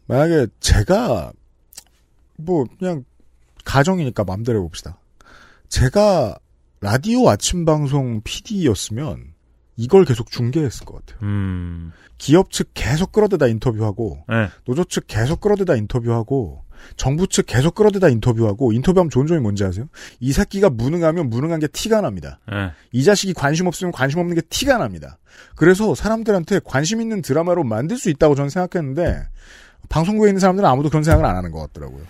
만약에 0.08 0.48
제가, 0.60 1.32
뭐, 2.38 2.66
그냥, 2.80 3.04
가정이니까 3.64 4.24
맘대로 4.24 4.60
해봅시다. 4.60 4.98
제가 5.70 6.38
라디오 6.82 7.30
아침 7.30 7.66
방송 7.66 8.22
PD였으면, 8.24 9.34
이걸 9.78 10.06
계속 10.06 10.30
중계했을 10.30 10.86
것 10.86 11.06
같아요. 11.06 11.28
음. 11.28 11.92
기업 12.18 12.52
측 12.52 12.72
계속 12.74 13.12
끌어대다 13.12 13.48
인터뷰하고, 13.48 14.26
네. 14.28 14.50
노조 14.66 14.84
측 14.84 15.06
계속 15.08 15.42
끌어대다 15.42 15.76
인터뷰하고, 15.76 16.64
정부 16.96 17.28
측 17.28 17.46
계속 17.46 17.76
끌어대다 17.76 18.10
인터뷰하고, 18.10 18.74
인터뷰하면 18.74 19.10
좋은 19.10 19.28
점이 19.28 19.40
뭔지 19.40 19.64
아세요? 19.64 19.88
이 20.20 20.32
새끼가 20.32 20.70
무능하면 20.70 21.30
무능한 21.30 21.60
게 21.60 21.68
티가 21.68 22.02
납니다. 22.02 22.40
네. 22.50 22.72
이 22.92 23.04
자식이 23.04 23.34
관심 23.34 23.68
없으면 23.68 23.92
관심 23.92 24.20
없는 24.20 24.36
게 24.36 24.42
티가 24.42 24.78
납니다. 24.78 25.18
그래서 25.56 25.96
사람들한테 25.96 26.62
관심 26.64 27.02
있는 27.02 27.22
드라마로 27.22 27.64
만들 27.64 27.98
수 27.98 28.10
있다고 28.10 28.36
저는 28.36 28.50
생각했는데 28.50 29.28
방송국에 29.90 30.30
있는 30.30 30.40
사람들은 30.40 30.68
아무도 30.68 30.90
그런 30.90 31.04
생각을 31.04 31.26
안 31.26 31.36
하는 31.36 31.52
것 31.52 31.60
같더라고요. 31.60 32.04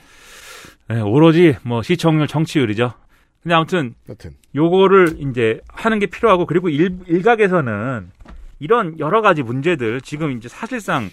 네, 0.90 1.02
오로지 1.02 1.56
뭐 1.64 1.82
시청률 1.82 2.28
정치율이죠. 2.28 2.94
근데 3.42 3.56
아무튼 3.56 3.96
여튼 4.10 4.32
요거를 4.56 5.18
이제 5.20 5.62
하는 5.68 6.00
게 6.00 6.06
필요하고 6.06 6.46
그리고 6.46 6.70
일, 6.70 7.00
일각에서는 7.08 8.12
이런 8.60 9.00
여러 9.00 9.22
가지 9.22 9.42
문제들 9.42 10.02
지금 10.02 10.38
이제 10.38 10.48
사실상 10.48 11.10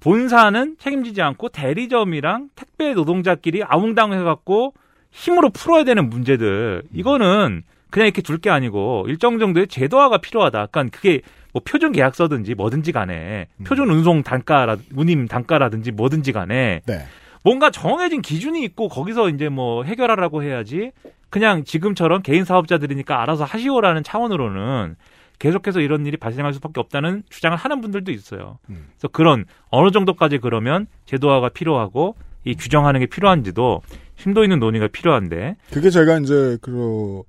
본사는 0.00 0.76
책임지지 0.78 1.22
않고 1.22 1.50
대리점이랑 1.50 2.50
택배 2.56 2.94
노동자끼리 2.94 3.62
아웅다웅 3.62 4.12
해갖고 4.14 4.74
힘으로 5.10 5.50
풀어야 5.50 5.84
되는 5.84 6.08
문제들 6.08 6.82
이거는 6.92 7.62
그냥 7.90 8.06
이렇게 8.06 8.22
둘게 8.22 8.50
아니고 8.50 9.04
일정 9.08 9.38
정도의 9.38 9.66
제도화가 9.66 10.18
필요하다. 10.18 10.60
약간 10.60 10.90
그게 10.90 11.20
뭐 11.52 11.60
표준 11.64 11.92
계약서든지 11.92 12.54
뭐든지 12.54 12.92
간에 12.92 13.48
표준 13.64 13.90
운송 13.90 14.22
단가라 14.22 14.76
운임 14.94 15.26
단가라든지 15.26 15.90
뭐든지 15.90 16.32
간에 16.32 16.82
네. 16.86 16.98
뭔가 17.42 17.70
정해진 17.70 18.22
기준이 18.22 18.62
있고 18.64 18.88
거기서 18.88 19.28
이제 19.30 19.48
뭐 19.48 19.82
해결하라고 19.82 20.42
해야지 20.42 20.92
그냥 21.28 21.64
지금처럼 21.64 22.22
개인 22.22 22.44
사업자들이니까 22.44 23.20
알아서 23.22 23.44
하시오라는 23.44 24.02
차원으로는 24.02 24.96
계속해서 25.40 25.80
이런 25.80 26.06
일이 26.06 26.16
발생할 26.16 26.54
수밖에 26.54 26.78
없다는 26.78 27.24
주장을 27.30 27.56
하는 27.56 27.80
분들도 27.80 28.12
있어요. 28.12 28.58
음. 28.68 28.86
그래서 28.92 29.08
그런 29.08 29.46
어느 29.70 29.90
정도까지 29.90 30.38
그러면 30.38 30.86
제도화가 31.06 31.48
필요하고 31.48 32.14
이 32.44 32.54
규정하는 32.54 33.00
게 33.00 33.06
필요한지도 33.06 33.82
심도 34.16 34.44
있는 34.44 34.60
논의가 34.60 34.88
필요한데 34.88 35.56
그게 35.72 35.90
제가 35.90 36.18
이제 36.18 36.58
그 36.62 37.22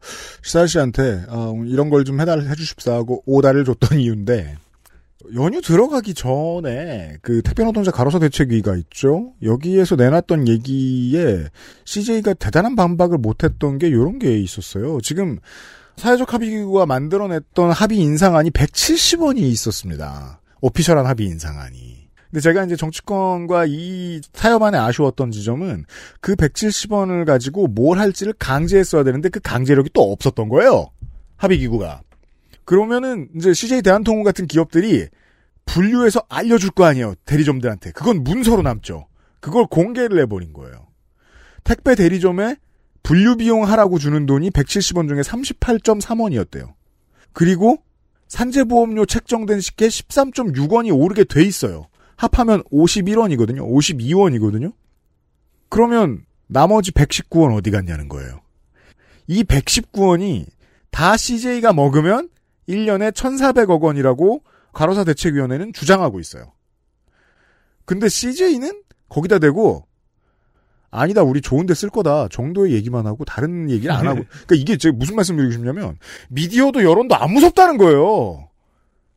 시살 0.44 0.68
씨한테 0.68 1.24
아, 1.30 1.54
이런 1.66 1.90
걸 1.90 2.04
좀 2.04 2.20
해달 2.22 2.42
해주십사 2.42 2.94
하고 2.94 3.24
오다를 3.26 3.64
줬던 3.66 4.00
이유인데 4.00 4.58
연휴 5.36 5.62
들어가기 5.62 6.14
전에 6.14 7.16
그 7.22 7.42
택배노동자 7.44 7.92
가로사 7.92 8.20
대책위가 8.20 8.76
있죠. 8.78 9.34
여기에서 9.44 9.96
내놨던 9.96 10.48
얘기에 10.50 11.46
CJ가 11.86 12.34
대단한 12.34 12.76
반박을 12.76 13.18
못했던 13.20 13.78
게 13.78 13.88
이런 13.88 14.20
게 14.20 14.38
있었어요. 14.40 15.00
지금 15.02 15.38
사회적 15.98 16.34
합의기구가 16.34 16.86
만들어냈던 16.86 17.72
합의 17.72 18.00
인상안이 18.00 18.50
170원이 18.52 19.40
있었습니다. 19.40 20.42
오피셜한 20.62 21.06
합의 21.06 21.28
인상안이. 21.28 22.08
근데 22.32 22.40
제가 22.40 22.64
이제 22.64 22.76
정치권과 22.78 23.66
이 23.68 24.22
타협안에 24.32 24.78
아쉬웠던 24.78 25.32
지점은 25.32 25.86
그 26.22 26.36
170원을 26.36 27.26
가지고 27.26 27.68
뭘 27.68 28.00
할지를 28.00 28.34
강제했어야 28.40 29.04
되는데 29.04 29.30
그 29.30 29.42
강제력이 29.42 29.90
또 29.94 30.12
없었던 30.12 30.48
거예요. 30.48 30.88
합의기구가. 31.36 32.02
그러면은 32.64 33.28
이제 33.36 33.54
CJ 33.54 33.82
대한통운 33.82 34.24
같은 34.24 34.48
기업들이 34.48 35.08
분류해서 35.66 36.24
알려줄 36.30 36.72
거 36.72 36.86
아니에요. 36.86 37.16
대리점들한테. 37.26 37.92
그건 37.92 38.24
문서로 38.24 38.62
남죠. 38.62 39.08
그걸 39.42 39.66
공개를 39.66 40.20
해버린 40.22 40.54
거예요. 40.54 40.88
택배 41.64 41.96
대리점에 41.96 42.56
분류 43.04 43.36
비용 43.36 43.64
하라고 43.64 44.00
주는 44.00 44.26
돈이 44.26 44.52
170원 44.52 45.08
중에 45.08 45.22
38.3원이었대요. 45.22 46.74
그리고 47.34 47.84
산재보험료 48.28 49.06
책정된 49.06 49.60
시기에 49.60 49.88
13.6원이 49.88 50.98
오르게 50.98 51.26
돼 51.26 51.44
있어요. 51.44 51.88
합하면 52.16 52.64
51원이거든요. 52.72 53.68
52원이거든요. 53.68 54.74
그러면 55.70 56.26
나머지 56.48 56.92
119원 56.92 57.56
어디 57.58 57.72
갔냐는 57.72 58.08
거예요. 58.08 58.42
이 59.28 59.44
119원이 59.44 60.46
다 60.92 61.18
CJ가 61.18 61.74
먹으면 61.74 62.30
1년에 62.68 63.12
1,400억 63.12 63.82
원이라고 63.82 64.44
가로사 64.74 65.04
대책위원회는 65.04 65.74
주장하고 65.74 66.20
있어요. 66.20 66.54
근데 67.86 68.08
CJ는 68.08 68.84
거기다 69.10 69.40
대고 69.40 69.86
아니다 70.92 71.24
우리 71.24 71.42
좋은데 71.42 71.74
쓸 71.74 71.90
거다 71.90 72.28
정도의 72.28 72.74
얘기만 72.74 73.08
하고 73.08 73.24
다른 73.26 73.70
얘기를 73.70 73.94
안 73.94 74.08
하고 74.08 74.24
그러니까 74.30 74.56
이게 74.56 74.78
제가 74.78 74.96
무슨 74.96 75.16
말씀드리고 75.16 75.52
싶냐면 75.54 75.98
미디어도 76.30 76.84
여론도 76.84 77.16
안 77.16 77.32
무섭다는 77.32 77.78
거예요. 77.78 78.50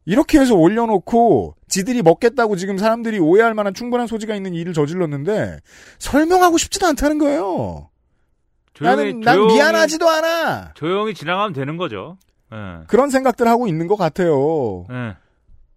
이렇게 0.07 0.39
해서 0.39 0.55
올려놓고 0.55 1.57
지들이 1.69 2.03
먹겠다고 2.03 2.57
지금 2.57 2.79
사람들이 2.79 3.19
오해할 3.19 3.55
만한 3.55 3.75
충분한 3.75 4.07
소지가 4.07 4.35
있는 4.35 4.55
일을 4.55 4.73
저질렀는데 4.73 5.59
설명하고 5.99 6.59
싶지도 6.59 6.87
않다는 6.87 7.19
거예요. 7.19 7.89
나는 8.81 9.21
난 9.21 9.47
미안하지도 9.47 10.09
않아. 10.09 10.73
조용히 10.75 11.15
지나가면 11.15 11.53
되는 11.53 11.77
거죠. 11.77 12.19
예. 12.53 12.85
그런 12.87 13.11
생각들 13.11 13.49
하고 13.49 13.67
있는 13.67 13.87
것 13.87 13.97
같아요. 13.97 14.87
예. 14.91 15.17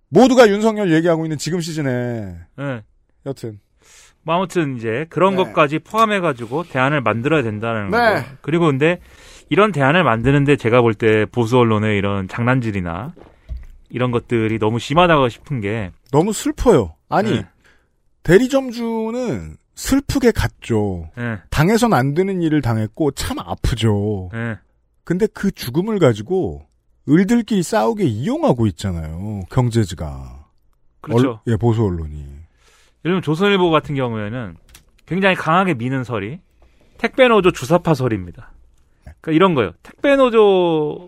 모두가 0.10 0.50
윤석열 0.50 0.92
얘기하고 0.94 1.26
있는 1.26 1.38
지금 1.38 1.62
시즌에 1.62 2.36
예. 2.60 2.84
여튼 3.26 3.60
뭐 4.28 4.36
아무튼 4.36 4.76
이제 4.76 5.06
그런 5.10 5.38
네. 5.38 5.44
것까지 5.46 5.80
포함해가지고 5.80 6.64
대안을 6.66 7.00
만들어야 7.00 7.44
된다는 7.44 7.90
네. 7.92 7.98
거죠. 7.98 8.26
그리고 8.42 8.66
근데 8.66 9.00
이런 9.50 9.72
대안을 9.72 10.04
만드는데 10.04 10.58
제가 10.58 10.82
볼 10.82 10.96
때 10.96 11.26
보수 11.32 11.58
언론의 11.58 11.98
이런 11.98 12.28
장난질이나 12.28 13.14
이런 13.90 14.12
것들이 14.12 14.60
너무 14.60 14.80
심하다고 14.80 15.30
싶은 15.30 15.62
게 15.62 15.92
너무 16.12 16.34
슬퍼요. 16.34 16.94
아니 17.08 17.32
네. 17.36 17.46
대리점주는 18.24 19.56
슬프게 19.76 20.32
갔죠. 20.32 21.10
예, 21.18 21.38
당해선 21.50 21.94
안 21.94 22.14
되는 22.14 22.42
일을 22.42 22.62
당했고 22.62 23.12
참 23.12 23.40
아프죠. 23.40 24.30
예. 24.34 24.58
근데 25.06 25.26
그 25.28 25.52
죽음을 25.52 26.00
가지고 26.00 26.66
을들끼리 27.08 27.64
싸우게 27.64 28.04
이용하고 28.04 28.68
있잖아요. 28.68 29.44
경제지가. 29.50 30.46
그렇죠. 31.00 31.30
얼- 31.46 31.54
예, 31.54 31.56
보수 31.56 31.86
언론이. 31.86 32.26
들면 33.08 33.22
조선일보 33.22 33.70
같은 33.70 33.96
경우에는 33.96 34.56
굉장히 35.06 35.36
강하게 35.36 35.74
미는 35.74 36.04
설이 36.04 36.40
택배노조 36.98 37.52
주사파 37.52 37.94
설입니다. 37.94 38.52
그러니까 39.04 39.32
이런 39.32 39.54
거예요. 39.54 39.72
택배노조 39.82 41.08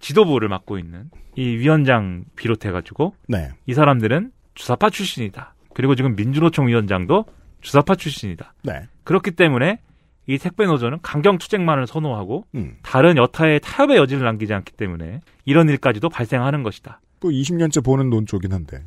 지도부를 0.00 0.48
맡고 0.48 0.78
있는 0.78 1.10
이 1.36 1.42
위원장 1.56 2.24
비롯해가지고 2.36 3.14
네. 3.28 3.48
이 3.66 3.72
사람들은 3.72 4.32
주사파 4.54 4.90
출신이다. 4.90 5.54
그리고 5.72 5.94
지금 5.94 6.16
민주노총 6.16 6.68
위원장도 6.68 7.24
주사파 7.62 7.94
출신이다. 7.94 8.52
네. 8.64 8.82
그렇기 9.04 9.30
때문에 9.30 9.78
이 10.26 10.36
택배 10.36 10.66
노조는 10.66 10.98
강경 11.02 11.38
투쟁만을 11.38 11.86
선호하고 11.86 12.44
음. 12.54 12.76
다른 12.82 13.16
여타의 13.16 13.60
타협의 13.60 13.96
여지를 13.96 14.24
남기지 14.24 14.52
않기 14.52 14.72
때문에 14.72 15.20
이런 15.46 15.68
일까지도 15.68 16.10
발생하는 16.10 16.62
것이다. 16.62 17.00
또 17.20 17.30
20년째 17.30 17.82
보는 17.82 18.10
논조긴 18.10 18.52
한데. 18.52 18.84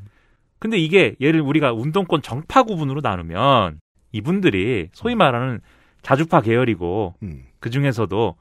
근데 0.65 0.79
이게 0.79 1.15
예를 1.21 1.41
우리가 1.41 1.73
운동권 1.73 2.23
정파 2.23 2.63
구분으로 2.63 3.01
나누면 3.01 3.79
이분들이 4.11 4.89
소위 4.93 5.13
말하는 5.13 5.59
자주파 6.01 6.41
계열이고 6.41 7.13
음. 7.21 7.43
그 7.59 7.69
중에서도 7.69 8.35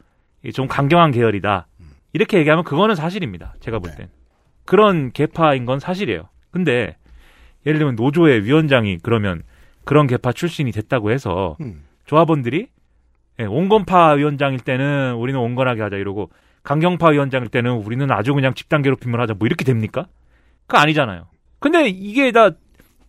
좀 0.55 0.67
강경한 0.67 1.11
계열이다. 1.11 1.67
이렇게 2.15 2.39
얘기하면 2.39 2.65
그거는 2.65 2.95
사실입니다. 2.95 3.57
제가 3.61 3.79
볼 3.79 3.91
네. 3.91 3.97
땐. 3.99 4.09
그런 4.65 5.13
계파인 5.13 5.67
건 5.67 5.79
사실이에요. 5.79 6.31
근데 6.51 6.97
예를 7.67 7.79
들면 7.79 7.97
노조의 7.97 8.45
위원장이 8.45 9.01
그러면 9.03 9.43
그런 9.85 10.07
계파 10.07 10.33
출신이 10.33 10.73
됐다고 10.73 11.11
해서 11.11 11.59
음. 11.61 11.85
조합원들이 12.07 12.69
예, 13.41 13.45
온건파 13.45 14.13
위원장일 14.13 14.61
때는 14.61 15.17
우리는 15.17 15.39
온건하게 15.39 15.83
하자 15.83 15.97
이러고 15.97 16.31
강경파 16.63 17.11
위원장일 17.11 17.51
때는 17.51 17.73
우리는 17.73 18.11
아주 18.11 18.33
그냥 18.33 18.55
집단 18.55 18.81
괴롭힘을 18.81 19.21
하자 19.21 19.35
뭐 19.35 19.45
이렇게 19.45 19.63
됩니까? 19.67 20.07
그거 20.67 20.79
아니잖아요. 20.79 21.27
근데 21.65 21.89
이게 21.89 22.31
다 22.31 22.51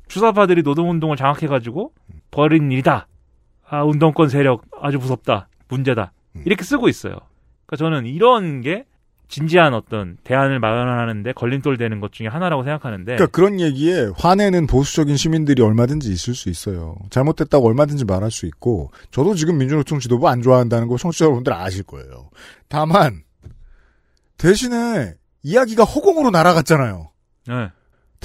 주사파들이 0.07 0.61
노동운동을 0.61 1.17
장악해가지고 1.17 1.91
벌인 2.31 2.71
일이다. 2.71 3.05
아 3.67 3.83
운동권 3.83 4.29
세력 4.29 4.61
아주 4.79 4.97
무섭다. 4.97 5.49
문제다. 5.67 6.13
음. 6.37 6.43
이렇게 6.45 6.63
쓰고 6.63 6.87
있어요. 6.87 7.17
그러니까 7.65 7.75
저는 7.75 8.05
이런 8.05 8.61
게 8.61 8.85
진지한 9.27 9.73
어떤 9.73 10.15
대안을 10.23 10.61
마련하는데 10.61 11.33
걸림돌 11.33 11.75
되는 11.75 11.99
것 11.99 12.13
중에 12.13 12.27
하나라고 12.27 12.63
생각하는데 12.63 13.15
그러니까 13.15 13.25
그런 13.35 13.59
얘기에 13.59 14.11
화내는 14.15 14.67
보수적인 14.67 15.17
시민들이 15.17 15.61
얼마든지 15.61 16.09
있을 16.09 16.33
수 16.33 16.47
있어요. 16.47 16.95
잘못됐다고 17.09 17.67
얼마든지 17.67 18.05
말할 18.05 18.31
수 18.31 18.45
있고 18.45 18.89
저도 19.11 19.35
지금 19.35 19.57
민주노총 19.57 19.99
지도부 19.99 20.29
안 20.29 20.41
좋아한다는 20.41 20.87
거 20.87 20.95
청취자 20.95 21.25
여러분들 21.25 21.51
아실 21.51 21.83
거예요. 21.83 22.29
다만 22.69 23.23
대신에 24.37 25.15
이야기가 25.43 25.83
허공으로 25.83 26.31
날아갔잖아요. 26.31 27.11
네. 27.49 27.69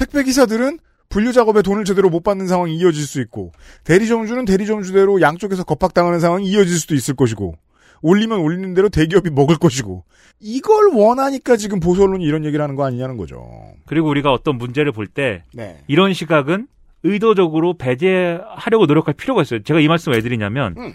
택배 0.00 0.22
기사들은 0.22 0.78
분류 1.10 1.32
작업에 1.34 1.60
돈을 1.60 1.84
제대로 1.84 2.08
못 2.08 2.22
받는 2.22 2.46
상황이 2.46 2.74
이어질 2.76 3.04
수 3.04 3.20
있고 3.20 3.52
대리점주는 3.84 4.46
대리점주대로 4.46 5.20
양쪽에서 5.20 5.62
겁박당하는 5.64 6.20
상황이 6.20 6.46
이어질 6.48 6.74
수도 6.78 6.94
있을 6.94 7.14
것이고 7.14 7.54
올리면 8.00 8.38
올리는 8.38 8.72
대로 8.72 8.88
대기업이 8.88 9.28
먹을 9.28 9.56
것이고 9.56 10.04
이걸 10.40 10.94
원하니까 10.94 11.58
지금 11.58 11.80
보수 11.80 12.02
언론이 12.02 12.24
이런 12.24 12.46
얘기를 12.46 12.62
하는 12.62 12.76
거 12.76 12.86
아니냐는 12.86 13.18
거죠. 13.18 13.46
그리고 13.84 14.08
우리가 14.08 14.32
어떤 14.32 14.56
문제를 14.56 14.92
볼때 14.92 15.42
네. 15.52 15.76
이런 15.86 16.14
시각은 16.14 16.66
의도적으로 17.02 17.74
배제하려고 17.74 18.86
노력할 18.86 19.12
필요가 19.12 19.42
있어요. 19.42 19.62
제가 19.62 19.80
이 19.80 19.88
말씀 19.88 20.12
왜 20.12 20.22
드리냐면 20.22 20.76
음. 20.78 20.94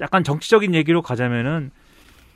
약간 0.00 0.24
정치적인 0.24 0.74
얘기로 0.74 1.02
가자면은 1.02 1.70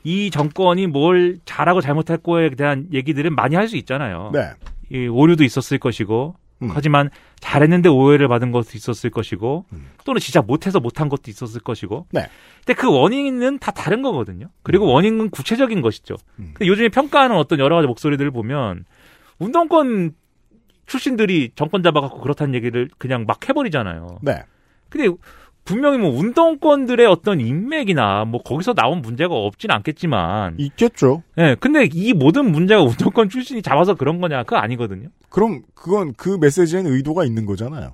이 0.03 0.29
정권이 0.29 0.87
뭘 0.87 1.39
잘하고 1.45 1.81
잘못할 1.81 2.17
거에 2.17 2.51
대한 2.51 2.87
얘기들은 2.93 3.33
많이 3.33 3.55
할 3.55 3.67
수 3.67 3.77
있잖아요. 3.77 4.29
네. 4.31 4.51
이 4.93 5.07
오류도 5.07 5.43
있었을 5.43 5.79
것이고 5.79 6.35
음. 6.61 6.69
하지만 6.71 7.09
잘했는데 7.39 7.89
오해를 7.89 8.27
받은 8.27 8.51
것도 8.51 8.69
있었을 8.75 9.09
것이고 9.09 9.65
음. 9.73 9.89
또는 10.05 10.21
진짜 10.21 10.41
못해서 10.41 10.79
못한 10.79 11.09
것도 11.09 11.23
있었을 11.29 11.61
것이고 11.61 12.07
네. 12.11 12.27
근데 12.65 12.79
그 12.79 12.89
원인은 12.89 13.59
다 13.59 13.71
다른 13.71 14.01
거거든요. 14.03 14.49
그리고 14.61 14.85
원인은 14.85 15.31
구체적인 15.31 15.81
것이죠. 15.81 16.15
음. 16.39 16.51
근데 16.53 16.67
요즘에 16.67 16.89
평가하는 16.89 17.35
어떤 17.35 17.59
여러 17.59 17.75
가지 17.75 17.87
목소리들을 17.87 18.29
보면 18.31 18.85
운동권 19.39 20.13
출신들이 20.85 21.51
정권 21.55 21.81
잡아갖고 21.81 22.19
그렇다는 22.19 22.53
얘기를 22.53 22.87
그냥 22.97 23.25
막 23.25 23.49
해버리잖아요. 23.49 24.19
네. 24.21 24.43
근데 24.89 25.09
분명히 25.65 25.97
뭐 25.97 26.09
운동권들의 26.11 27.05
어떤 27.05 27.39
인맥이나 27.39 28.25
뭐 28.25 28.41
거기서 28.41 28.73
나온 28.73 29.01
문제가 29.01 29.33
없진 29.33 29.71
않겠지만, 29.71 30.55
있겠죠. 30.57 31.23
예, 31.37 31.55
근데 31.59 31.87
이 31.91 32.13
모든 32.13 32.51
문제가 32.51 32.81
운동권 32.83 33.29
출신이 33.29 33.61
잡아서 33.61 33.95
그런 33.95 34.19
거냐? 34.19 34.43
그거 34.43 34.57
아니거든요. 34.57 35.09
그럼 35.29 35.61
그건 35.73 36.13
그 36.15 36.37
메시지에는 36.39 36.91
의도가 36.91 37.25
있는 37.25 37.45
거잖아요. 37.45 37.93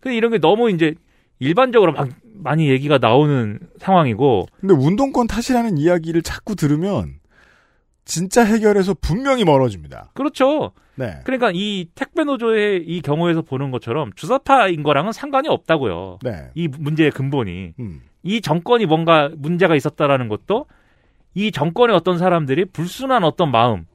근데 0.00 0.16
이런 0.16 0.32
게 0.32 0.38
너무 0.38 0.70
이제 0.70 0.94
일반적으로 1.38 1.92
막 1.92 2.08
많이 2.34 2.68
얘기가 2.70 2.98
나오는 2.98 3.58
상황이고, 3.78 4.46
근데 4.60 4.74
운동권 4.74 5.26
탓이라는 5.26 5.78
이야기를 5.78 6.22
자꾸 6.22 6.54
들으면 6.54 7.19
진짜 8.10 8.44
해결에서 8.44 8.94
분명히 8.94 9.44
멀어집니다. 9.44 10.10
그렇죠. 10.14 10.72
네. 10.96 11.20
그러니까 11.22 11.52
이 11.54 11.86
택배 11.94 12.24
노조의 12.24 12.82
이 12.84 13.00
경우에서 13.02 13.42
보는 13.42 13.70
것처럼 13.70 14.10
주사파인 14.16 14.82
거랑은 14.82 15.12
상관이 15.12 15.48
없다고요. 15.48 16.18
네. 16.24 16.50
이 16.56 16.66
문제의 16.66 17.12
근본이. 17.12 17.74
음. 17.78 18.00
이 18.24 18.40
정권이 18.40 18.86
뭔가 18.86 19.30
문제가 19.36 19.76
있었다라는 19.76 20.28
것도 20.28 20.66
이 21.34 21.52
정권의 21.52 21.94
어떤 21.94 22.18
사람들이 22.18 22.64
불순한 22.66 23.22
어떤 23.22 23.52
마음, 23.52 23.86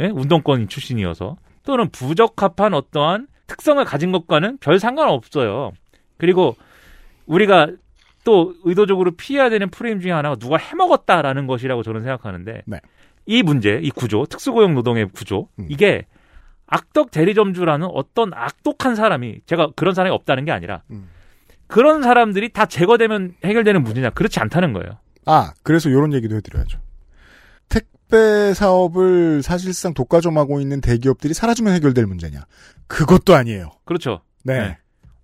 예? 0.00 0.06
운동권 0.06 0.66
출신이어서 0.66 1.36
또는 1.62 1.88
부적합한 1.90 2.74
어떠한 2.74 3.28
특성을 3.46 3.82
가진 3.84 4.10
것과는 4.10 4.58
별 4.58 4.80
상관없어요. 4.80 5.70
그리고 6.16 6.56
우리가 7.26 7.68
또 8.24 8.52
의도적으로 8.64 9.12
피해야 9.12 9.48
되는 9.48 9.70
프레임 9.70 10.00
중에 10.00 10.10
하나가 10.10 10.34
누가 10.34 10.56
해먹었다라는 10.56 11.46
것이라고 11.46 11.84
저는 11.84 12.00
생각하는데 12.00 12.62
네. 12.66 12.80
이 13.30 13.44
문제, 13.44 13.78
이 13.80 13.90
구조, 13.90 14.26
특수고용 14.26 14.74
노동의 14.74 15.08
구조, 15.08 15.48
음. 15.60 15.66
이게 15.68 16.06
악덕 16.66 17.12
대리점주라는 17.12 17.86
어떤 17.92 18.32
악독한 18.34 18.96
사람이 18.96 19.42
제가 19.46 19.70
그런 19.76 19.94
사람이 19.94 20.12
없다는 20.12 20.44
게 20.44 20.50
아니라 20.50 20.82
음. 20.90 21.08
그런 21.68 22.02
사람들이 22.02 22.52
다 22.52 22.66
제거되면 22.66 23.34
해결되는 23.44 23.84
문제냐 23.84 24.10
그렇지 24.10 24.40
않다는 24.40 24.72
거예요. 24.72 24.98
아, 25.26 25.52
그래서 25.62 25.88
이런 25.88 26.12
얘기도 26.12 26.34
해드려야죠. 26.34 26.80
택배 27.68 28.52
사업을 28.52 29.44
사실상 29.44 29.94
독과점하고 29.94 30.60
있는 30.60 30.80
대기업들이 30.80 31.32
사라지면 31.32 31.74
해결될 31.74 32.06
문제냐? 32.06 32.44
그것도 32.88 33.36
아니에요. 33.36 33.70
그렇죠. 33.84 34.22
네. 34.42 34.58
네. 34.60 34.78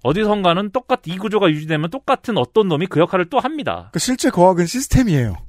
어디선가는 0.04 0.70
똑같 0.70 1.00
이 1.06 1.18
구조가 1.18 1.50
유지되면 1.50 1.90
똑같은 1.90 2.38
어떤 2.38 2.68
놈이 2.68 2.86
그 2.86 3.00
역할을 3.00 3.28
또 3.30 3.40
합니다. 3.40 3.72
그러니까 3.72 3.98
실제 3.98 4.30
거학은 4.30 4.66
시스템이에요. 4.66 5.45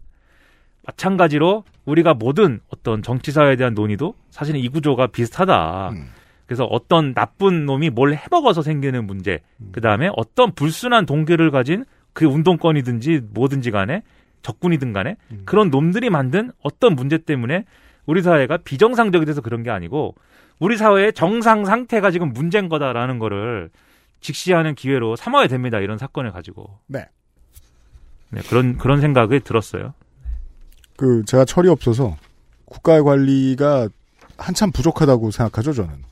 마찬가지로 0.88 1.64
우리가 1.86 2.14
모든 2.14 2.60
어떤 2.70 3.04
정치 3.04 3.32
사회에 3.32 3.56
대한 3.56 3.74
논의도 3.74 4.16
사실은 4.30 4.60
이 4.60 4.68
구조가 4.70 5.08
비슷하다. 5.08 5.90
음. 5.90 6.08
그래서 6.46 6.64
어떤 6.64 7.14
나쁜 7.14 7.66
놈이 7.66 7.90
뭘 7.90 8.14
해먹어서 8.14 8.62
생기는 8.62 9.06
문제, 9.06 9.42
음. 9.58 9.70
그 9.74 9.82
다음에 9.82 10.10
어떤 10.16 10.54
불순한 10.54 11.06
동기를 11.06 11.52
가진 11.52 11.84
그 12.14 12.26
운동권이든지 12.26 13.22
뭐든지 13.32 13.72
간에 13.72 14.02
적군이든 14.44 14.94
간에 14.94 15.18
음. 15.32 15.42
그런 15.46 15.70
놈들이 15.70 16.10
만든 16.10 16.52
어떤 16.64 16.96
문제 16.96 17.18
때문에 17.18 17.66
우리 18.06 18.22
사회가 18.22 18.58
비정상적이 18.58 19.26
돼서 19.26 19.42
그런 19.42 19.64
게 19.64 19.70
아니고 19.70 20.16
우리 20.60 20.78
사회의 20.78 21.12
정상 21.12 21.66
상태가 21.66 22.12
지금 22.12 22.32
문제인 22.32 22.70
거다라는 22.70 23.20
거를 23.20 23.70
직시하는 24.22 24.74
기회로 24.74 25.18
삼아야 25.18 25.48
됩니다. 25.48 25.80
이런 25.80 25.98
사건을 25.98 26.32
가지고. 26.32 26.80
네. 26.88 27.06
네, 28.30 28.42
그런 28.50 28.78
그런 28.78 29.02
생각이 29.02 29.42
들었어요. 29.42 29.94
그 30.98 31.24
제가 31.26 31.45
철이 31.45 31.70
없어서 31.70 32.18
국가의 32.66 33.04
관리가 33.04 33.88
한참 34.38 34.72
부족하다고 34.72 35.32
생각하죠 35.32 35.72
저는. 35.74 36.04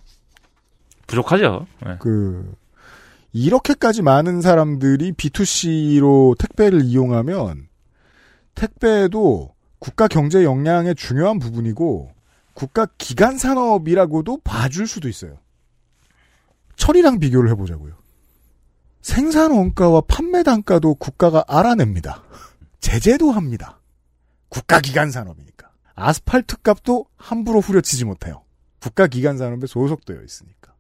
부족하죠. 1.08 1.68
네. 1.86 1.98
그 2.00 2.56
이렇게까지 3.34 4.02
많은 4.02 4.42
사람들이 4.42 5.12
B2C로 5.14 6.38
택배를 6.38 6.84
이용하면 6.84 7.68
택배도 8.56 9.54
국가 9.80 10.08
경제 10.08 10.44
역량의 10.44 10.96
중요한 10.96 11.40
부분이고 11.40 12.12
국가 12.54 12.88
기간 12.98 13.38
산업이라고도 13.38 14.40
봐줄 14.44 14.88
수도 14.88 15.10
있어요. 15.10 15.38
철이랑 16.78 17.20
비교를 17.20 17.50
해보자고요. 17.52 17.94
생산 19.02 19.52
원가와 19.52 20.02
판매 20.08 20.42
단가도 20.42 20.96
국가가 20.96 21.44
알아냅니다. 21.48 22.24
제재도 22.80 23.32
합니다. 23.32 23.80
국가 24.56 24.80
기간 24.80 25.12
산업이니까. 25.12 25.70
아스팔트 25.96 26.62
값도 26.62 27.08
함부로 27.18 27.60
후려치지 27.60 28.06
못해요. 28.06 28.44
국가 28.80 29.06
기간 29.06 29.38
산업에 29.38 29.68
소속되어 29.68 30.22
있으니까. 30.22 30.74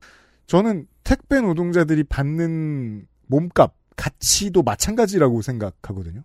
저는 0.48 0.88
택배 1.04 1.42
노동자들이 1.42 2.06
받는 2.06 3.06
몸값, 3.28 3.74
가치도 3.98 4.64
마찬가지라고 4.64 5.42
생각하거든요. 5.42 6.24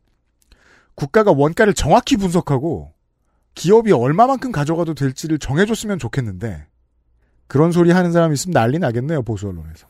국가가 0.95 1.33
원가를 1.33 1.75
정확히 1.75 2.17
분석하고 2.17 2.93
기업이 3.57 3.91
얼마만큼 3.91 4.53
가져가도 4.53 4.95
될지를 4.95 5.41
정해줬으면 5.41 5.99
좋겠는데 5.99 6.69
그런 7.49 7.73
소리 7.73 7.91
하는 7.91 8.13
사람 8.13 8.33
있으면 8.33 8.53
난리 8.53 8.79
나겠네요 8.79 9.23
보수 9.23 9.49
언론에서. 9.49 9.89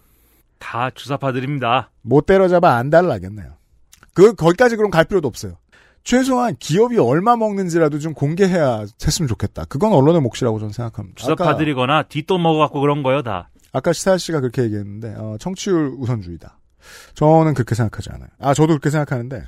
다 0.58 0.90
주사파들입니다. 0.94 1.90
못 2.00 2.24
때려잡아 2.24 2.76
안 2.76 2.88
달라겠네요. 2.88 3.56
그 4.14 4.34
거기까지 4.34 4.76
그럼 4.76 4.90
갈 4.90 5.04
필요도 5.04 5.28
없어요. 5.28 5.59
최소한 6.03 6.57
기업이 6.59 6.98
얼마 6.98 7.36
먹는지라도 7.36 7.98
좀 7.98 8.14
공개해야 8.14 8.84
했으면 9.05 9.28
좋겠다. 9.28 9.64
그건 9.66 9.92
언론의 9.92 10.20
몫이라고 10.22 10.59
저는 10.59 10.72
생각합니다. 10.72 11.20
주사파들이거나 11.20 12.05
뒷돈 12.05 12.42
먹어갖고 12.42 12.80
그런 12.80 13.03
거요 13.03 13.22
다. 13.22 13.51
아까 13.72 13.92
시사 13.92 14.16
씨가 14.18 14.40
그렇게 14.40 14.62
얘기했는데 14.62 15.14
어, 15.16 15.36
청취율 15.38 15.94
우선주의다. 15.98 16.59
저는 17.14 17.55
그렇게 17.55 17.74
생각하지 17.74 18.11
않아요. 18.14 18.28
아 18.40 18.55
저도 18.55 18.68
그렇게 18.68 18.90
생각하는데 18.90 19.44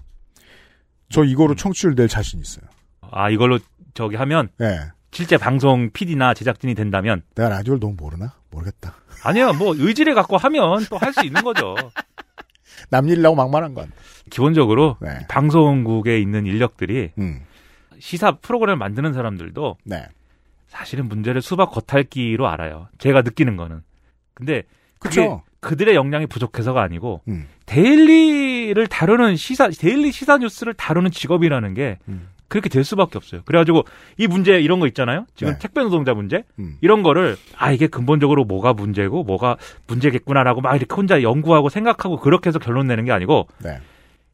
저 1.08 1.24
이거로 1.24 1.54
청취율 1.56 1.94
낼 1.94 2.08
자신 2.08 2.40
있어요. 2.40 2.64
아 3.10 3.30
이걸로 3.30 3.58
저기 3.94 4.16
하면 4.16 4.48
예. 4.60 4.78
실제 5.10 5.36
방송 5.36 5.90
PD나 5.92 6.34
제작진이 6.34 6.74
된다면 6.74 7.22
내가 7.34 7.48
라디오를 7.48 7.80
너무 7.80 7.94
모르나? 7.98 8.34
모르겠다. 8.50 8.94
아니요 9.24 9.52
뭐 9.54 9.74
의지를 9.76 10.14
갖고 10.14 10.36
하면 10.36 10.84
또 10.88 10.98
할 10.98 11.12
수 11.12 11.24
있는 11.24 11.42
거죠. 11.42 11.74
남 12.92 13.08
일이라고 13.08 13.34
막말한 13.34 13.72
건. 13.72 13.90
기본적으로 14.30 14.98
네. 15.00 15.26
방송국에 15.28 16.20
있는 16.20 16.44
인력들이 16.44 17.12
음. 17.16 17.40
시사 17.98 18.32
프로그램을 18.32 18.76
만드는 18.76 19.14
사람들도 19.14 19.78
네. 19.84 20.06
사실은 20.68 21.08
문제를 21.08 21.40
수박 21.40 21.70
겉핥기로 21.70 22.46
알아요. 22.46 22.88
제가 22.98 23.22
느끼는 23.22 23.56
거는. 23.56 23.80
근데 24.34 24.64
그게 24.98 25.22
그쵸. 25.22 25.42
그들의 25.60 25.94
역량이 25.94 26.26
부족해서가 26.26 26.82
아니고 26.82 27.22
음. 27.28 27.48
daily를 27.64 28.86
다루는 28.88 29.36
시사 29.36 29.70
daily 29.70 30.12
시사 30.12 30.36
뉴스를 30.36 30.74
다루는 30.74 31.12
직업이라는 31.12 31.72
게 31.72 31.98
음. 32.08 32.28
그렇게 32.52 32.68
될 32.68 32.84
수밖에 32.84 33.16
없어요. 33.16 33.40
그래가지고 33.46 33.84
이 34.18 34.26
문제 34.26 34.60
이런 34.60 34.78
거 34.78 34.86
있잖아요. 34.86 35.24
지금 35.34 35.54
네. 35.54 35.58
택배 35.58 35.80
노동자 35.80 36.12
문제 36.12 36.44
음. 36.58 36.76
이런 36.82 37.02
거를 37.02 37.38
아 37.56 37.72
이게 37.72 37.86
근본적으로 37.86 38.44
뭐가 38.44 38.74
문제고 38.74 39.24
뭐가 39.24 39.56
문제겠구나라고 39.86 40.60
막 40.60 40.76
이렇게 40.76 40.94
혼자 40.94 41.22
연구하고 41.22 41.70
생각하고 41.70 42.18
그렇게 42.18 42.48
해서 42.48 42.58
결론 42.58 42.88
내는 42.88 43.06
게 43.06 43.12
아니고 43.12 43.48
네. 43.64 43.78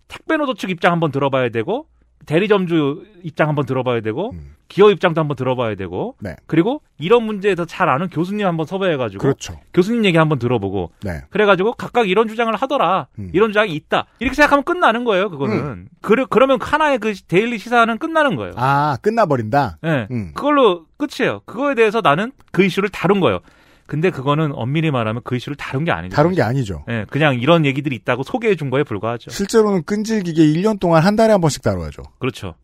택배 0.08 0.36
노조 0.36 0.54
측 0.54 0.68
입장 0.70 0.90
한번 0.90 1.12
들어봐야 1.12 1.50
되고 1.50 1.86
대리점주 2.28 3.04
입장 3.22 3.48
한번 3.48 3.64
들어봐야 3.64 4.00
되고 4.02 4.32
음. 4.32 4.54
기업 4.68 4.90
입장도 4.90 5.18
한번 5.18 5.34
들어봐야 5.34 5.76
되고 5.76 6.14
네. 6.20 6.36
그리고 6.46 6.82
이런 6.98 7.22
문제에 7.22 7.54
더 7.54 7.64
잘 7.64 7.88
아는 7.88 8.08
교수님 8.10 8.46
한번 8.46 8.66
섭외해가지고 8.66 9.22
그렇죠. 9.22 9.58
교수님 9.72 10.04
얘기 10.04 10.18
한번 10.18 10.38
들어보고 10.38 10.90
네. 11.02 11.22
그래가지고 11.30 11.72
각각 11.72 12.06
이런 12.10 12.28
주장을 12.28 12.54
하더라 12.54 13.06
음. 13.18 13.30
이런 13.32 13.48
주장이 13.48 13.74
있다 13.74 14.04
이렇게 14.18 14.34
생각하면 14.34 14.62
끝나는 14.64 15.04
거예요 15.04 15.30
그거는 15.30 15.88
그러, 16.02 16.26
그러면 16.26 16.58
하나의 16.60 16.98
그 16.98 17.14
데일리 17.14 17.56
시사는 17.58 17.96
끝나는 17.96 18.36
거예요 18.36 18.52
아 18.56 18.98
끝나버린다. 19.00 19.78
예 19.84 20.06
음. 20.10 20.32
그걸로 20.34 20.84
끝이에요 20.98 21.40
그거에 21.46 21.74
대해서 21.74 22.02
나는 22.02 22.32
그 22.52 22.62
이슈를 22.62 22.90
다룬 22.90 23.20
거예요 23.20 23.40
근데 23.88 24.10
그거는 24.10 24.52
엄밀히 24.54 24.90
말하면 24.92 25.22
그 25.24 25.34
이슈를 25.34 25.56
다룬 25.56 25.84
게 25.84 25.90
아니죠 25.90 26.14
다른 26.14 26.32
게 26.32 26.42
아니죠. 26.42 26.84
예, 26.88 27.06
그냥 27.10 27.40
이런 27.40 27.64
얘기들이 27.64 27.96
있다고 27.96 28.22
소개해 28.22 28.54
준 28.54 28.68
거에 28.70 28.84
불과하죠 28.84 29.30
실제로는 29.30 29.82
끈질기게 29.84 30.42
1년 30.42 30.78
동안 30.78 31.02
한 31.02 31.16
달에 31.16 31.32
한 31.32 31.40
번씩 31.40 31.62
다뤄야죠. 31.62 32.02
그렇죠 32.18 32.54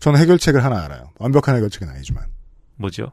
저는 0.00 0.20
해결책을 0.20 0.62
하나 0.64 0.84
알아요. 0.84 1.10
완벽한 1.18 1.54
해결책은 1.56 1.88
아니지만 1.88 2.24
뭐죠 2.74 3.12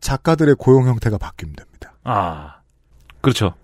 작가들의 0.00 0.54
고용 0.58 0.86
형태가 0.86 1.18
바뀌면 1.18 1.56
됩니다. 1.56 1.92
아 2.04 2.60
그렇죠 3.20 3.54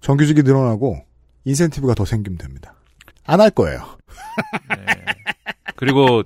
정규직이 0.00 0.42
늘어나고 0.42 1.04
인센티브가 1.44 1.94
더 1.94 2.04
생기면 2.04 2.36
됩니다. 2.38 2.74
안 3.24 3.40
할 3.40 3.50
거예요. 3.50 3.86
그리고 5.76 6.22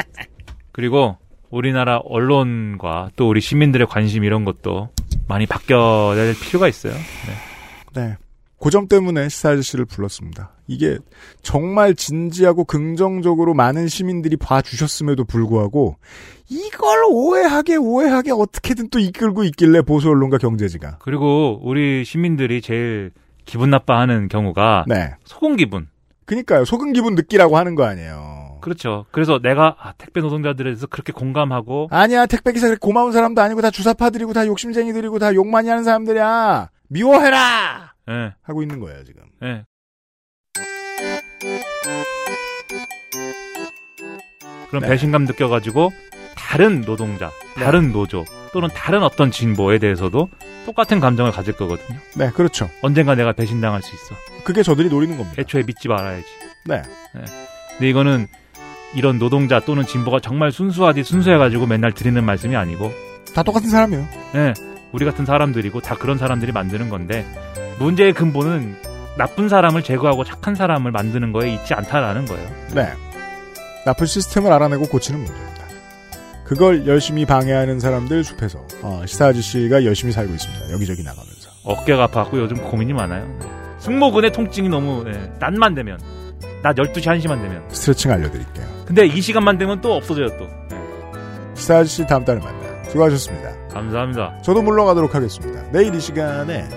그리고 0.72 1.16
우리나라 1.56 1.98
언론과 1.98 3.10
또 3.16 3.28
우리 3.28 3.40
시민들의 3.40 3.86
관심 3.86 4.24
이런 4.24 4.44
것도 4.44 4.90
많이 5.26 5.46
바뀌어야 5.46 6.14
될 6.14 6.34
필요가 6.38 6.68
있어요. 6.68 6.92
네. 6.92 8.00
네. 8.00 8.16
그점 8.58 8.88
때문에 8.88 9.28
시사 9.28 9.50
아저씨를 9.50 9.84
불렀습니다. 9.84 10.52
이게 10.66 10.98
정말 11.42 11.94
진지하고 11.94 12.64
긍정적으로 12.64 13.54
많은 13.54 13.86
시민들이 13.88 14.36
봐주셨음에도 14.36 15.24
불구하고 15.24 15.96
이걸 16.48 17.04
오해하게 17.08 17.76
오해하게 17.76 18.32
어떻게든 18.32 18.88
또 18.90 18.98
이끌고 18.98 19.44
있길래 19.44 19.82
보수 19.82 20.08
언론과 20.08 20.38
경제지가. 20.38 20.98
그리고 21.00 21.60
우리 21.62 22.04
시민들이 22.04 22.62
제일 22.62 23.10
기분 23.44 23.70
나빠하는 23.70 24.28
경우가 24.28 24.84
네. 24.88 25.14
소금 25.24 25.56
기분. 25.56 25.88
그니까요. 26.24 26.64
속은 26.64 26.92
기분 26.92 27.14
느끼라고 27.14 27.56
하는 27.56 27.74
거 27.74 27.84
아니에요. 27.84 28.45
그렇죠. 28.66 29.06
그래서 29.12 29.38
내가 29.40 29.76
아, 29.78 29.92
택배 29.96 30.20
노동자들에 30.20 30.70
대해서 30.70 30.88
그렇게 30.88 31.12
공감하고 31.12 31.86
아니야. 31.92 32.26
택배 32.26 32.50
기사 32.52 32.66
그렇게 32.66 32.80
고마운 32.80 33.12
사람도 33.12 33.40
아니고 33.40 33.60
다 33.62 33.70
주사파들이고 33.70 34.32
다 34.32 34.44
욕심쟁이들이고 34.44 35.20
다 35.20 35.32
욕 35.36 35.46
많이 35.46 35.68
하는 35.68 35.84
사람들이야. 35.84 36.70
미워해라! 36.88 37.94
예, 38.10 38.34
하고 38.42 38.62
있는 38.62 38.80
거예요, 38.80 39.04
지금. 39.04 39.22
예. 39.44 39.62
그런 44.68 44.82
네. 44.82 44.88
배신감 44.88 45.26
느껴가지고 45.26 45.92
다른 46.34 46.80
노동자, 46.82 47.30
다른 47.54 47.92
노조 47.92 48.24
또는 48.52 48.68
다른 48.74 49.04
어떤 49.04 49.30
진보에 49.30 49.78
대해서도 49.78 50.28
똑같은 50.64 50.98
감정을 50.98 51.30
가질 51.30 51.54
거거든요. 51.56 52.00
네, 52.16 52.30
그렇죠. 52.30 52.68
언젠가 52.82 53.14
내가 53.14 53.32
배신당할 53.32 53.80
수 53.82 53.94
있어. 53.94 54.16
그게 54.42 54.64
저들이 54.64 54.88
노리는 54.88 55.16
겁니다. 55.16 55.40
애초에 55.40 55.62
믿지 55.62 55.86
말아야지. 55.86 56.26
네. 56.66 56.82
근데 57.70 57.88
이거는 57.90 58.26
이런 58.96 59.18
노동자 59.18 59.60
또는 59.60 59.84
진보가 59.84 60.20
정말 60.20 60.50
순수하디 60.50 61.04
순수해가지고 61.04 61.66
맨날 61.66 61.92
드리는 61.92 62.22
말씀이 62.24 62.56
아니고, 62.56 62.92
다 63.34 63.42
똑같은 63.42 63.68
사람이에요. 63.68 64.06
예, 64.36 64.54
우리 64.92 65.04
같은 65.04 65.26
사람들이고 65.26 65.80
다 65.80 65.94
그런 65.94 66.16
사람들이 66.16 66.52
만드는 66.52 66.88
건데 66.88 67.26
문제의 67.78 68.14
근본은 68.14 68.76
나쁜 69.18 69.48
사람을 69.48 69.82
제거하고 69.82 70.24
착한 70.24 70.54
사람을 70.54 70.90
만드는 70.90 71.32
거에 71.32 71.52
있지 71.52 71.74
않다라는 71.74 72.24
거예요. 72.24 72.48
네. 72.74 72.92
나쁜 73.84 74.06
시스템을 74.06 74.52
알아내고 74.52 74.86
고치는 74.88 75.20
문제입니다. 75.20 75.56
그걸 76.44 76.86
열심히 76.86 77.26
방해하는 77.26 77.80
사람들 77.80 78.24
숲에서 78.24 78.64
어, 78.82 79.02
시사 79.06 79.26
아저씨가 79.26 79.84
열심히 79.84 80.12
살고 80.12 80.32
있습니다. 80.32 80.72
여기저기 80.72 81.02
나가면서. 81.02 81.50
어깨가 81.64 82.04
아파갖고 82.04 82.38
요즘 82.38 82.56
고민이 82.62 82.92
많아요. 82.92 83.26
네. 83.40 83.48
승모근의 83.80 84.32
통증이 84.32 84.68
너무 84.68 85.04
예, 85.08 85.30
낮만 85.40 85.74
되면 85.74 85.98
낮 86.62 86.76
12시 86.76 87.02
1시만 87.02 87.42
되면 87.42 87.62
스트레칭 87.70 88.12
알려드릴게요. 88.12 88.75
근데 88.86 89.06
이 89.06 89.20
시간만 89.20 89.58
되면 89.58 89.80
또 89.80 89.94
없어져요 89.94 90.28
또. 90.38 90.44
예. 90.44 91.54
시사 91.54 91.78
아저씨 91.78 92.06
다음 92.06 92.24
달에 92.24 92.38
만나요. 92.38 92.84
수고하셨습니다. 92.84 93.68
감사합니다. 93.68 94.40
저도 94.42 94.62
물러가도록 94.62 95.14
하겠습니다. 95.14 95.62
내일 95.72 95.94
이 95.94 96.00
시간에 96.00 96.68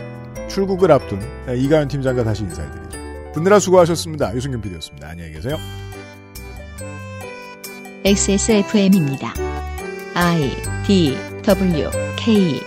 출국을 0.50 0.92
앞둔 0.92 1.22
이가연 1.56 1.88
팀장과 1.88 2.24
다시 2.24 2.44
인사해드리죠. 2.44 3.32
듣느라 3.34 3.60
수고하셨습니다. 3.60 4.36
유승균 4.36 4.60
PD였습니다. 4.62 5.10
안녕히 5.10 5.32
계세요. 5.32 5.58
XSFM입니다. 8.04 9.34
I 10.16 10.52
D 10.88 11.16
W 11.44 11.90
K 12.18 12.60